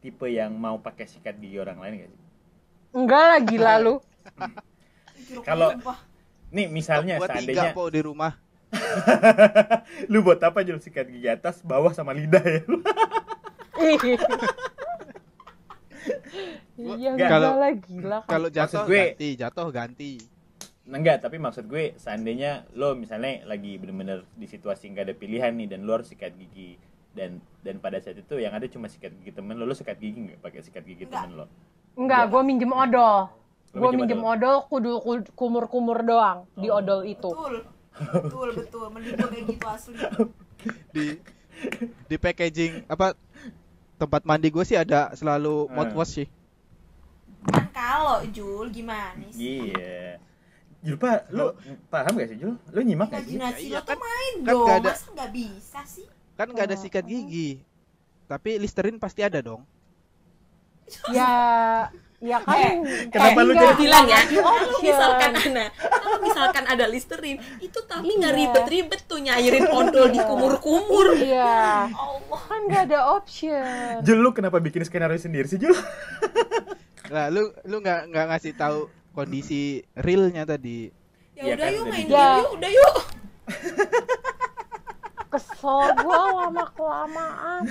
tipe 0.01 0.27
yang 0.27 0.51
mau 0.51 0.83
pakai 0.83 1.07
sikat 1.07 1.39
gigi 1.39 1.63
orang 1.63 1.79
lain 1.79 1.95
gak 2.01 2.11
sih? 2.11 2.21
Enggak 2.91 3.23
lah 3.23 3.39
gila 3.39 3.75
lu. 3.79 3.95
Jeruk 5.31 5.45
Kalau-. 5.47 5.79
Nih 6.51 6.67
misalnya 6.67 7.23
Buat 7.23 7.31
seandainya 7.31 7.71
tiga 7.71 7.77
po 7.79 7.87
di 7.87 8.03
rumah. 8.03 8.35
lu 10.11 10.21
buat 10.21 10.39
apa 10.39 10.61
Jul 10.61 10.79
sikat 10.79 11.07
gigi 11.07 11.27
atas, 11.27 11.61
bawah 11.61 11.91
sama 11.91 12.13
lidah 12.13 12.41
ya? 12.41 12.63
Iya 16.77 17.13
enggak 17.13 17.29
Kalau- 17.29 17.59
lah 17.59 17.73
gila 17.77 18.19
kan. 18.21 18.31
Kalau 18.31 18.49
jatuh 18.49 18.83
gue- 18.85 19.13
ganti, 19.13 19.29
jatuh 19.37 19.69
ganti. 19.69 20.13
Nah, 20.87 20.97
enggak, 20.97 21.21
tapi 21.21 21.37
maksud 21.37 21.69
gue 21.69 21.93
seandainya 21.97 22.65
lo 22.73 22.95
misalnya 22.95 23.45
lagi 23.45 23.77
bener-bener 23.77 24.25
di 24.33 24.47
situasi 24.47 24.89
nggak 24.89 25.05
ada 25.05 25.15
pilihan 25.15 25.53
nih 25.53 25.69
dan 25.69 25.85
lo 25.85 25.95
harus 25.95 26.09
sikat 26.09 26.33
gigi 26.35 26.81
dan 27.13 27.37
dan 27.61 27.79
pada 27.79 28.01
saat 28.01 28.17
itu 28.17 28.35
yang 28.37 28.51
ada 28.51 28.65
cuma 28.65 28.87
sikat 28.87 29.13
gigi 29.13 29.31
temen 29.31 29.55
lo, 29.55 29.65
lo 29.65 29.75
sikat 29.75 29.99
gigi 29.99 30.19
nggak 30.25 30.41
pakai 30.41 30.61
sikat 30.63 30.83
gigi 30.83 31.05
Nggak. 31.05 31.13
temen 31.13 31.31
lo? 31.37 31.47
Enggak, 31.95 32.23
gue 32.27 32.43
minjem 32.43 32.73
odol. 32.73 33.29
Gue 33.71 33.91
minjem 33.93 34.17
minjem 34.17 34.23
odol 34.25 34.57
kudu 34.65 34.93
ku- 34.99 35.31
kumur-kumur 35.33 36.01
doang 36.01 36.49
di 36.55 36.67
Oh. 36.67 36.81
odol 36.81 37.05
itu. 37.05 37.29
betul 37.29 37.61
betul 38.01 38.49
betul 38.55 38.85
mending 38.89 39.15
gua 39.15 39.29
kayak 39.29 39.45
gitu 39.47 39.67
asli 39.67 39.95
Di 40.91 41.07
di 42.07 42.17
packaging 42.17 42.85
apa 42.87 43.13
tempat 43.95 44.23
mandi 44.23 44.49
gue 44.49 44.63
sih 44.63 44.75
ada 44.75 45.13
selalu 45.13 45.65
Eh. 45.65 45.73
mouthwash 45.73 46.13
sih. 46.15 46.29
kan 47.43 47.69
kalau 47.71 48.21
Jul 48.27 48.69
gimana 48.69 49.25
sih 49.31 49.69
Iya. 49.69 50.17
Jul, 50.81 50.97
Pak, 50.97 51.29
lo 51.31 51.53
paham 51.87 52.13
gak 52.15 52.29
sih 52.31 52.39
Jul? 52.39 52.57
Lo 52.67 52.81
nyimak 52.81 53.09
gak 53.11 53.21
sih? 53.23 53.37
imajinasi 53.37 53.61
Ya 53.63 53.65
iya 53.67 53.75
lo 53.75 53.81
tuh 53.83 53.89
kan- 53.91 54.01
main 54.01 54.35
kan 54.39 54.45
dong 54.47 54.61
nggak 54.63 54.79
ada- 54.79 54.95
masa 54.95 55.09
nggak 55.11 55.31
bisa 55.31 55.81
sih 55.85 56.07
Kan 56.33 56.47
nggak 56.51 56.67
ada 56.67 56.77
sikat 56.79 57.05
gigi. 57.05 57.61
Tapi 58.25 58.57
Listerin 58.57 58.97
pasti 58.97 59.21
ada 59.21 59.37
dong. 59.39 59.61
Ya, 61.11 61.29
ya 62.21 62.39
kan. 62.39 62.85
Kenapa 63.09 63.41
lu 63.41 63.53
enggak, 63.53 63.65
jadi 63.67 63.75
bilang 63.77 64.05
ya 64.07 64.21
kalau 64.21 64.53
option. 64.61 64.83
misalkan 64.83 65.33
ada 65.35 65.65
kalau 65.81 66.19
misalkan 66.21 66.65
ada 66.67 66.85
listerin 66.85 67.37
itu 67.59 67.79
tapi 67.83 68.13
nggak 68.13 68.31
Iya. 68.31 68.39
ribet-ribet 68.39 69.01
tuh 69.05 69.19
nyairin 69.19 69.67
odol 69.67 70.07
di 70.07 70.21
kumur-kumur 70.21 71.17
Iya, 71.17 71.89
Allah 71.89 72.41
kan 72.43 72.61
nggak 72.63 72.83
ada 72.87 73.01
option. 73.11 74.01
Jul, 74.01 74.19
lo 74.19 74.31
kenapa 74.31 74.57
bikin 74.59 74.83
skenario 74.83 75.17
sendiri 75.17 75.45
sih 75.47 75.57
Jul? 75.57 75.73
Lah 77.11 77.27
lu 77.27 77.51
lu 77.65 77.77
nggak 77.79 78.07
nggak 78.07 78.27
ngasih 78.29 78.53
tahu 78.55 78.87
kondisi 79.11 79.63
realnya 79.95 80.45
tadi. 80.45 80.93
ya 81.33 81.43
Iya 81.43 81.53
udah 81.55 81.65
kan, 81.65 81.73
yuk 81.73 81.85
main 81.87 82.05
game 82.05 82.37
yuk 82.37 82.51
udah 82.55 82.71
yuk 82.71 82.97
Kesel 85.31 85.83
gua 85.97 86.19
lama 86.37 86.65
kelamaan. 86.71 87.63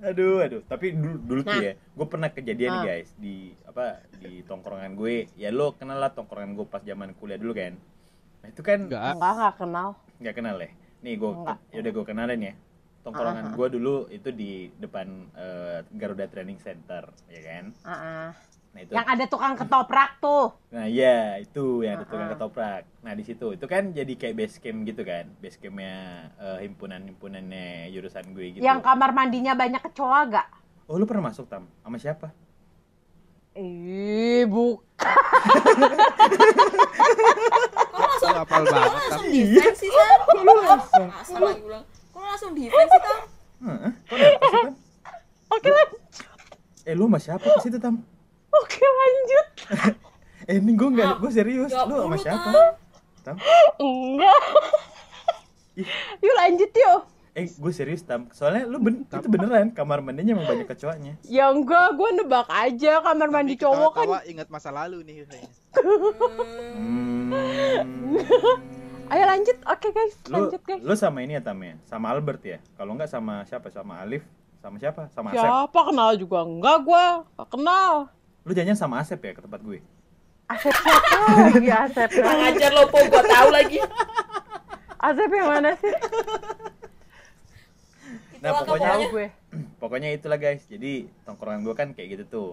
Aduh, 0.00 0.38
aduh. 0.40 0.62
Tapi 0.62 0.94
dulu, 0.94 1.16
dulu 1.18 1.40
tuh 1.42 1.52
Nah. 1.52 1.64
ya, 1.64 1.72
gue 1.74 2.06
pernah 2.06 2.28
kejadian 2.28 2.70
nih 2.70 2.80
Ah. 2.80 2.86
guys 2.86 3.10
di 3.16 3.36
apa 3.64 3.84
di 4.14 4.42
tongkrongan 4.42 4.94
gue. 4.94 5.26
Ya 5.34 5.50
lo 5.50 5.74
kenal 5.74 5.98
lah 5.98 6.10
tongkrongan 6.10 6.54
gue 6.54 6.66
pas 6.66 6.78
zaman 6.80 7.14
kuliah 7.14 7.36
dulu 7.36 7.52
kan. 7.52 7.74
Nah 8.38 8.48
itu 8.48 8.62
kan 8.62 8.78
Enggak. 8.80 9.14
Enggak, 9.14 9.32
nggak 9.34 9.54
kenal. 9.56 9.88
nggak 10.18 10.34
kenal 10.34 10.56
ya. 10.56 10.70
Nih 10.98 11.14
gue, 11.14 11.30
ya 11.68 11.78
udah 11.80 11.92
gue 11.92 12.04
kenalin 12.04 12.40
ya. 12.42 12.54
Tongkrongan 13.00 13.34
Ah, 13.34 13.42
ah, 13.42 13.50
ah. 13.50 13.54
gue 13.54 13.66
dulu 13.70 13.94
itu 14.08 14.28
di 14.30 14.50
depan 14.76 15.06
eh, 15.32 15.78
Garuda 15.92 16.26
Training 16.26 16.58
Center, 16.58 17.02
ya 17.26 17.40
kan. 17.40 17.64
Ah, 17.82 17.90
ah. 17.90 18.28
Nah 18.68 18.80
itu. 18.80 18.92
Yang 18.92 19.06
ada 19.08 19.24
tukang 19.26 19.54
ketoprak 19.54 20.10
tuh. 20.18 20.52
Nah 20.68 20.84
iya 20.84 21.36
itu 21.36 21.82
yang 21.82 21.96
ada 21.96 22.04
Ah, 22.04 22.08
tukang 22.08 22.28
ketoprak. 22.30 22.82
Nah 23.00 23.12
di 23.12 23.22
situ 23.22 23.46
itu 23.50 23.64
kan 23.64 23.90
jadi 23.90 24.12
kayak 24.14 24.34
base 24.34 24.56
camp 24.58 24.84
gitu 24.84 25.02
kan, 25.02 25.24
base 25.38 25.56
campnya 25.56 25.96
eh, 26.36 26.58
himpunan-himpunannya 26.62 27.66
jurusan 27.90 28.24
gue 28.30 28.46
gitu. 28.52 28.62
Yang 28.62 28.78
kamar 28.80 29.10
mandinya 29.10 29.52
banyak 29.52 29.80
kecoa 29.82 30.20
gak? 30.28 30.46
Oh 30.84 30.94
lu 30.94 31.04
pernah 31.04 31.26
masuk 31.26 31.44
tam? 31.44 31.66
Sama 31.78 31.96
siapa? 31.96 32.30
Ih, 33.54 34.46
bu. 34.46 34.78
kok 36.78 37.98
langsung 37.98 38.30
Lu 38.30 38.36
hafal 38.36 38.62
kok 38.62 38.70
banget. 38.70 38.92
langsung 38.92 39.18
Tam. 39.18 39.32
defense 39.32 39.78
sih 39.78 39.90
Lu 40.36 40.52
langsung. 40.56 41.08
asal 41.12 41.40
lagi 41.40 41.62
ulang 41.62 41.84
kok 42.08 42.22
langsung 42.22 42.52
defense 42.52 42.88
sih 42.88 43.00
Tam 43.00 43.18
Heeh, 43.58 43.90
sih, 44.06 44.38
Tam? 44.38 44.66
Oke 45.48 45.68
lanjut. 45.68 45.98
Eh 46.84 46.94
lu 46.94 47.04
sama 47.04 47.18
siapa 47.18 47.46
ke 47.48 47.60
situ 47.60 47.78
tam? 47.78 47.94
Oke 48.52 48.82
lanjut. 48.82 49.46
Eh 50.48 50.56
ini 50.64 50.72
gue 50.72 50.88
nggak, 50.88 51.20
gue 51.20 51.28
serius. 51.28 51.68
Lu 51.68 52.08
sama 52.08 52.16
siapa? 52.16 52.48
Tam. 52.48 52.64
Tam? 53.20 53.36
Enggak. 53.76 54.40
Yuk 56.24 56.34
lanjut 56.40 56.70
yuk. 56.72 57.00
Eh, 57.36 57.46
gue 57.46 57.70
serius 57.70 58.02
tam. 58.02 58.26
Soalnya 58.34 58.66
lu 58.66 58.82
ben 58.82 59.06
itu 59.06 59.28
beneran 59.30 59.70
kamar 59.70 60.02
mandinya 60.02 60.34
emang 60.34 60.48
banyak 60.50 60.66
kecoanya. 60.66 61.14
Ya 61.22 61.52
enggak, 61.52 61.94
gue 61.94 62.08
nebak 62.18 62.48
aja 62.50 62.98
kamar 62.98 63.28
mandi 63.30 63.54
Tapi 63.54 63.62
cowok 63.62 63.90
kan. 63.94 64.06
ingat 64.26 64.48
masa 64.50 64.74
lalu 64.74 65.06
nih. 65.06 65.28
Hmm. 66.74 67.30
Ayo 69.14 69.24
lanjut. 69.24 69.56
Oke 69.70 69.88
guys, 69.94 70.18
lu 70.26 70.48
lanjut 70.50 70.62
guys. 70.66 70.82
lu 70.82 70.94
sama 70.98 71.22
ini 71.22 71.38
ya 71.38 71.42
Tam 71.46 71.62
ya? 71.62 71.78
Sama 71.86 72.10
Albert 72.10 72.42
ya? 72.42 72.58
Kalau 72.74 72.98
enggak 72.98 73.12
sama 73.12 73.46
siapa? 73.46 73.70
Sama 73.70 74.02
Alif? 74.02 74.26
Sama 74.58 74.76
siapa? 74.82 75.06
Sama 75.14 75.30
Asep. 75.30 75.38
Siapa 75.38 75.80
kenal 75.92 76.10
juga 76.18 76.42
enggak 76.42 76.78
gue 76.82 77.06
Gak 77.38 77.48
kenal. 77.54 78.10
Lu 78.48 78.56
jangan 78.56 78.72
sama 78.74 78.94
Asep 78.98 79.20
ya 79.20 79.36
ke 79.36 79.44
tempat 79.44 79.60
gue. 79.60 79.84
Asep 80.48 80.72
siapa 80.72 81.28
lagi 81.52 81.68
Asep? 81.84 82.08
kurang 82.10 82.40
ajar 82.42 82.70
lo 82.72 82.88
po 82.88 82.98
gua 83.04 83.20
tahu 83.20 83.48
lagi 83.52 83.78
Asep 84.98 85.28
yang 85.28 85.48
mana 85.52 85.76
sih? 85.76 85.92
Nah, 88.38 88.50
Itulah 88.50 88.64
pokoknya- 88.64 89.10
gue. 89.10 89.26
Pokoknya 89.82 90.08
itulah 90.10 90.38
guys. 90.38 90.64
Jadi 90.64 91.06
tongkrongan 91.22 91.62
gue 91.62 91.74
kan 91.74 91.88
kayak 91.92 92.08
gitu 92.16 92.24
tuh. 92.26 92.50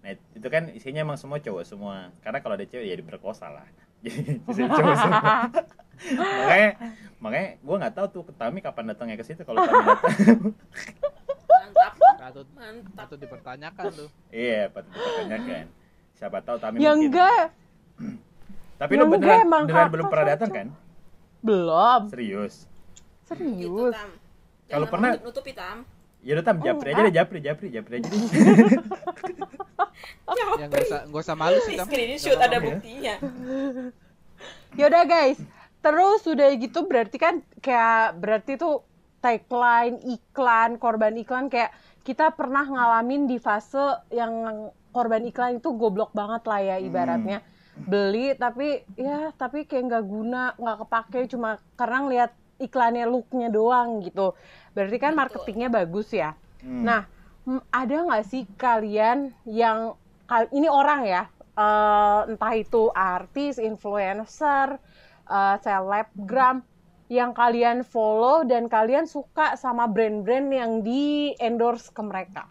Nah, 0.00 0.12
itu 0.12 0.48
kan 0.48 0.70
isinya 0.70 1.02
emang 1.02 1.16
semua 1.16 1.38
cowok 1.38 1.62
semua. 1.62 2.10
Karena 2.20 2.38
kalau 2.40 2.54
ada 2.54 2.64
cewek 2.64 2.84
ya 2.84 2.96
diperkosa 2.96 3.48
lah. 3.48 3.66
Jadi 4.04 4.42
cowok 4.66 4.96
semua. 4.96 5.22
makanya 5.98 6.70
makanya 7.18 7.48
gue 7.56 7.76
nggak 7.78 7.94
tahu 7.94 8.06
tuh 8.10 8.22
Tami 8.32 8.58
kapan 8.58 8.84
datangnya 8.86 9.16
ke 9.16 9.24
situ 9.24 9.40
kalau 9.40 9.58
Tami 9.58 9.82
datang. 9.82 10.14
mantap 11.48 11.92
Patut 12.16 12.46
mantap 12.52 12.92
patut 12.96 13.18
dipertanyakan 13.18 13.84
tuh. 13.94 14.08
iya, 14.28 14.68
patut 14.68 14.90
dipertanyakan. 14.90 15.64
Siapa 16.12 16.38
tahu 16.40 16.56
Tami 16.58 16.76
Ya 16.78 16.90
mungkin. 16.90 17.08
enggak, 17.08 17.44
Tapi 18.76 18.92
Ya 18.92 18.98
lu 18.98 19.04
enggak, 19.06 19.18
beneran, 19.18 19.40
emang 19.42 19.62
beneran 19.64 19.88
belum 19.88 20.06
pernah 20.06 20.26
datang 20.26 20.50
kan? 20.50 20.68
belum. 21.38 22.00
Serius. 22.08 22.54
gitu 23.24 23.28
Serius. 23.28 23.92
tam 23.92 24.10
Kalau 24.66 24.86
pernah- 24.86 25.12
nutup- 25.12 25.26
nutupi 25.26 25.52
tam 25.52 25.86
Ya 26.20 26.34
udah 26.34 26.44
Tam, 26.44 26.58
japri 26.58 26.88
aja 26.88 26.94
enggak. 26.96 27.06
deh, 27.06 27.14
japri, 27.14 27.38
japri, 27.38 27.66
japri 27.70 27.94
aja 27.96 28.08
deh. 28.08 28.18
Ya 30.58 30.66
enggak 30.66 30.82
usah 30.82 31.00
enggak 31.04 31.22
usah 31.22 31.36
malu 31.36 31.58
sih, 31.62 31.74
Tam. 31.74 31.86
screenshot 31.86 32.36
ada 32.36 32.52
ya. 32.52 32.60
buktinya 32.60 33.14
Yaudah 34.74 35.04
guys, 35.04 35.38
terus 35.86 36.26
udah 36.26 36.50
gitu 36.58 36.82
berarti 36.82 37.14
kan 37.14 37.46
kayak 37.62 38.18
berarti 38.18 38.58
tuh 38.58 38.82
tagline 39.22 40.02
iklan, 40.02 40.82
korban 40.82 41.14
iklan 41.14 41.46
kayak 41.46 41.70
kita 42.02 42.34
pernah 42.34 42.66
ngalamin 42.66 43.30
di 43.30 43.38
fase 43.38 44.02
yang 44.10 44.66
korban 44.90 45.22
iklan 45.22 45.62
itu 45.62 45.70
goblok 45.78 46.10
banget 46.10 46.42
lah 46.50 46.58
ya 46.58 46.76
ibaratnya. 46.82 47.38
Beli 47.78 48.34
tapi 48.34 48.82
ya 48.98 49.30
tapi 49.38 49.62
kayak 49.62 49.84
nggak 49.94 50.04
guna 50.10 50.42
nggak 50.58 50.76
kepake 50.82 51.20
cuma 51.30 51.62
karena 51.78 51.98
ngeliat 52.02 52.32
iklannya 52.58 53.06
looknya 53.06 53.48
doang 53.54 54.02
gitu. 54.02 54.34
Berarti 54.74 54.96
kan 54.98 55.14
marketingnya 55.14 55.70
bagus 55.70 56.10
ya. 56.10 56.34
Hmm. 56.66 56.82
Nah, 56.82 57.06
hmm, 57.46 57.62
ada 57.70 57.96
nggak 58.10 58.24
sih 58.26 58.42
kalian 58.58 59.30
yang 59.46 59.94
ini 60.50 60.66
orang 60.66 61.06
ya, 61.06 61.22
eh, 61.54 62.20
entah 62.26 62.54
itu 62.58 62.90
artis, 62.90 63.62
influencer, 63.62 64.82
eh, 65.26 65.56
selebgram, 65.58 66.62
yang 67.06 67.30
kalian 67.30 67.82
follow 67.82 68.42
dan 68.42 68.66
kalian 68.66 69.06
suka 69.06 69.54
sama 69.54 69.86
brand-brand 69.86 70.50
yang 70.50 70.72
di 70.82 71.30
endorse 71.36 71.86
ke 71.88 72.02
mereka. 72.02 72.50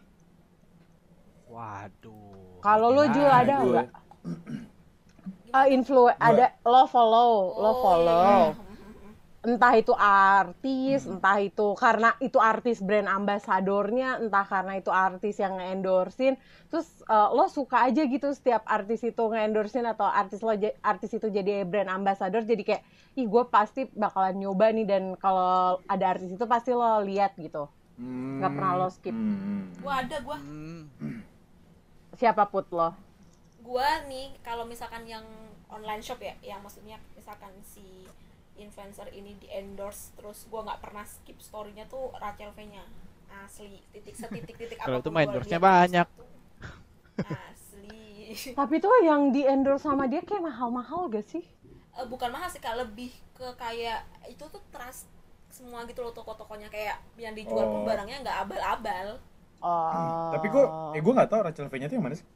Waduh. 1.46 2.60
Kalau 2.60 2.90
lo 2.90 3.04
Jul 3.08 3.24
Nah, 3.24 3.42
ada 3.42 3.56
gue- 3.58 3.68
nggak? 3.70 3.88
Eh, 5.56 5.68
influ 5.72 6.08
ada 6.10 6.52
lo 6.64 6.84
follow, 6.86 7.32
lo 7.54 7.70
Oh, 7.70 7.76
follow. 7.82 8.28
iya. 8.52 8.65
Entah 9.46 9.74
itu 9.78 9.94
artis, 9.96 11.06
entah 11.06 11.38
itu 11.38 11.78
karena 11.78 12.18
itu 12.18 12.42
artis 12.42 12.82
brand 12.82 13.06
ambasadornya, 13.06 14.26
entah 14.26 14.46
karena 14.46 14.82
itu 14.82 14.90
artis 14.90 15.38
yang 15.38 15.62
nge-endorsein, 15.62 16.36
terus 16.74 16.90
eh, 17.06 17.30
lo 17.32 17.46
suka 17.48 17.86
aja 17.86 18.02
gitu 18.04 18.34
setiap 18.34 18.66
artis 18.66 19.06
itu 19.06 19.22
nge-endorsein 19.22 19.86
atau 19.86 20.10
artis 20.10 20.42
lo 20.42 20.52
artis 20.82 21.12
itu 21.14 21.30
jadi 21.30 21.64
brand 21.64 21.94
ambasador, 21.94 22.42
jadi 22.42 22.64
kayak 22.66 22.84
ih 23.16 23.30
gue 23.30 23.44
pasti 23.48 23.88
bakalan 23.94 24.42
nyoba 24.42 24.74
nih 24.74 24.86
dan 24.90 25.04
kalau 25.16 25.80
ada 25.86 26.18
artis 26.18 26.34
itu 26.34 26.46
pasti 26.50 26.74
lo 26.74 27.06
lihat 27.06 27.38
gitu. 27.38 27.70
Hmm. 27.96 28.44
nggak 28.44 28.52
pernah 28.60 28.72
lo 28.76 28.88
skip. 28.92 29.16
Hmm. 29.16 29.72
gua 29.80 30.04
ada 30.04 30.18
gua 30.20 30.38
Hmm. 30.44 30.84
Siapa 32.16 32.48
put 32.48 32.68
lo? 32.72 32.92
gua 33.66 34.06
nih 34.06 34.30
kalau 34.46 34.62
misalkan 34.68 35.08
yang 35.10 35.26
online 35.74 36.04
shop 36.04 36.22
ya 36.22 36.38
yang 36.46 36.62
maksudnya 36.62 37.02
misalkan 37.18 37.50
si 37.66 38.06
influencer 38.58 39.08
ini 39.10 39.36
di 39.36 39.48
endorse 39.48 40.12
terus 40.14 40.46
gua 40.46 40.64
nggak 40.64 40.80
pernah 40.80 41.04
skip 41.04 41.38
storynya 41.38 41.86
tuh 41.86 42.12
Rachel 42.16 42.52
V 42.52 42.60
nya 42.68 42.84
asli 43.38 43.84
titik 43.90 44.16
setitik 44.16 44.56
titik 44.56 44.78
Kalau 44.78 44.98
apa 44.98 45.04
pun 45.04 45.12
itu 45.14 45.28
endorse-nya 45.28 45.58
lihat 45.58 45.66
banyak. 45.66 46.08
asli 47.20 48.00
Tapi 48.60 48.76
tuh 48.78 48.96
yang 49.02 49.30
di 49.30 49.44
endorse 49.44 49.84
sama 49.84 50.06
dia 50.06 50.20
kayak 50.20 50.42
mahal-mahal 50.42 51.08
gak 51.08 51.26
sih? 51.26 51.44
Eh, 51.92 52.06
bukan 52.06 52.28
mahal 52.30 52.48
sih 52.48 52.58
kak 52.58 52.76
lebih 52.76 53.08
ke 53.32 53.48
kayak 53.56 54.02
itu 54.26 54.44
tuh 54.46 54.60
trust 54.70 55.08
semua 55.48 55.84
gitu 55.84 56.00
loh 56.00 56.12
toko-tokonya 56.12 56.68
kayak 56.68 57.00
yang 57.16 57.32
dijual 57.32 57.64
pun 57.66 57.82
Oh. 57.82 57.86
barangnya 57.86 58.20
nggak 58.22 58.38
abal-abal 58.42 59.08
Oh. 59.58 60.30
Tapi 60.30 60.48
kok, 60.48 60.68
eh 60.94 61.02
gue 61.02 61.14
nggak 61.14 61.28
tahu 61.28 61.42
Rachel 61.42 61.68
V-nya 61.68 61.88
tuh 61.88 61.96
yang 61.96 62.06
mana 62.06 62.16
sih? 62.16 62.28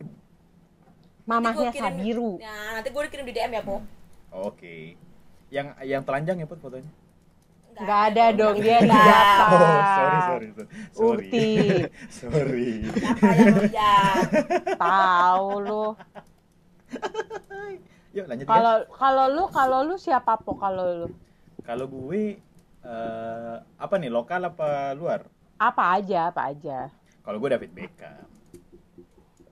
mamahnya 1.23 1.69
Sabiru. 1.71 2.41
nah 2.41 2.73
nanti 2.73 2.89
gue 2.89 3.01
dikirim 3.05 3.21
di 3.23 3.33
DM 3.33 3.51
ya 3.53 3.61
po 3.61 3.85
Oke. 4.31 4.97
Yang 5.49 5.67
yang 5.85 6.01
telanjang 6.05 6.37
ya 6.41 6.45
put 6.45 6.61
fotonya? 6.61 6.91
Nggak 7.79 8.01
ada 8.11 8.25
dong, 8.35 8.55
dia 8.59 8.77
Nggak. 8.83 8.91
dapat. 8.91 9.55
Oh, 9.55 9.79
sorry 9.95 10.19
sorry 10.19 10.47
sorry. 10.51 10.67
sorry. 10.91 11.27
Ukti. 11.31 11.47
sorry. 12.11 12.71
Tahu 14.83 15.49
lu. 15.63 15.85
Yuk 18.11 18.25
lanjut 18.27 18.45
ya. 18.45 18.49
Kalau 18.51 18.75
kalau 18.93 19.25
lu 19.31 19.43
kalau 19.47 19.79
lu 19.85 19.95
siapa 19.95 20.35
po 20.41 20.59
kalau 20.59 20.85
lu? 21.05 21.07
Kalau 21.63 21.85
gue 21.87 22.35
eh 22.83 23.55
apa 23.79 23.95
nih 23.95 24.11
lokal 24.11 24.49
apa 24.49 24.91
luar? 24.97 25.23
Apa 25.55 25.99
aja, 25.99 26.31
apa 26.33 26.51
aja. 26.51 26.91
Kalau 27.23 27.37
gue 27.39 27.49
David 27.51 27.71
Beckham. 27.71 28.27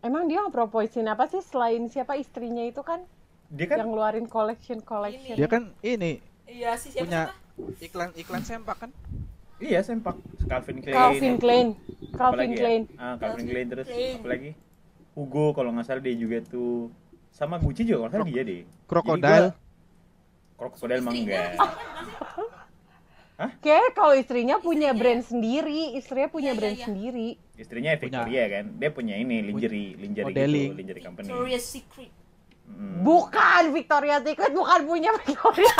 Emang 0.04 0.28
dia 0.28 0.44
proposin 0.52 1.08
apa 1.08 1.32
sih 1.32 1.40
selain 1.44 1.88
siapa 1.88 2.20
istrinya 2.20 2.64
itu 2.64 2.84
kan 2.84 3.04
Dia 3.48 3.66
kan 3.66 3.78
yang 3.80 3.90
ngeluarin 3.90 4.28
collection 4.28 4.80
collection. 4.82 5.34
Ini. 5.34 5.40
Dia 5.40 5.48
kan 5.48 5.64
ini 5.80 6.14
iya 6.48 6.76
sih 6.76 6.92
siapa 6.92 7.04
punya 7.04 7.22
siapa 7.28 7.84
iklan 7.84 8.10
iklan 8.16 8.42
sempak 8.42 8.78
kan? 8.80 8.92
iya 9.60 9.80
sempak 9.82 10.16
Calvin 10.46 10.78
Klein. 10.80 10.96
Calvin 10.96 11.36
Klein. 11.38 11.68
Calvin 12.14 12.50
ya? 12.50 12.58
Klein. 12.58 12.82
Ah, 12.94 13.16
Calvin 13.16 13.20
Calvin 13.20 13.46
Klein 13.48 13.68
terus 13.68 13.88
Klein. 13.88 14.18
apa 14.18 14.28
lagi? 14.28 14.52
Hugo 15.12 15.46
kalau 15.52 15.70
nggak 15.74 15.86
salah 15.86 16.00
dia 16.00 16.14
juga 16.14 16.38
tuh 16.44 16.88
sama 17.32 17.58
Gucci 17.58 17.84
juga 17.84 18.08
kalau 18.08 18.08
nggak 18.08 18.16
salah 18.16 18.28
dia 18.30 18.44
deh. 18.44 18.62
Krokodil. 18.86 19.46
Krokodil 20.58 21.00
mah 21.02 21.12
Istrinya, 21.12 21.42
enggak. 21.42 21.52
Kayak 23.62 23.94
kalau 23.94 24.18
istrinya 24.18 24.58
punya 24.58 24.90
Istrinya. 24.90 24.98
brand 24.98 25.22
sendiri, 25.22 25.82
istrinya 25.94 26.26
punya 26.28 26.44
Iya, 26.44 26.54
iya, 26.54 26.60
brand 26.60 26.78
iya. 26.78 26.86
sendiri. 26.90 27.28
Istrinya 27.54 27.92
Victoria 27.94 28.44
kan. 28.50 28.66
Dia 28.82 28.90
punya 28.90 29.14
ini 29.14 29.36
lingerie, 29.46 29.94
lingerie 29.94 30.26
Modeling. 30.34 30.70
gitu, 30.74 30.80
lingerie 30.82 31.04
company. 31.06 31.28
Victoria's 31.30 31.66
Secret 31.66 32.10
Mm. 32.68 33.02
Bukan 33.02 33.64
Victoria 33.72 34.20
Secret, 34.20 34.52
bukan 34.52 34.80
punya 34.84 35.12
Victoria. 35.24 35.76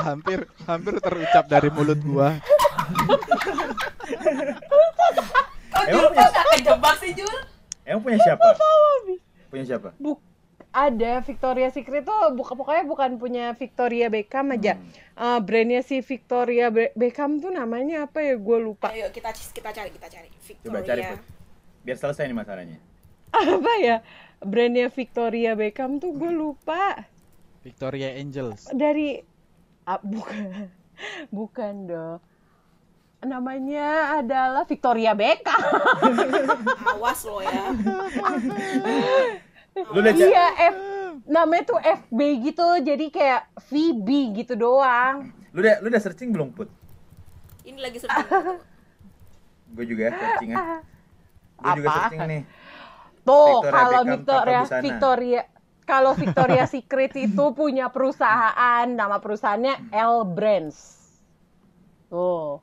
Hampir 0.00 0.48
hampir 0.64 0.94
terucap 1.00 1.44
dari 1.48 1.68
mulut 1.68 2.00
gua. 2.00 2.36
Emang 5.88 6.12
punya- 6.12 6.32
kejebak 6.56 6.94
sih, 7.00 7.10
Jul? 7.16 7.36
Emang 7.84 8.02
punya 8.04 8.18
siapa? 8.20 8.44
Punya 9.50 9.64
siapa? 9.66 9.90
Buk 9.96 10.20
ada 10.70 11.18
Victoria 11.26 11.68
Secret 11.74 12.06
tuh 12.06 12.30
buka 12.38 12.54
pokoknya 12.54 12.86
bukan 12.86 13.10
punya 13.18 13.44
Victoria 13.58 14.06
Beckham 14.06 14.54
aja. 14.54 14.78
Hmm. 14.78 14.86
Eh, 15.18 15.38
brandnya 15.42 15.82
si 15.82 15.98
Victoria 15.98 16.70
Be- 16.70 16.94
Beckham 16.94 17.42
tuh 17.42 17.50
namanya 17.50 18.06
apa 18.06 18.22
ya? 18.22 18.38
Gue 18.38 18.58
lupa. 18.62 18.94
Ayo 18.94 19.10
kita 19.10 19.34
kita 19.34 19.70
cari, 19.74 19.90
kita 19.90 20.06
cari. 20.06 20.30
Victoria. 20.30 20.70
Coba 20.70 20.80
cari 20.86 21.02
Put. 21.02 21.20
Biar 21.82 21.96
selesai 21.98 22.24
nih 22.30 22.36
masalahnya. 22.38 22.78
Apa 23.34 23.72
ya? 23.82 23.96
Brandnya 24.40 24.88
Victoria 24.88 25.52
Beckham 25.52 26.00
tuh 26.00 26.16
gue 26.16 26.32
lupa. 26.32 27.04
Victoria 27.60 28.16
Angels. 28.16 28.72
Dari 28.72 29.20
ah, 29.84 30.00
bukan 30.00 30.68
bukan 31.38 31.74
dong. 31.86 32.18
Namanya 33.20 34.16
adalah 34.24 34.64
Victoria 34.64 35.12
Beckham. 35.12 35.60
Awas 36.96 37.20
lo 37.28 37.44
ya. 37.44 37.76
Lu 39.76 40.00
udah 40.00 40.12
cari? 40.16 40.28
iya, 40.32 40.46
F 40.72 40.76
namanya 41.28 41.64
tuh 41.68 41.78
FB 41.78 42.20
gitu. 42.48 42.66
Jadi 42.80 43.06
kayak 43.12 43.44
VB 43.68 44.08
gitu 44.40 44.56
doang. 44.56 45.28
Lu 45.52 45.60
udah 45.60 45.84
lu 45.84 45.92
udah 45.92 46.00
searching 46.00 46.32
belum 46.32 46.56
Put? 46.56 46.72
Ini 47.68 47.76
lagi 47.76 48.00
searching. 48.00 48.56
Gue 49.76 49.84
juga 49.84 50.16
searching 50.16 50.50
ah. 50.58 50.80
Gue 51.60 51.72
juga 51.84 51.88
searching 51.92 52.20
nih. 52.24 52.42
Tuh, 53.22 53.60
Victoria 53.60 53.76
kalau 53.76 54.00
Beckham 54.00 54.16
Victoria. 54.16 54.60
Victoria 54.80 55.42
kalau 55.84 56.12
Victoria 56.14 56.64
Secret 56.64 57.12
itu 57.18 57.44
punya 57.50 57.90
perusahaan, 57.90 58.86
nama 58.86 59.18
perusahaannya 59.18 59.90
L 59.90 60.22
Brands. 60.24 60.78
Tuh. 62.06 62.62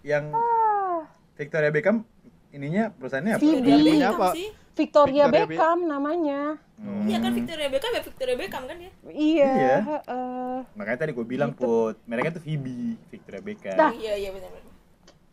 Yang 0.00 0.32
Ah, 0.32 1.04
Victoria 1.34 1.70
Beckham 1.70 2.06
ininya 2.50 2.94
perusahaannya 2.94 3.34
apa? 3.36 3.42
Phoebe. 3.42 3.66
Victoria 3.66 4.08
apa? 4.08 4.28
sih 4.32 4.48
Victoria, 4.70 5.24
Victoria 5.26 5.44
Be- 5.44 5.50
Beckham 5.50 5.78
namanya. 5.84 6.40
Hmm. 6.80 7.04
Iya 7.04 7.18
kan 7.20 7.32
Victoria 7.36 7.68
Beckham 7.68 7.92
ya 7.92 8.00
Victoria 8.00 8.36
Beckham 8.38 8.62
kan 8.64 8.76
ya 8.80 8.90
Iya. 9.04 9.50
Iya. 9.52 9.76
heeh. 9.84 10.56
Makanya 10.72 10.98
tadi 10.98 11.12
gue 11.12 11.26
bilang 11.28 11.52
put, 11.52 12.00
mereka 12.08 12.32
tuh 12.32 12.42
Phoebe, 12.42 12.96
Victoria 13.10 13.42
Beckham. 13.42 13.76
Nah. 13.76 13.92
Iya 13.92 14.14
iya 14.16 14.30
benar-benar 14.32 14.70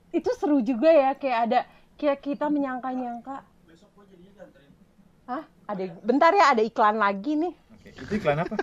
itu 0.08 0.30
seru 0.34 0.60
juga 0.60 0.88
ya 0.88 1.14
kayak 1.14 1.40
ada 1.46 1.60
kayak 1.96 2.20
kita 2.22 2.48
menyangka-nyangka. 2.48 3.44
Hah? 5.28 5.44
Ada 5.68 5.84
bentar 6.00 6.32
ya 6.32 6.56
ada 6.56 6.64
iklan 6.64 6.96
lagi 6.96 7.36
nih. 7.36 7.54
Oke, 7.76 7.90
itu 7.92 8.14
iklan 8.16 8.48
apa? 8.48 8.56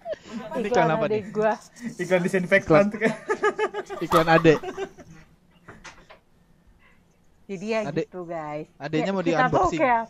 Ini 0.60 0.68
iklan 0.68 0.90
apa 0.92 1.04
nih? 1.08 1.22
gua. 1.32 1.54
Iklan 1.96 2.20
disinfektan 2.20 2.92
tuh 2.92 2.98
kan. 3.00 3.14
Iklan 4.04 4.28
ade. 4.28 4.54
Jadi 7.50 7.66
ya 7.66 7.80
Adek- 7.82 8.06
gitu 8.06 8.22
guys. 8.28 8.68
adeknya 8.78 9.10
Kayak 9.10 9.16
mau 9.16 9.24
kita 9.24 9.42
tuh 9.42 9.50
di-unboxing. 9.50 9.80
kayak 9.82 10.04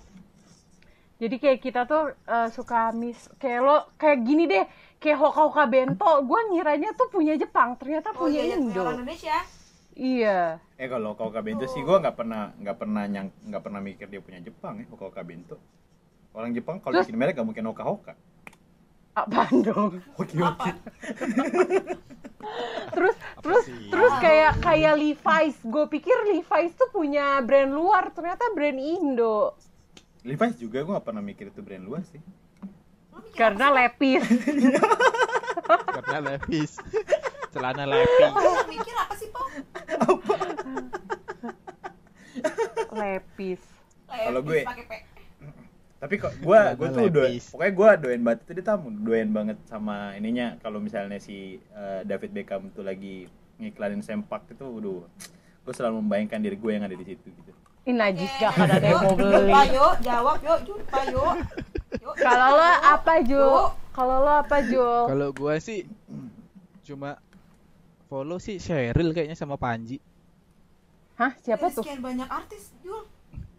jadi 1.21 1.37
kayak 1.37 1.59
kita 1.61 1.81
tuh 1.85 2.03
eh, 2.17 2.49
suka 2.49 2.81
miss 2.97 3.29
kayak 3.37 3.61
lo 3.61 3.77
kayak 4.01 4.19
gini 4.25 4.45
deh 4.49 4.65
kayak 5.01 5.21
Hoka 5.21 5.41
Hoka 5.49 5.65
Bento 5.69 6.11
gue 6.25 6.41
ngiranya 6.53 6.97
tuh 6.97 7.09
punya 7.13 7.37
Jepang 7.37 7.77
ternyata 7.77 8.13
Oh 8.17 8.25
punya 8.25 8.41
iya 8.41 8.57
iya 8.57 8.57
Indo 8.57 8.81
orang 8.81 9.05
Indonesia 9.05 9.37
iya 9.97 10.39
Eh 10.81 10.89
kalau 10.89 11.13
kau 11.17 11.29
Bento 11.29 11.69
sih 11.69 11.85
gue 11.85 11.97
nggak 11.97 12.17
pernah 12.17 12.53
nggak 12.57 12.77
pernah 12.77 13.05
nyang 13.05 13.29
nggak 13.49 13.63
pernah 13.65 13.81
mikir 13.85 14.09
dia 14.09 14.21
punya 14.25 14.41
Jepang 14.41 14.81
ya 14.81 14.85
kau 14.89 15.13
Bento. 15.25 15.61
Orang 16.33 16.51
Jepang 16.53 16.79
kalau 16.79 17.01
bikin 17.01 17.15
merek 17.15 17.35
gak 17.35 17.45
mungkin 17.45 17.65
Hoka. 17.67 18.15
apaan 19.11 19.61
dong 19.61 19.99
Oke 20.15 20.39
oke. 20.39 20.71
terus 22.91 23.13
terus 23.41 23.65
sih? 23.65 23.91
terus 23.91 24.15
kayak 24.17 24.59
kayak 24.61 24.95
Levi's 24.97 25.59
gue 25.61 25.85
pikir 25.89 26.15
Levi's 26.27 26.73
tuh 26.73 26.89
punya 26.89 27.39
brand 27.41 27.69
luar 27.69 28.11
ternyata 28.11 28.47
brand 28.51 28.79
Indo 28.79 29.59
Levi's 30.23 30.57
juga 30.57 30.81
gue 30.81 30.93
gak 30.93 31.05
pernah 31.05 31.21
mikir 31.21 31.49
itu 31.49 31.59
brand 31.59 31.81
luar 31.81 32.05
sih. 32.07 32.21
Karena 33.33 33.69
lepis 33.69 34.21
Karena 35.97 36.19
levis. 36.27 36.73
Celana 37.51 37.85
levis. 37.85 38.25
apa? 38.27 38.41
Lu 38.57 38.65
mikir 38.69 38.95
apa 38.97 39.15
sih 39.17 39.29
Pau? 39.29 39.47
lepis 42.93 43.61
Kalau 44.07 44.41
gue- 44.41 44.63
pakai 44.63 44.85
P 44.85 44.93
Tapi 46.01 46.17
kok 46.17 46.33
gue 46.41 46.61
gue 46.81 46.89
tuh 46.91 47.07
doain, 47.13 47.37
lepis. 47.37 47.53
pokoknya 47.53 47.73
gue 47.77 47.89
doain 48.01 48.23
banget 48.25 48.39
itu 48.41 48.53
dia 48.57 48.65
tamu 48.65 48.89
doain 48.89 49.29
banget 49.29 49.61
sama 49.69 50.17
ininya 50.17 50.57
kalau 50.59 50.81
misalnya 50.81 51.21
si 51.21 51.61
eh, 51.61 52.01
David 52.03 52.33
Beckham 52.33 52.73
tuh 52.73 52.81
lagi 52.81 53.29
ngiklanin 53.61 54.01
sempak 54.01 54.49
itu, 54.49 54.65
waduh, 54.65 55.05
gue 55.61 55.73
selalu 55.77 56.01
membayangkan 56.01 56.41
diri 56.41 56.57
gue 56.57 56.73
yang 56.73 56.89
ada 56.89 56.97
di 56.97 57.05
situ 57.05 57.29
gitu. 57.29 57.53
ini 57.85 57.93
najis 57.93 58.33
gak 58.41 58.57
akan 58.57 58.69
ada 58.73 58.87
yang 58.89 59.03
mau 59.05 59.13
Yuk, 59.13 59.19
beli 59.21 59.37
Jumpa 59.53 59.63
yuk, 59.69 59.95
jawab 60.01 60.39
yuk, 60.41 60.59
jumpa 60.65 61.01
yuk. 61.13 61.35
Yuk. 62.01 62.15
kalau 62.17 62.49
lo 62.55 62.65
apa 62.81 63.15
Yuk. 63.21 63.69
kalau 63.93 64.17
lo 64.21 64.33
apa 64.41 64.57
Jul 64.63 65.05
Kalau 65.05 65.29
gua 65.35 65.55
sih 65.61 65.85
cuma 66.81 67.21
follow 68.07 68.41
sih 68.41 68.57
Cheryl 68.57 69.13
kayaknya 69.13 69.37
sama 69.37 69.61
Panji. 69.61 70.01
hah 71.15 71.37
siapa 71.37 71.69
tuh 71.69 71.85
Sekian 71.85 72.01
banyak 72.01 72.25
artis, 72.25 72.73
Jul. 72.81 73.05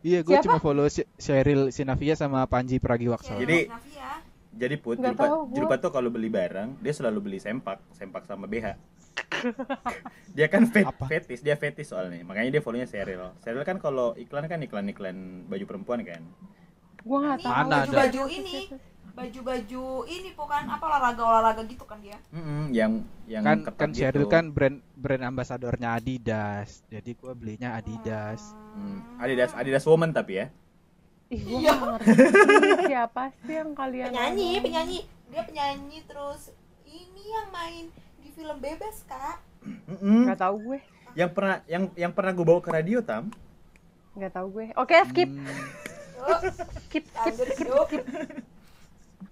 Iya, 0.02 0.20
gue 0.26 0.38
cuma 0.42 0.58
follow 0.58 0.90
Cheryl 1.22 1.70
Sinavia 1.70 2.18
sama 2.18 2.46
Panji 2.50 2.82
Pragiwaksono. 2.82 3.38
Jadi-. 3.42 3.70
Jadi 4.52 4.76
put, 4.84 5.00
Julpa, 5.00 5.26
gua. 5.32 5.48
Julpa 5.56 5.76
tuh 5.80 5.92
kalau 5.96 6.12
beli 6.12 6.28
barang 6.28 6.84
dia 6.84 6.92
selalu 6.92 7.24
beli 7.24 7.40
sempak, 7.40 7.80
sempak 7.96 8.28
sama 8.28 8.52
BH. 8.52 8.76
dia 10.36 10.48
kan 10.52 10.68
fet, 10.68 10.84
Apa? 10.84 11.08
fetis, 11.08 11.40
dia 11.40 11.56
fetis 11.56 11.88
soalnya. 11.88 12.20
Makanya 12.28 12.60
dia 12.60 12.62
follow-nya 12.62 12.84
Cheryl. 12.84 13.32
Cheryl 13.48 13.64
kan 13.64 13.80
kalau 13.80 14.12
iklan 14.20 14.52
kan 14.52 14.60
iklan-iklan 14.60 15.48
baju 15.48 15.66
perempuan 15.66 16.04
kan. 16.04 16.24
gue 17.02 17.18
nggak 17.18 17.42
tahu 17.42 17.50
Mana 17.50 17.82
baju-baju 17.90 18.22
ini, 18.30 18.60
baju-baju 19.12 19.86
ini 20.06 20.30
bukan 20.32 20.64
apa 20.66 20.82
olahraga-olahraga 20.82 21.64
gitu 21.66 21.84
kan 21.84 22.00
dia. 22.00 22.16
Mm-mm, 22.30 22.72
yang 22.72 22.92
yang 23.26 23.44
kan 23.44 23.58
ketat 23.62 23.76
kan 23.78 23.90
gitu. 23.92 24.00
Cheryl 24.02 24.26
kan 24.26 24.46
brand 24.50 24.80
brand 24.94 25.24
ambasadornya 25.26 25.96
Adidas. 25.96 26.82
Jadi 26.88 27.12
gua 27.14 27.32
belinya 27.32 27.76
Adidas. 27.76 28.42
Hmm, 28.72 29.04
Adidas 29.18 29.52
Adidas 29.52 29.84
Woman 29.84 30.12
tapi 30.12 30.40
ya. 30.40 30.48
Ih, 31.28 31.40
gue 31.40 31.60
Iya. 31.60 31.74
siapa 32.84 33.32
sih 33.42 33.56
yang 33.56 33.72
kalian 33.72 34.12
Penyanyi, 34.12 34.44
ngomong? 34.50 34.64
penyanyi. 34.64 35.00
Dia 35.28 35.42
penyanyi 35.44 36.00
terus 36.04 36.42
ini 36.84 37.24
yang 37.26 37.48
main 37.50 37.86
di 38.18 38.30
film 38.30 38.58
Bebas, 38.60 39.04
Kak. 39.06 39.40
Mm-mm. 39.64 40.28
Nggak 40.28 40.40
tahu 40.40 40.56
gue, 40.66 40.80
Yang 41.14 41.32
pernah 41.32 41.58
yang 41.66 41.84
yang 41.96 42.12
pernah 42.12 42.32
gue 42.32 42.44
bawa 42.44 42.60
ke 42.60 42.70
radio 42.70 43.00
tam. 43.00 43.32
nggak 44.12 44.32
tahu 44.34 44.48
gue. 44.52 44.66
Oke, 44.76 44.96
skip, 45.08 45.30
Hmm, 45.32 45.48
skip, 46.84 47.06
skip, 47.08 47.36
skip, 47.48 47.48
skip. 47.88 48.04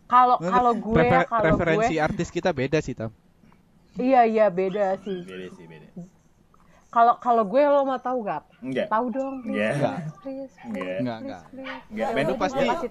Kalau 0.09 0.35
kalau 0.39 0.73
gue, 0.73 0.95
ya, 0.95 1.01
prefer- 1.21 1.27
kalau 1.27 1.43
preferensi 1.45 1.93
gue, 1.93 2.01
artis 2.01 2.27
kita 2.29 2.49
beda 2.49 2.79
sih, 2.79 2.93
Tam. 2.93 3.13
iya 3.95 4.25
iya 4.25 4.49
beda 4.49 4.97
sih. 4.99 5.21
Beda 5.21 5.47
sih 5.53 5.65
beda. 5.65 5.87
Kalau 6.89 7.13
kalau 7.15 7.45
gue 7.45 7.61
lo 7.61 7.85
mau 7.85 8.01
tahu 8.01 8.25
gak? 8.25 8.41
Enggak. 8.59 8.89
Tahu 8.89 9.05
dong, 9.09 9.33
please, 9.39 9.53
Enggak. 9.53 9.73
Enggak. 9.75 9.97
please, 10.17 10.53
please, 10.65 10.97
Enggak. 10.97 11.19
Enggak, 11.19 11.41
please, 11.45 11.61
enggak. 11.85 12.09
Enggak, 12.09 12.25
tuh 12.25 12.35
pasti- 12.35 12.65
gue. 12.65 12.89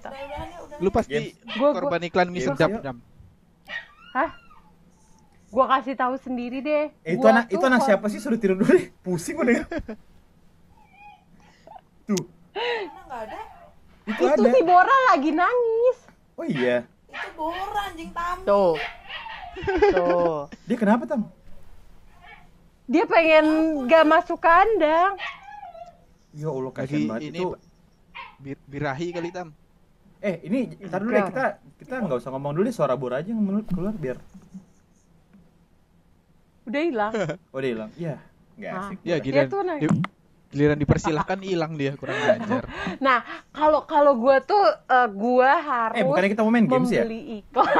Lu 0.79 0.89
pasti 0.89 1.17
gua- 1.53 1.73
korban 1.75 2.01
iklan 2.01 2.27
mie 2.29 2.41
sedap. 2.41 2.69
Hah? 4.09 4.29
Gue 5.49 5.65
kasih 5.67 5.95
tahu 5.95 6.15
sendiri 6.15 6.61
deh. 6.61 6.85
Eh, 7.03 7.13
itu 7.13 7.25
anak 7.25 7.49
itu 7.49 7.59
anak 7.59 7.81
siapa 7.83 8.07
sih 8.07 8.17
suruh 8.17 8.37
tidur 8.37 8.55
dulu 8.55 8.71
deh. 8.71 8.87
Pusing 9.01 9.35
gue 9.35 9.45
denger. 9.49 9.67
Tuh, 12.07 12.23
Mana 12.49 13.01
nggak 13.03 13.21
ada? 13.25 13.39
itu, 14.05 14.23
Itu 14.23 14.23
ada. 14.39 14.49
si 14.49 14.61
Bora 14.63 14.97
lagi 15.09 15.31
nangis. 15.31 15.97
Oh 16.33 16.47
iya. 16.47 16.87
Itu 17.19 17.29
Bora 17.35 17.81
anjing 17.85 18.11
tamu. 18.11 18.41
Tuh. 18.43 18.73
Tuh. 19.91 20.39
Dia 20.65 20.77
kenapa 20.77 21.03
tam? 21.03 21.21
Dia 22.85 23.03
pengen 23.05 23.45
gak 23.85 24.05
masuk 24.05 24.39
kandang. 24.39 25.13
Ya 26.31 26.47
Allah 26.47 26.71
kasihan 26.71 27.09
banget 27.09 27.21
ini 27.27 27.39
itu. 27.39 27.49
bir- 28.37 28.63
birahi 28.65 29.07
kali, 29.11 29.29
Tam. 29.29 29.49
Eh, 30.19 30.35
ini 30.43 30.75
ntar 30.83 30.99
dulu 30.99 31.11
deh 31.11 31.23
kita 31.25 31.45
kita 31.79 31.93
nggak 31.97 32.19
usah 32.19 32.29
ngomong 32.29 32.51
dulu 32.51 32.63
deh 32.65 32.75
suara 32.75 32.93
Bora 32.93 33.17
aja 33.17 33.31
yang 33.31 33.39
menurut 33.39 33.65
keluar 33.65 33.93
biar. 33.93 34.19
Udah 36.65 36.81
hilang. 36.83 37.13
Oh 37.55 37.59
dia 37.59 37.71
hilang. 37.71 37.91
Iya. 37.95 38.15
Enggak 38.55 38.71
Ah. 38.71 38.81
asik. 38.85 38.97
Ya, 39.01 39.15
nangis. 39.17 39.81
di- 39.81 40.18
giliran 40.49 40.75
dipersilahkan 40.75 41.37
hilang 41.39 41.73
dia, 41.73 41.93
kurang 41.93 42.17
ajar. 42.17 42.65
Nah, 42.99 43.21
kalau 43.49 43.85
kalau 43.85 44.17
gue 44.17 44.33
tuh 44.43 44.59
eh, 44.83 45.07
gue 45.07 45.51
harus 45.51 45.93
Eh, 45.93 46.03
bukannya 46.03 46.29
kita 46.29 46.41
mau 46.41 46.49
main 46.49 46.65
games 46.65 46.89
ya? 46.89 47.01
membeli 47.01 47.21
iklan. 47.39 47.69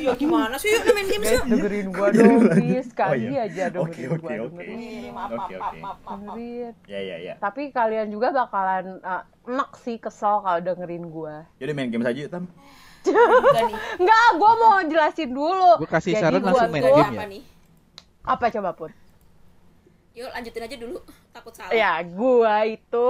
Iya 0.00 0.12
gimana 0.14 0.54
sih 0.56 0.70
yuk 0.70 0.86
main 0.88 1.06
games 1.06 1.28
yuk. 1.28 1.44
dengerin 1.46 1.86
gue 1.88 2.06
dong, 2.14 2.40
please. 2.48 2.88
Sekali 2.88 3.10
Oh, 3.10 3.32
iya. 3.34 3.42
aja 3.44 3.64
dengerin 3.68 3.82
Oke, 3.82 4.02
gue. 4.08 4.16
oke, 4.16 4.34
oke. 4.48 4.64
Iya, 4.64 5.10
Oke. 6.06 6.50
Ya 6.86 7.00
ya 7.00 7.16
ya. 7.20 7.34
Tapi 7.36 7.68
kalian 7.70 8.08
juga 8.08 8.30
bakalan 8.30 8.98
eh, 8.98 9.22
enak 9.46 9.70
sih 9.76 9.96
kesel 9.96 10.40
kalau 10.40 10.58
dengerin 10.58 11.04
gue. 11.06 11.34
Jadi 11.58 11.70
main 11.72 11.88
game 11.88 12.02
saja 12.02 12.18
yuk, 12.18 12.30
Tam. 12.30 12.44
Enggak 13.00 13.62
nih. 13.66 13.76
Enggak, 14.00 14.26
gue 14.32 14.52
mau 14.56 14.76
jelasin 14.82 15.30
dulu. 15.30 15.70
Gua 15.76 15.90
kasih 15.90 16.12
Jadi 16.12 16.22
saran 16.22 16.38
gua 16.38 16.48
langsung 16.50 16.70
main 16.70 16.82
game 16.82 16.94
ya? 16.94 17.08
Apa 17.10 17.24
nih? 17.26 17.42
Apa 18.22 18.44
coba 18.50 18.70
pun? 18.72 18.90
Yuk 20.12 20.28
lanjutin 20.28 20.66
aja 20.66 20.76
dulu. 20.76 20.98
Takut 21.34 21.52
salah. 21.54 21.70
Ya, 21.70 22.02
gua 22.02 22.66
itu 22.66 23.08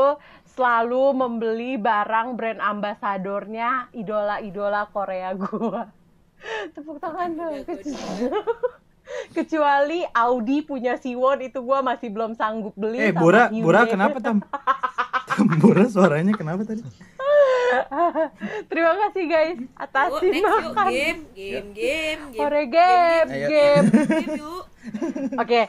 selalu 0.53 1.17
membeli 1.17 1.77
barang 1.77 2.37
brand 2.37 2.61
ambasadornya 2.61 3.89
idola-idola 3.93 4.91
Korea 4.91 5.33
gua. 5.33 5.89
Tepuk 6.75 7.01
tangan 7.01 7.31
dong. 7.33 7.65
Kecu- 7.65 7.97
Kecuali 9.37 10.07
Audi 10.07 10.63
punya 10.63 10.95
Siwon 10.95 11.43
itu 11.43 11.59
gua 11.61 11.83
masih 11.83 12.09
belum 12.09 12.39
sanggup 12.39 12.77
beli. 12.79 13.01
Eh, 13.01 13.11
Bora, 13.11 13.51
Hyundai. 13.51 13.65
Bora 13.65 13.81
kenapa, 13.85 14.23
Tam? 14.23 14.39
Bora 15.59 15.85
suaranya 15.91 16.31
kenapa 16.31 16.63
tadi? 16.63 16.85
Terima 18.67 18.93
kasih 18.99 19.25
guys 19.27 19.59
atas 19.75 20.11
yuk 20.21 20.43
makan. 20.43 20.91
game, 20.91 21.21
game, 21.33 21.69
game, 21.71 22.23
game. 22.35 22.39
Ore 22.39 22.63
game, 22.67 23.29
Ayo. 23.31 23.49
game. 23.49 23.87
game 23.91 24.31
yuk. 24.39 24.65
Oke, 25.39 25.61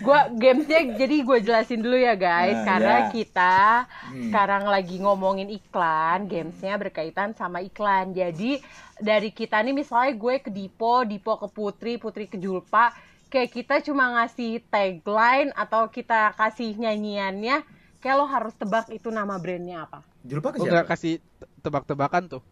gua 0.00 0.28
gamesnya 0.28 0.80
jadi 0.94 1.16
gue 1.20 1.38
jelasin 1.40 1.78
dulu 1.78 1.94
ya 1.94 2.12
guys, 2.12 2.56
Nah, 2.56 2.66
karena 2.66 2.96
ya. 2.98 3.08
kita 3.10 3.56
Hmm. 3.84 4.22
sekarang 4.26 4.64
lagi 4.64 4.96
ngomongin 4.96 5.48
iklan, 5.48 6.24
gamesnya 6.24 6.74
berkaitan 6.74 7.32
sama 7.32 7.60
iklan. 7.60 8.10
Jadi 8.10 8.58
dari 8.96 9.30
kita 9.30 9.58
nih 9.58 9.72
misalnya 9.72 10.12
gue 10.12 10.34
ke 10.38 10.48
Dipo, 10.48 11.04
Dipo 11.04 11.36
ke 11.36 11.46
Putri, 11.46 11.96
Putri 11.96 12.24
ke 12.24 12.36
Julpa, 12.36 12.92
kayak 13.26 13.50
kita 13.50 13.74
cuma 13.80 14.10
ngasih 14.14 14.64
tagline 14.66 15.52
atau 15.52 15.86
kita 15.86 16.32
kasih 16.34 16.74
nyanyiannya, 16.74 17.62
kayak 17.98 18.16
lo 18.16 18.24
harus 18.24 18.52
tebak 18.52 18.88
itu 18.88 19.08
nama 19.08 19.36
brandnya 19.36 19.84
apa. 19.84 20.00
Julpa 20.20 20.50
ke 20.50 20.60
siapa? 20.60 20.84
kasih 20.86 21.12
te- 21.18 21.50
tebak-tebakan 21.60 22.28
tuh. 22.28 22.42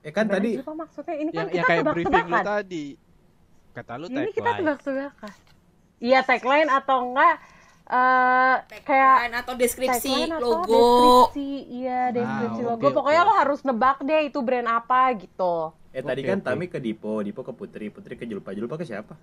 Eh 0.00 0.08
kan 0.10 0.24
Brand 0.24 0.40
tadi 0.40 0.56
Julpa 0.56 0.72
maksudnya 0.74 1.12
ini 1.14 1.28
kan 1.28 1.36
yang 1.36 1.46
kita 1.46 1.56
yang 1.56 1.68
kayak 1.68 1.84
briefing 1.86 2.08
lu 2.08 2.08
tebak-tebakan. 2.08 2.44
tadi 2.48 2.84
kata 3.70 3.92
lu 3.94 4.06
Ini 4.08 4.10
kita 4.10 4.24
tagline 4.42 4.58
tebak-tebakan. 4.58 5.32
Iya 6.00 6.18
tagline 6.20 6.66
atau 6.66 6.98
enggak 7.06 7.36
eh 7.86 8.54
kayak 8.80 9.14
Tagline 9.18 9.36
atau 9.36 9.54
deskripsi 9.54 10.08
tagline 10.10 10.32
atau 10.32 10.50
logo. 10.62 10.70
deskripsi 11.26 11.48
iya 11.68 12.00
deskripsi 12.08 12.60
Ah, 12.60 12.68
logo. 12.68 12.80
oke, 12.80 12.94
pokoknya 12.94 13.20
oke. 13.20 13.28
lo 13.28 13.34
harus 13.36 13.60
nebak 13.62 13.98
deh 14.00 14.20
itu 14.24 14.38
brand 14.40 14.68
apa 14.72 15.00
gitu. 15.14 15.54
Eh 15.90 16.00
tadi 16.00 16.22
Oke, 16.22 16.28
kan 16.28 16.38
oke. 16.38 16.46
Tami 16.46 16.64
ke 16.66 16.78
Dipo, 16.78 17.18
Dipo 17.18 17.42
ke 17.42 17.50
Putri, 17.50 17.90
Putri 17.90 18.14
ke 18.14 18.24
Julpa, 18.24 18.50
Julpa 18.50 18.74
ke 18.74 18.84
siapa? 18.84 19.18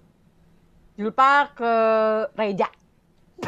Julpa 0.93 1.47
ke 1.49 1.73
Reja. 2.33 2.67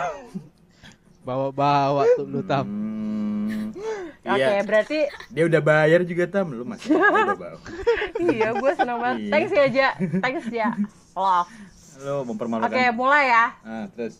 Bawa-bawa 1.19 2.07
tuh 2.15 2.23
lu 2.23 2.41
tam. 2.41 2.63
Hmm, 2.65 3.75
oke 4.23 4.39
Iya, 4.39 4.63
berarti 4.63 4.99
dia 5.29 5.43
udah 5.45 5.61
bayar 5.61 6.01
juga 6.01 6.25
tam, 6.27 6.53
lu 6.53 6.63
masih 6.63 6.95
udah 6.95 7.35
bawa. 7.35 7.59
iya 8.25 8.49
gue 8.51 8.71
seneng 8.73 8.97
banget. 8.97 9.19
Iya. 9.19 9.29
thanks 9.29 9.51
ya 9.51 9.65
Ja. 9.67 9.89
Thanks 10.21 10.47
ya 10.47 10.69
love 11.11 11.51
Lu 11.99 12.23
oke 12.23 12.29
mempermalukan. 12.31 12.93
mulai 12.93 13.23
ya 13.27 13.45
Ah, 13.61 13.85
terus 13.91 14.15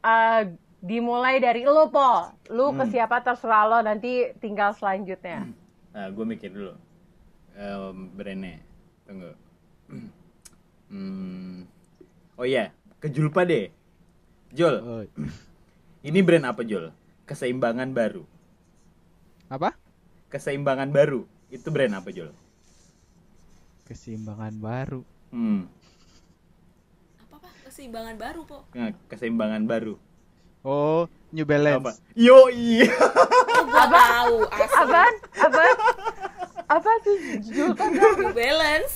Eh, 0.00 0.42
dimulai 0.80 1.36
dari 1.38 1.62
lo 1.62 1.92
po 1.92 2.32
lu 2.48 2.72
ke 2.72 2.84
Hmm. 2.84 2.90
siapa 2.90 3.20
terserah 3.20 3.68
lo 3.68 3.78
nanti 3.80 4.32
tinggal 4.38 4.72
selanjutnya 4.72 5.44
Nah, 5.90 6.06
gue 6.06 6.22
mikir 6.24 6.48
dulu. 6.48 6.70
Um, 7.52 8.14
brandnya. 8.14 8.62
Tunggu. 9.02 9.34
Hmm. 10.86 11.66
Oh 12.34 12.46
iya, 12.46 12.70
ke 12.98 13.10
Julpa 13.10 13.42
deh. 13.42 13.74
Jul, 14.50 14.74
Oh, 14.78 15.02
ini 16.00 16.22
brand 16.22 16.46
apa 16.46 16.62
Jul? 16.62 16.94
Keseimbangan 17.26 17.90
baru. 17.90 18.22
apa 19.46 19.74
Keseimbangan 20.28 20.90
baru. 20.90 21.26
Itu 21.50 21.70
brand 21.70 21.94
apa 21.94 22.10
Jul? 22.10 22.30
keseimbangan 23.82 24.54
baru 24.56 25.02
Hmm. 25.34 25.66
Apa 27.80 27.96
apa 27.96 28.12
keseimbangan 28.12 28.16
baru 28.18 28.40
po 28.44 28.58
Nah, 28.76 28.88
keseimbangan 29.08 29.62
baru. 29.64 29.94
oh 30.60 31.08
New 31.32 31.46
Apa? 31.46 31.56
Balance 31.56 31.96
Yo 32.12 32.36
iya. 32.52 32.90
oh 32.92 33.64
gua 33.64 33.86
tahu 33.88 34.34
apaan 34.52 35.14
apaan 35.32 35.76
apa 36.68 36.90
sih 37.02 37.18
Julpa 37.42 37.88
New 37.88 38.30
Balance 38.30 38.94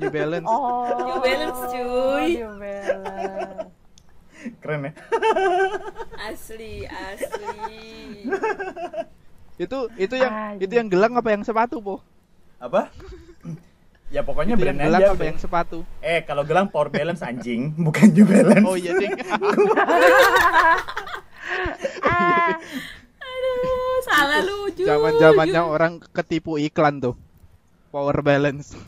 New 0.00 0.08
Balance 0.10 0.46
oh 0.48 0.88
New 0.96 1.18
Balance, 1.20 1.60
cuy. 1.68 2.30
New 2.40 2.52
Balance 2.56 3.68
Keren 4.56 4.80
ya. 4.80 4.92
asli 6.24 6.86
asli 6.86 8.30
itu 9.56 9.78
itu 9.96 10.14
yang 10.14 10.32
Anjing. 10.32 10.64
itu 10.64 10.72
yang 10.72 10.88
gelang 10.88 11.12
apa 11.14 11.28
yang 11.30 11.42
sepatu 11.42 11.78
po 11.78 12.00
Apa? 12.56 12.88
Ya 14.06 14.22
pokoknya 14.22 14.54
itu 14.54 14.62
yang 14.62 14.76
brand 14.78 14.78
gelang 14.86 15.02
aja. 15.02 15.06
apa 15.10 15.18
udah. 15.18 15.26
yang 15.26 15.38
sepatu 15.42 15.78
Eh, 15.98 16.20
kalau 16.22 16.46
gelang 16.46 16.70
Power 16.70 16.88
Balance 16.94 17.26
anjing, 17.26 17.74
bukan 17.86 18.06
New 18.14 18.26
Balance. 18.26 18.66
oh 18.66 18.76
iya 18.78 18.92
ding 18.94 19.12
ah 22.06 22.54
aduh 23.18 23.98
salah 24.06 24.40
orang 25.66 25.98
ketipu 26.14 26.54
iklan 26.56 27.02
tuh 27.02 27.18
Power 27.90 28.22
Balance 28.22 28.78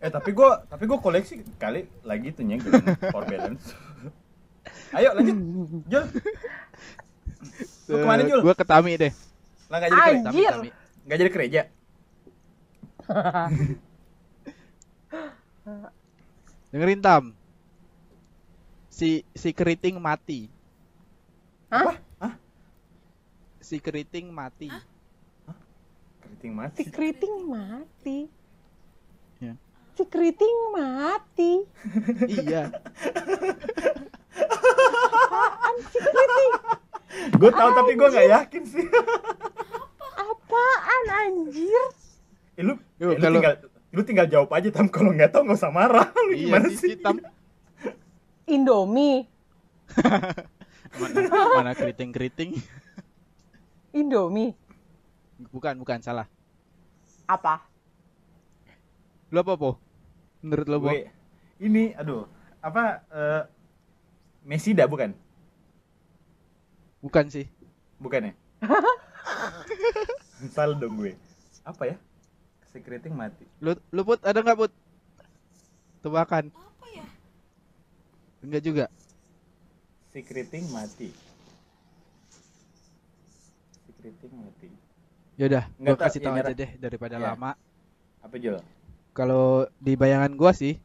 Eh 0.00 0.08
tapi 0.08 0.32
gua 0.32 0.64
tapi 0.64 0.88
gua 0.88 0.96
koleksi 0.96 1.44
kali 1.60 1.84
lagi 2.08 2.32
tuh 2.32 2.40
nyeng 2.48 2.64
power 3.12 3.28
balance. 3.28 3.76
Ayo 4.96 5.12
lanjut. 5.12 5.36
Jul. 5.92 6.04
Lu 7.92 7.96
ke 8.00 8.06
mana 8.08 8.22
Jul? 8.24 8.40
gue 8.40 8.54
ke 8.56 8.64
Tami 8.64 8.96
deh 8.96 9.12
Lah 9.68 9.76
enggak 9.76 9.90
jadi 9.92 10.00
Anjir. 10.24 10.52
Tami 10.56 10.68
Enggak 11.04 11.18
jadi 11.20 11.30
gereja. 11.30 11.62
Dengerin 16.70 17.00
Tam. 17.00 17.24
Si 18.90 19.22
si 19.32 19.50
keriting 19.50 19.96
mati. 19.98 20.50
Hah? 21.70 21.96
Hah? 22.18 22.34
si 23.60 23.78
keriting 23.78 24.34
mati. 24.34 24.66
Keriting 26.20 26.52
si 26.52 26.58
mati. 26.58 26.82
keriting 26.90 27.34
mati. 27.46 28.18
Ya. 29.38 29.54
si 29.94 30.02
keriting 30.04 30.58
mati. 30.74 31.52
Iya. 32.34 32.74
Apaan 34.40 35.76
si 35.88 35.98
keriting? 35.98 36.52
Gue 37.38 37.50
tahu 37.52 37.70
tapi 37.72 37.92
gua 37.94 38.08
nggak 38.10 38.28
yakin 38.28 38.62
sih. 38.66 38.86
apaan 40.18 41.04
anjir? 41.08 41.86
Eh, 42.58 42.62
lu, 42.66 42.74
eh, 42.98 43.06
lu 43.06 43.14
kalau- 43.16 43.40
tinggal 43.40 43.54
lu 43.90 44.00
tinggal 44.06 44.26
jawab 44.30 44.50
aja 44.54 44.70
tam 44.70 44.86
kalau 44.86 45.10
nggak 45.10 45.34
tahu 45.34 45.42
nggak 45.50 45.58
usah 45.58 45.72
marah. 45.74 46.06
Lu 46.30 46.32
iya 46.34 46.46
gimana 46.46 46.66
sih, 46.70 46.78
sih? 46.78 46.88
si 46.94 47.02
Tam 47.02 47.18
Indomie 48.46 49.26
mana, 50.98 51.18
mana 51.58 51.72
keriting 51.74 52.10
keriting 52.10 52.50
Indomie 53.90 54.54
bukan 55.50 55.74
bukan 55.78 55.98
salah 56.02 56.26
apa 57.26 57.62
lu 59.30 59.38
apa 59.38 59.54
po 59.54 59.78
menurut 60.42 60.66
lo 60.66 60.76
po 60.82 60.90
Gue 60.90 61.06
ini 61.62 61.94
aduh, 61.94 62.26
apa 62.58 63.02
eh 63.10 63.42
Mesida 64.42 64.86
bukan? 64.88 65.12
bukan 67.00 67.26
sih 67.30 67.46
Bukan 68.00 68.32
ya? 68.32 68.32
Salah 70.56 70.72
dong 70.80 70.96
gue. 70.96 71.12
Apa 71.68 71.84
ya? 71.84 71.96
Si 72.70 72.78
keriting 72.78 73.12
mati. 73.12 73.42
lu 73.58 73.74
lu 73.90 74.00
put 74.02 74.22
ada 74.22 74.38
nggak 74.38 74.54
put 74.56 74.72
tebakan 76.00 76.48
apa 76.48 76.86
ya 76.88 77.04
enggak 78.40 78.62
juga 78.62 78.86
Si 80.08 80.18
keriting 80.20 80.66
mati. 80.68 81.10
Si 83.76 83.90
keriting 83.92 84.32
mati. 84.34 84.68
yaudah 85.34 85.64
tahu, 85.72 85.96
kasih 85.96 86.18
ya, 86.18 86.24
tahu 86.24 86.34
aja 86.34 86.42
nyerah. 86.44 86.56
deh 86.56 86.70
daripada 86.76 87.16
Ya. 87.16 87.22
lama 87.26 87.52
Apa 88.20 88.36
Jul? 88.36 88.58
kalau 89.10 89.46
di 89.76 89.94
bayangan 89.94 90.30
gua 90.32 90.52
sih 90.52 90.78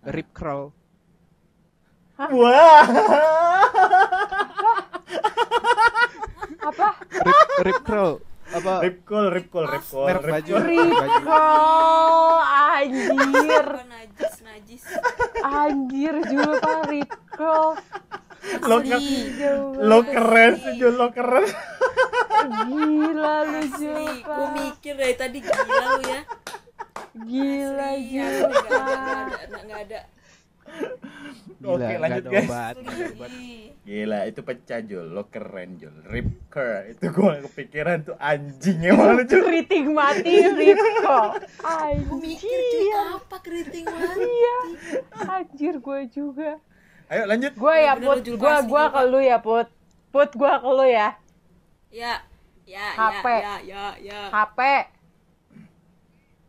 Ah. 0.00 0.10
rip 0.10 0.28
curl 0.32 0.68
Wah. 2.18 2.86
apa 6.62 6.86
rip 7.18 7.38
rip 7.62 7.80
curl 7.82 8.12
apa? 8.52 8.72
Rip 8.84 8.98
call, 9.02 9.26
rip 9.32 9.46
call, 9.48 9.66
rip 9.66 9.84
call, 9.84 10.06
merek 10.06 10.22
rip 10.22 10.34
baju. 10.34 10.52
call. 10.52 10.66
baju. 10.92 11.36
anjir. 12.72 13.66
Najis 13.88 14.34
najis. 14.42 14.82
Anjir 15.42 16.14
Julpa 16.28 16.72
recall 16.86 17.68
Lo, 18.66 18.82
Asli. 18.82 19.38
ke- 19.38 19.78
lo 19.78 19.98
keren 20.02 20.52
sih 20.58 20.74
Jul, 20.74 20.98
lo 20.98 21.14
keren. 21.14 21.46
gila 22.66 23.36
lu 23.46 23.62
Julpa 23.70 24.34
gue 24.34 24.48
mikir 24.58 24.94
dari 24.98 25.14
tadi 25.14 25.38
gila 25.38 25.86
lu 25.94 26.02
ya. 26.02 26.20
Gila 27.12 27.90
nggak 28.02 28.26
ada 28.26 28.48
nggak 28.50 29.42
ada 29.46 29.58
nggak 29.62 29.80
ada 29.86 29.98
Gila, 31.62 31.78
Oke, 31.78 31.94
lanjut, 31.96 32.22
guys. 32.26 32.42
obat. 32.44 32.74
Gila, 33.82 34.18
itu 34.26 34.40
pecah 34.40 34.80
Jul, 34.80 35.06
lo 35.08 35.26
keren 35.26 35.74
Jul. 35.76 35.94
Rip 36.04 36.26
curl, 36.48 36.86
itu 36.88 37.04
gue 37.04 37.32
kepikiran 37.46 38.02
tuh 38.02 38.16
anjing 38.16 38.78
emang 38.80 39.14
lu 39.14 39.22
Jul. 39.24 39.42
keriting 39.42 39.86
mati 39.90 40.42
cuy 40.42 40.74
anjir 41.62 42.18
apa 43.14 43.36
keriting 43.40 43.86
mati 43.86 44.22
iya 44.22 44.56
anjir 45.32 45.74
gue 45.78 46.00
juga 46.08 46.50
Ayo 47.06 47.22
lanjut. 47.26 47.52
gue 47.52 47.74
ya 47.76 47.92
put 47.94 48.18
gue 48.20 48.32
Julpa. 48.32 48.82
ke 48.88 49.00
lu 49.04 49.20
ya 49.20 49.38
put 49.38 49.68
put 50.08 50.30
gue 50.32 50.52
ke 50.52 50.70
lu 50.72 50.84
ya 50.84 51.08
ya 51.90 52.12
ya 52.64 52.86
HP. 52.90 53.26
ya 53.28 53.54
ya 53.62 53.82
ya 53.98 54.18
HP 54.28 54.58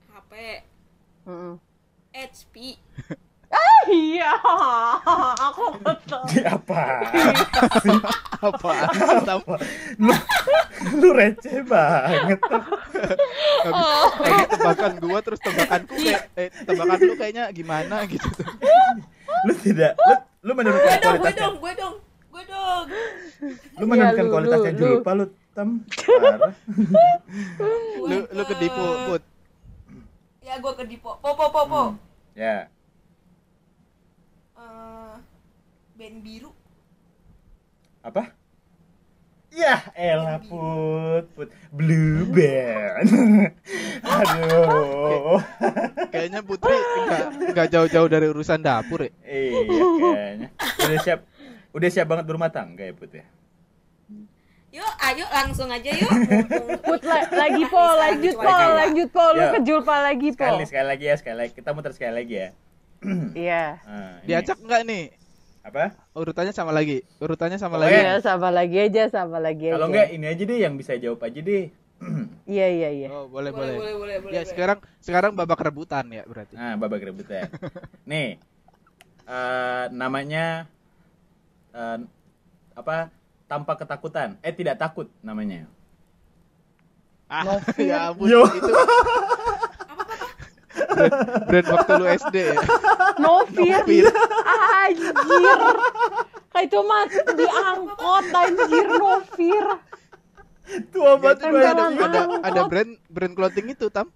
HP 0.09 0.31
Mm-mm. 1.23 1.53
HP 2.11 2.53
iya 3.85 4.31
aku 5.49 5.63
betul 5.77 6.23
Apa? 6.43 6.81
apa 8.47 8.71
Tam? 9.23 9.39
lu, 9.97 10.13
lu 10.93 11.09
receh 11.11 11.63
banget. 11.63 12.39
Tadi 14.13 14.43
tebakan 14.49 14.93
gua 14.99 15.19
terus 15.21 15.39
tebakanku 15.39 15.95
kayak 15.95 16.23
eh, 16.35 16.49
tebakan 16.63 16.97
lu 16.99 17.13
kayaknya 17.15 17.43
gimana 17.51 18.03
gitu. 18.05 18.27
Lu 19.43 19.53
tidak, 19.57 19.95
lu, 19.95 20.13
lu 20.41 20.51
menurunkan 20.53 20.83
gue 20.83 20.99
dong 20.99 21.15
gue 21.15 21.23
kualitasnya. 21.23 21.39
dong 21.39 21.55
gue 21.59 21.73
dong 21.73 21.95
gue 22.29 22.43
dong 22.45 22.83
Lu 23.77 23.85
menurunkan 23.85 24.17
Iya, 24.17 24.23
lu, 24.23 24.31
kualitasnya 24.31 24.71
lu, 24.71 24.79
Julpa 24.79 25.11
lu. 25.13 25.25
Gua 25.53 26.49
Lu 28.09 28.17
lu 28.27 28.43
ke 28.43 28.55
Dipo, 28.57 28.85
Put. 29.07 29.21
ya 30.41 30.53
gue 30.57 30.73
ke 30.73 30.83
Dipo 30.83 31.11
po 31.15 31.29
po 31.31 31.45
po 31.47 31.61
po 31.63 31.81
Hmm. 31.85 31.99
Ya. 32.33 32.65
Eh, 32.65 32.72
band 36.03 36.19
biru 36.19 36.51
Apa? 38.03 38.35
Ya, 39.53 39.79
elah 39.95 40.41
put, 40.41 41.29
put. 41.31 41.47
Blue 41.69 42.25
band. 42.27 43.05
Aduh. 44.17 45.37
Kayaknya 46.09 46.41
Putri 46.41 46.73
nggak 46.73 47.23
nggak 47.53 47.67
jauh-jauh 47.69 48.09
dari 48.09 48.27
urusan 48.27 48.59
dapur 48.59 49.05
ya. 49.05 49.13
Iya 49.23 49.61
kayaknya. 49.63 50.47
Udah 50.57 50.99
siap 50.99 51.19
udah 51.71 51.89
siap 51.93 52.07
banget 52.09 52.25
berumah 52.27 52.49
tangga 52.49 52.81
ya, 52.81 52.91
Put 52.91 53.13
ya. 53.13 53.23
Yuk, 54.73 54.93
ayo 55.05 55.25
langsung 55.29 55.69
aja 55.69 55.91
yuk. 55.93 56.11
Put 56.89 57.05
la- 57.05 57.29
lagi 57.29 57.63
po, 57.69 57.77
lanjut 57.79 58.35
po, 58.35 58.51
lanjut 58.73 59.09
po, 59.13 59.23
lu 59.31 59.41
Ya. 59.47 59.49
ke 59.53 59.59
Julpa 59.63 59.95
lagi 60.01 60.33
po. 60.33 60.43
Sekali 60.43 60.65
sekali 60.65 60.87
lagi 60.89 61.05
ya, 61.05 61.15
sekali 61.15 61.37
lagi. 61.39 61.51
Kita 61.53 61.69
muter 61.71 61.93
sekali 61.93 62.13
lagi 62.19 62.35
ya. 62.35 62.49
Iya. 63.37 63.63
Nah, 63.79 64.11
ini. 64.17 64.27
Diacak 64.27 64.57
nggak 64.59 64.81
nih? 64.83 65.03
Apa? 65.63 65.95
Urutannya 66.11 66.51
sama 66.51 66.69
lagi. 66.69 67.07
Urutannya 67.17 67.55
sama 67.55 67.79
Pokoknya- 67.79 67.87
lagi. 67.89 68.03
Iya, 68.03 68.13
sama 68.19 68.49
lagi 68.51 68.77
aja, 68.77 69.03
sama 69.07 69.37
lagi 69.39 69.65
aja. 69.65 69.75
Kalau 69.75 69.87
enggak 69.87 70.07
ini 70.11 70.25
aja 70.27 70.43
deh 70.43 70.59
yang 70.59 70.75
bisa 70.75 70.93
jawab 70.95 71.23
aja 71.23 71.39
deh. 71.39 71.65
Iya, 72.43 72.67
iya, 72.67 72.89
iya. 72.91 73.07
Oh, 73.07 73.31
boleh, 73.31 73.55
Boleh, 73.55 73.55
boleh. 73.55 73.75
boleh, 73.79 73.93
boleh, 73.95 74.15
boleh. 74.19 74.33
Ya, 74.35 74.43
sekarang 74.43 74.83
sekarang 74.99 75.31
babak 75.31 75.55
rebutan 75.57 76.03
ya 76.11 76.27
berarti. 76.27 76.59
Nah, 76.59 76.75
babak 76.75 76.99
rebutan. 77.01 77.47
Nih. 78.11 78.35
eh, 79.23 79.85
namanya 79.89 80.67
eh, 81.71 81.97
apa? 82.75 83.07
Tanpa 83.47 83.79
ketakutan. 83.79 84.35
Eh, 84.43 84.51
tidak 84.51 84.75
takut 84.75 85.07
namanya. 85.23 85.63
Ah, 87.31 87.47
Novir. 87.47 87.87
ya 87.87 88.11
ampun 88.11 88.27
Yo. 88.27 88.43
itu. 88.45 88.67
brand, 90.73 91.13
brand 91.47 91.67
waktu 91.69 91.91
lu 91.95 92.05
SD 92.09 92.35
ya. 92.37 92.55
Novir. 93.21 93.81
Novir. 93.85 94.05
Anjir. 94.83 95.59
Kayak 96.53 96.65
itu 96.69 96.79
mah 96.85 97.03
diangkot 97.33 98.25
anjir 98.33 98.87
Novir. 98.97 99.65
Tua 100.89 101.11
banget 101.19 101.37
jalan 101.49 101.91
ada. 101.97 102.05
Ada 102.07 102.21
ada 102.41 102.61
brand 102.69 102.91
brand 103.11 103.33
clothing 103.35 103.67
itu, 103.73 103.87
Tam. 103.91 104.07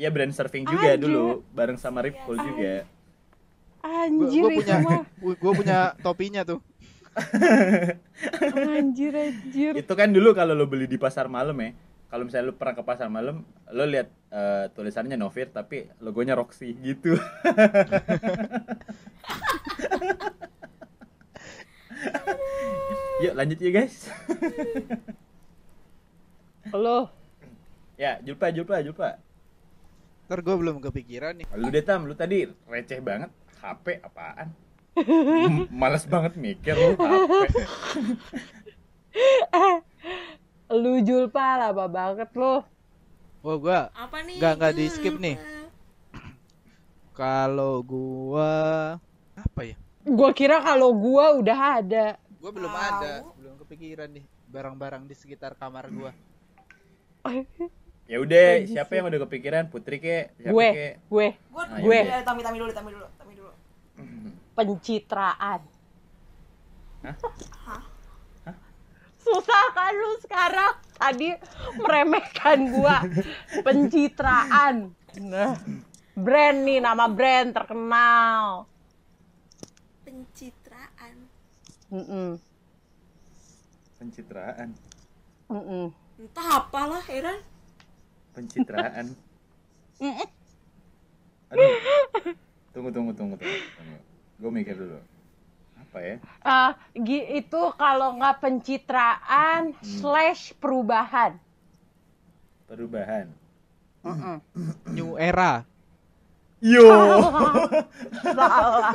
Iya, 0.00 0.08
brand 0.08 0.32
surfing 0.32 0.64
juga 0.64 0.96
Anjir. 0.96 1.04
dulu 1.04 1.44
bareng 1.52 1.76
sama 1.76 2.00
Ripple 2.00 2.40
juga. 2.40 2.88
Anjir 3.80 4.42
gua 4.44 4.50
punya 4.56 4.76
mah. 4.80 5.02
gua 5.20 5.52
punya 5.52 5.78
topinya 6.00 6.42
tuh. 6.44 6.60
Anjir, 8.76 9.12
anjir. 9.12 9.72
Itu 9.76 9.92
kan 9.92 10.08
dulu 10.08 10.32
kalau 10.32 10.56
lo 10.56 10.64
beli 10.64 10.88
di 10.88 10.96
pasar 10.96 11.28
malam 11.28 11.56
ya. 11.60 11.72
Kalau 12.10 12.26
misalnya 12.26 12.50
lo 12.50 12.58
pernah 12.58 12.74
ke 12.74 12.82
pasar 12.82 13.06
malam, 13.06 13.46
lo 13.70 13.84
lihat 13.86 14.10
eh, 14.28 14.66
tulisannya 14.74 15.14
Novir 15.14 15.46
tapi 15.48 15.86
logonya 16.02 16.34
Roxy 16.34 16.74
gitu. 16.76 17.14
Yuk 23.20 23.34
lanjut 23.36 23.58
ya 23.60 23.70
guys. 23.70 24.08
Lo 26.72 27.12
ya, 28.00 28.16
Julpa, 28.24 28.48
Julpa, 28.48 28.80
Julpa. 28.80 29.20
Ntar 30.26 30.40
gua 30.40 30.56
belum 30.56 30.80
kepikiran 30.80 31.36
nih. 31.36 31.46
Lu 31.52 31.68
deh 31.68 31.84
Tam, 31.84 32.08
lu 32.08 32.16
tadi 32.16 32.48
receh 32.64 33.00
banget. 33.02 33.28
HP 33.60 34.00
apaan? 34.00 34.48
M- 35.52 35.68
Males 35.68 36.08
banget 36.08 36.32
mikir 36.34 36.74
lu 36.74 36.96
HP. 36.96 37.44
lu 40.70 41.02
Julpa 41.02 41.58
lama 41.58 41.86
banget 41.90 42.30
lo. 42.34 42.62
Oh, 43.42 43.56
gua 43.56 43.88
Apa 43.92 44.22
nih? 44.22 44.36
Nggak- 44.38 44.54
nggak 44.60 44.74
di-skip 44.76 45.14
Hmm, 45.16 45.24
nih. 45.24 45.36
kalau 47.12 47.82
gua 47.82 48.50
apa 49.34 49.60
ya? 49.64 49.76
Gua 50.04 50.30
kira 50.32 50.62
kalau 50.62 50.92
gua 50.94 51.36
udah 51.36 51.58
ada. 51.82 52.06
Gua 52.40 52.50
belum 52.54 52.72
Tahu. 52.72 52.88
ada, 52.88 53.12
belum 53.36 53.54
kepikiran 53.64 54.08
nih 54.08 54.24
barang-barang 54.48 55.04
di 55.04 55.14
sekitar 55.14 55.56
kamar 55.56 55.88
gua. 55.90 56.12
Ya 58.10 58.18
udah, 58.18 58.66
siapa 58.66 58.98
yang 58.98 59.06
udah 59.06 59.22
kepikiran? 59.28 59.70
Putri 59.70 60.02
ke? 60.02 60.34
Siapa 60.34 60.50
gue, 60.50 60.68
ke? 60.74 60.88
gue 61.06 61.28
Gue, 61.30 61.62
Ah, 61.62 61.78
gue. 61.78 62.00
Eh, 62.10 62.22
tami, 62.26 62.42
tami 62.42 62.56
dulu, 62.58 62.72
tami 62.74 62.90
dulu, 62.90 63.06
tami 63.14 63.32
dulu. 63.38 63.52
pencitraan. 64.58 65.60
Hah? 67.06 67.16
Hah? 67.64 67.82
Susah 69.30 69.64
kan 69.70 69.94
lu 69.94 70.10
sekarang 70.26 70.74
tadi 70.98 71.30
meremehkan 71.78 72.58
gua. 72.74 72.98
Pencitraan. 73.62 74.90
Nah, 75.22 75.54
brand 76.18 76.58
nih 76.66 76.82
nama 76.82 77.06
brand 77.06 77.54
terkenal. 77.54 78.66
Pencitraan. 80.02 81.14
Mm-mm. 81.94 82.42
Pencitraan. 84.02 84.74
Mm-mm. 85.46 85.94
Entah 86.18 86.48
apalah, 86.58 87.02
heran. 87.06 87.38
Pencitraan. 88.34 89.14
Aduh. 91.54 91.70
Tunggu, 92.74 92.90
tunggu, 92.90 93.12
tunggu, 93.14 93.34
tunggu. 93.38 93.58
tunggu. 93.78 93.98
Gue 94.42 94.50
mikir 94.50 94.74
dulu. 94.74 94.98
Apa 95.90 95.98
ya? 96.00 96.16
Ah, 96.40 96.70
gi- 96.94 97.28
itu 97.36 97.60
kalau 97.74 98.14
nggak 98.14 98.38
pencitraan 98.38 99.74
slash 99.82 100.54
perubahan. 100.54 101.34
Perubahan. 102.64 103.26
New 104.86 105.18
era. 105.18 105.66
Yo. 106.62 106.86
Salah. 108.22 108.94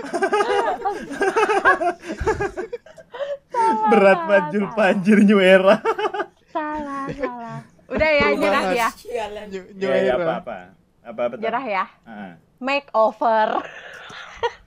Berat 3.86 4.20
banget 4.26 4.43
Jul 4.52 4.66
Panjir 4.72 5.18
New 5.22 5.39
Era. 5.39 5.80
Salah, 6.50 7.06
salah. 7.20 7.58
Udah 7.86 8.10
ya, 8.12 8.28
nyerah 8.34 8.66
ya. 8.72 8.88
Sialan. 8.91 9.46
New, 9.50 9.64
new 9.74 9.84
Ya, 9.84 9.96
ya, 9.96 10.14
era. 10.16 10.24
apa 10.24 10.34
apa? 10.39 10.58
Apa? 11.04 11.22
Tam? 11.30 11.39
Nyerah 11.39 11.66
ya. 11.66 11.86
Ah. 12.04 12.34
Makeover. 12.58 13.50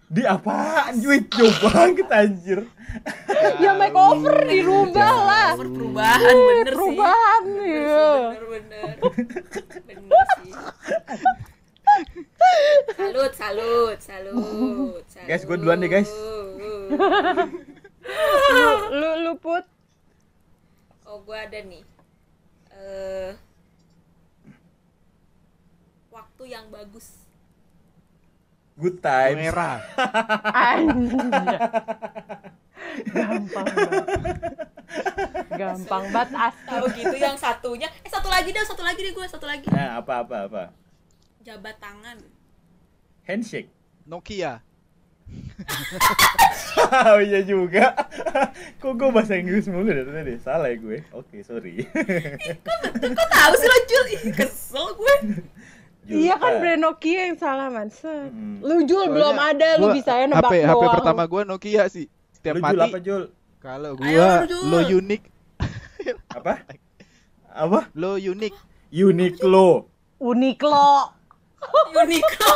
Di 0.09 0.25
apaan? 0.25 1.05
Cuy, 1.05 1.21
jauh 1.29 1.53
banget 1.69 2.09
anjir. 2.09 2.61
ya 3.63 3.77
makeover 3.77 4.49
dirubah 4.49 5.13
lah. 5.13 5.51
Over 5.53 5.69
perubahan 5.69 6.33
bener 6.33 6.73
sih. 6.73 6.73
Perubahan 6.73 7.45
ya. 7.61 8.09
Bener 8.33 8.45
bener. 8.49 8.97
Bener 9.85 10.25
sih. 10.41 10.53
Salut, 12.97 13.33
salut, 13.37 13.99
salut, 14.01 15.05
salut. 15.05 15.29
Guys, 15.29 15.45
gua 15.45 15.57
duluan 15.61 15.85
deh, 15.85 15.93
guys. 15.93 16.09
Lu, 18.49 18.73
lu, 18.97 19.11
lu 19.29 19.33
put. 19.37 19.65
Oh, 21.05 21.21
gua 21.21 21.45
ada 21.45 21.61
nih. 21.61 21.85
Eh 22.73 23.37
waktu 26.39 26.55
yang 26.55 26.67
bagus. 26.71 27.28
Good 28.79 29.03
times. 29.03 29.43
era. 29.43 29.83
Anjir. 30.55 31.59
Gampang 33.11 33.67
banget. 33.75 34.07
Gampang 35.51 36.05
banget 36.15 36.31
asli. 36.39 36.69
Tahu 36.71 36.87
gitu 36.95 37.17
yang 37.19 37.35
satunya. 37.35 37.91
Eh 38.07 38.11
satu 38.11 38.31
lagi 38.31 38.55
deh, 38.55 38.63
satu 38.63 38.83
lagi 38.87 39.01
deh 39.03 39.11
gue, 39.11 39.27
satu 39.27 39.51
lagi. 39.51 39.67
Nah, 39.75 39.99
apa 39.99 40.23
apa 40.23 40.37
apa? 40.47 40.65
Jabat 41.43 41.75
tangan. 41.83 42.23
Handshake. 43.27 43.75
Nokia. 44.07 44.63
oh 47.13 47.21
iya 47.21 47.45
juga. 47.45 47.93
Kok 48.81 48.95
gue 48.97 49.11
bahasa 49.13 49.37
Inggris 49.37 49.69
mulu 49.69 49.91
dari 49.91 50.07
tadi? 50.07 50.39
Salah 50.41 50.71
ya 50.73 50.79
gue. 50.79 51.05
Oke, 51.13 51.43
sorry. 51.45 51.85
Kok 53.03 53.29
tahu 53.29 53.53
sih 53.59 53.69
lo 53.69 53.79
Jul? 53.91 54.05
Kesel 54.33 54.87
gue. 54.97 55.15
Iya 56.09 56.35
kan 56.35 56.49
Julpa. 56.49 56.61
brand 56.65 56.81
Nokia 56.81 57.21
yang 57.23 57.37
salah 57.37 57.69
man. 57.69 57.89
Lu 58.61 58.77
Jul 58.83 59.07
belum 59.09 59.35
Soalnya 59.35 59.53
ada, 59.55 59.69
lu 59.77 59.85
gua- 59.85 59.95
bisa 59.95 60.13
ya 60.15 60.27
nebak 60.27 60.41
HP, 60.43 60.55
HP 60.59 60.73
doang. 60.75 60.95
pertama 60.97 61.23
gua 61.25 61.43
Nokia 61.45 61.85
sih. 61.87 62.07
Setiap 62.33 62.55
Lu 62.55 62.61
Jul 62.63 62.65
mati. 62.75 62.89
apa 62.89 62.99
Jul? 62.99 63.23
Kalau 63.59 63.91
gua 63.93 64.09
Jul. 64.43 64.63
lo 64.67 64.79
unik, 64.81 65.23
Apa? 66.33 66.53
Apa? 67.51 67.81
lo 67.93 68.17
unik. 68.17 68.55
Uniqlo. 68.89 69.85
Uniqlo. 70.19 70.89
Uniqlo. 71.99 72.55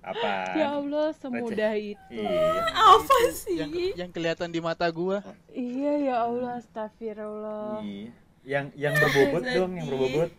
Apa? 0.00 0.32
Ya 0.54 0.68
Allah, 0.72 1.12
semudah 1.12 1.74
itu. 1.74 1.98
Iya. 2.10 2.66
Apa 2.72 3.16
sih? 3.32 3.56
Yang 3.56 3.70
yang 3.96 4.10
kelihatan 4.10 4.48
di 4.48 4.58
mata 4.58 4.88
gua. 4.88 5.20
Iya 5.48 5.92
ya 6.00 6.14
Allah, 6.24 6.56
astagfirullah. 6.56 7.82
Iya. 7.82 8.10
Yang 8.40 8.64
yang 8.74 8.94
berbobot 8.96 9.42
dong, 9.44 9.70
yang 9.74 9.86
berbobot. 9.86 10.30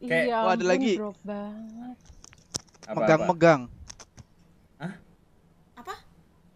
Kayak- 0.00 0.26
iya, 0.26 0.36
oh, 0.40 0.50
ada 0.50 0.64
lagi. 0.64 0.92
drop 0.96 1.18
banget. 1.22 1.96
Apa, 2.84 2.96
Megang-megang, 2.96 3.60
Apa? 5.76 5.94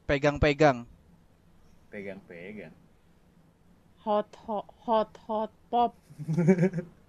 pegang-pegang. 0.04 0.78
Pegang-pegang. 1.88 2.74
Hot 4.02 4.28
hot 4.44 4.68
hot 4.82 5.12
hot 5.22 5.52
pop. 5.68 5.92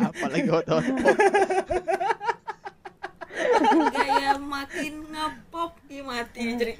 Apalagi 0.00 0.48
hot-hot 0.50 0.82
pop. 0.82 1.16
Gaya 3.90 4.34
makin 4.36 4.94
ngepop, 5.06 5.72
dia 5.86 6.02
mati 6.02 6.42
jadi 6.54 6.74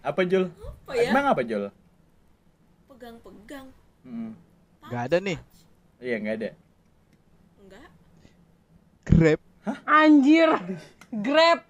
Apa 0.00 0.22
Jul? 0.22 0.50
apa 0.84 0.92
ya? 0.94 1.10
Emang 1.10 1.26
apa 1.26 1.42
Jul? 1.42 1.70
pegang-pegang 2.86 3.66
Mm. 4.04 4.36
Nggak 4.84 5.02
ada 5.08 5.16
nih. 5.18 5.38
Iya 5.98 6.16
nggak 6.20 6.34
ada. 6.36 6.50
Grab. 9.04 9.40
Anjir. 9.84 10.50
Grab. 11.12 11.60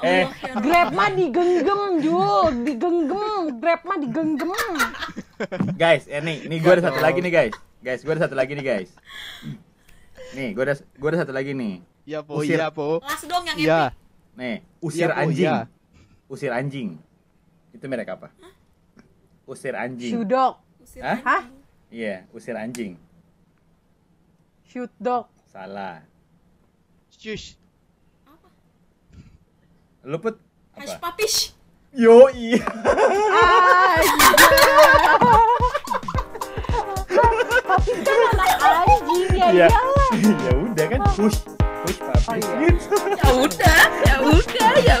Eh. 0.00 0.24
Allah 0.24 0.30
ya 0.30 0.54
Grab 0.60 0.88
mah 0.92 1.10
digenggam, 1.10 1.98
Jul. 1.98 2.52
Digenggam. 2.62 3.58
Grab 3.58 3.80
mah 3.82 3.98
digenggam. 3.98 4.52
Guys, 5.74 6.06
eh 6.06 6.20
nih, 6.20 6.46
nih 6.46 6.58
gue 6.60 6.72
ada 6.72 6.84
satu 6.86 7.00
lagi 7.00 7.18
nih 7.18 7.32
guys. 7.32 7.54
Guys, 7.80 8.00
gue 8.00 8.12
ada 8.12 8.22
satu 8.22 8.36
lagi 8.36 8.52
nih 8.52 8.64
guys. 8.64 8.90
Nih, 10.30 10.52
gue 10.52 10.62
ada 10.62 10.74
gue 10.76 11.08
ada 11.08 11.18
satu 11.18 11.32
lagi 11.32 11.52
nih. 11.52 11.74
Ya 12.04 12.20
po, 12.20 12.40
Usir. 12.40 12.56
iya 12.56 12.68
po. 12.70 13.00
las 13.00 13.22
dong 13.24 13.44
yang 13.44 13.56
Iya. 13.56 13.82
epic 13.86 13.98
Nih, 14.30 14.56
usir 14.80 15.04
Iya, 15.04 15.12
Po, 15.12 15.20
anjing. 15.20 15.44
iya. 15.44 15.56
Usir 16.26 16.50
anjing. 16.50 16.88
Itu 17.72 17.84
merek 17.86 18.08
apa? 18.08 18.28
Usir 19.44 19.74
anjing. 19.74 20.22
Dog. 20.22 20.62
usir 20.78 21.02
Hah? 21.02 21.18
Hah? 21.20 21.42
Iya, 21.90 22.24
usir 22.30 22.54
anjing. 22.54 22.94
Shoot 24.70 24.90
dog. 25.02 25.26
Salah. 25.50 26.06
Shush. 27.10 27.58
apa 28.22 28.48
Lu 30.06 30.16
put 30.16 30.38
hash 30.78 30.94
apa? 30.94 31.10
papish 31.10 31.52
Yo 31.92 32.30
iya. 32.32 32.62
Kan 37.10 37.34
anjing 38.62 39.26
ya 39.34 39.66
ya 39.66 40.52
udah 40.54 40.86
kan 40.86 41.00
push 41.18 41.38
push 41.82 41.98
Oh, 42.00 42.12
papis 42.22 42.44
iya. 42.44 42.70
gitu. 42.70 42.96
ya 43.18 43.28
udah 43.34 43.80
ya 44.04 44.96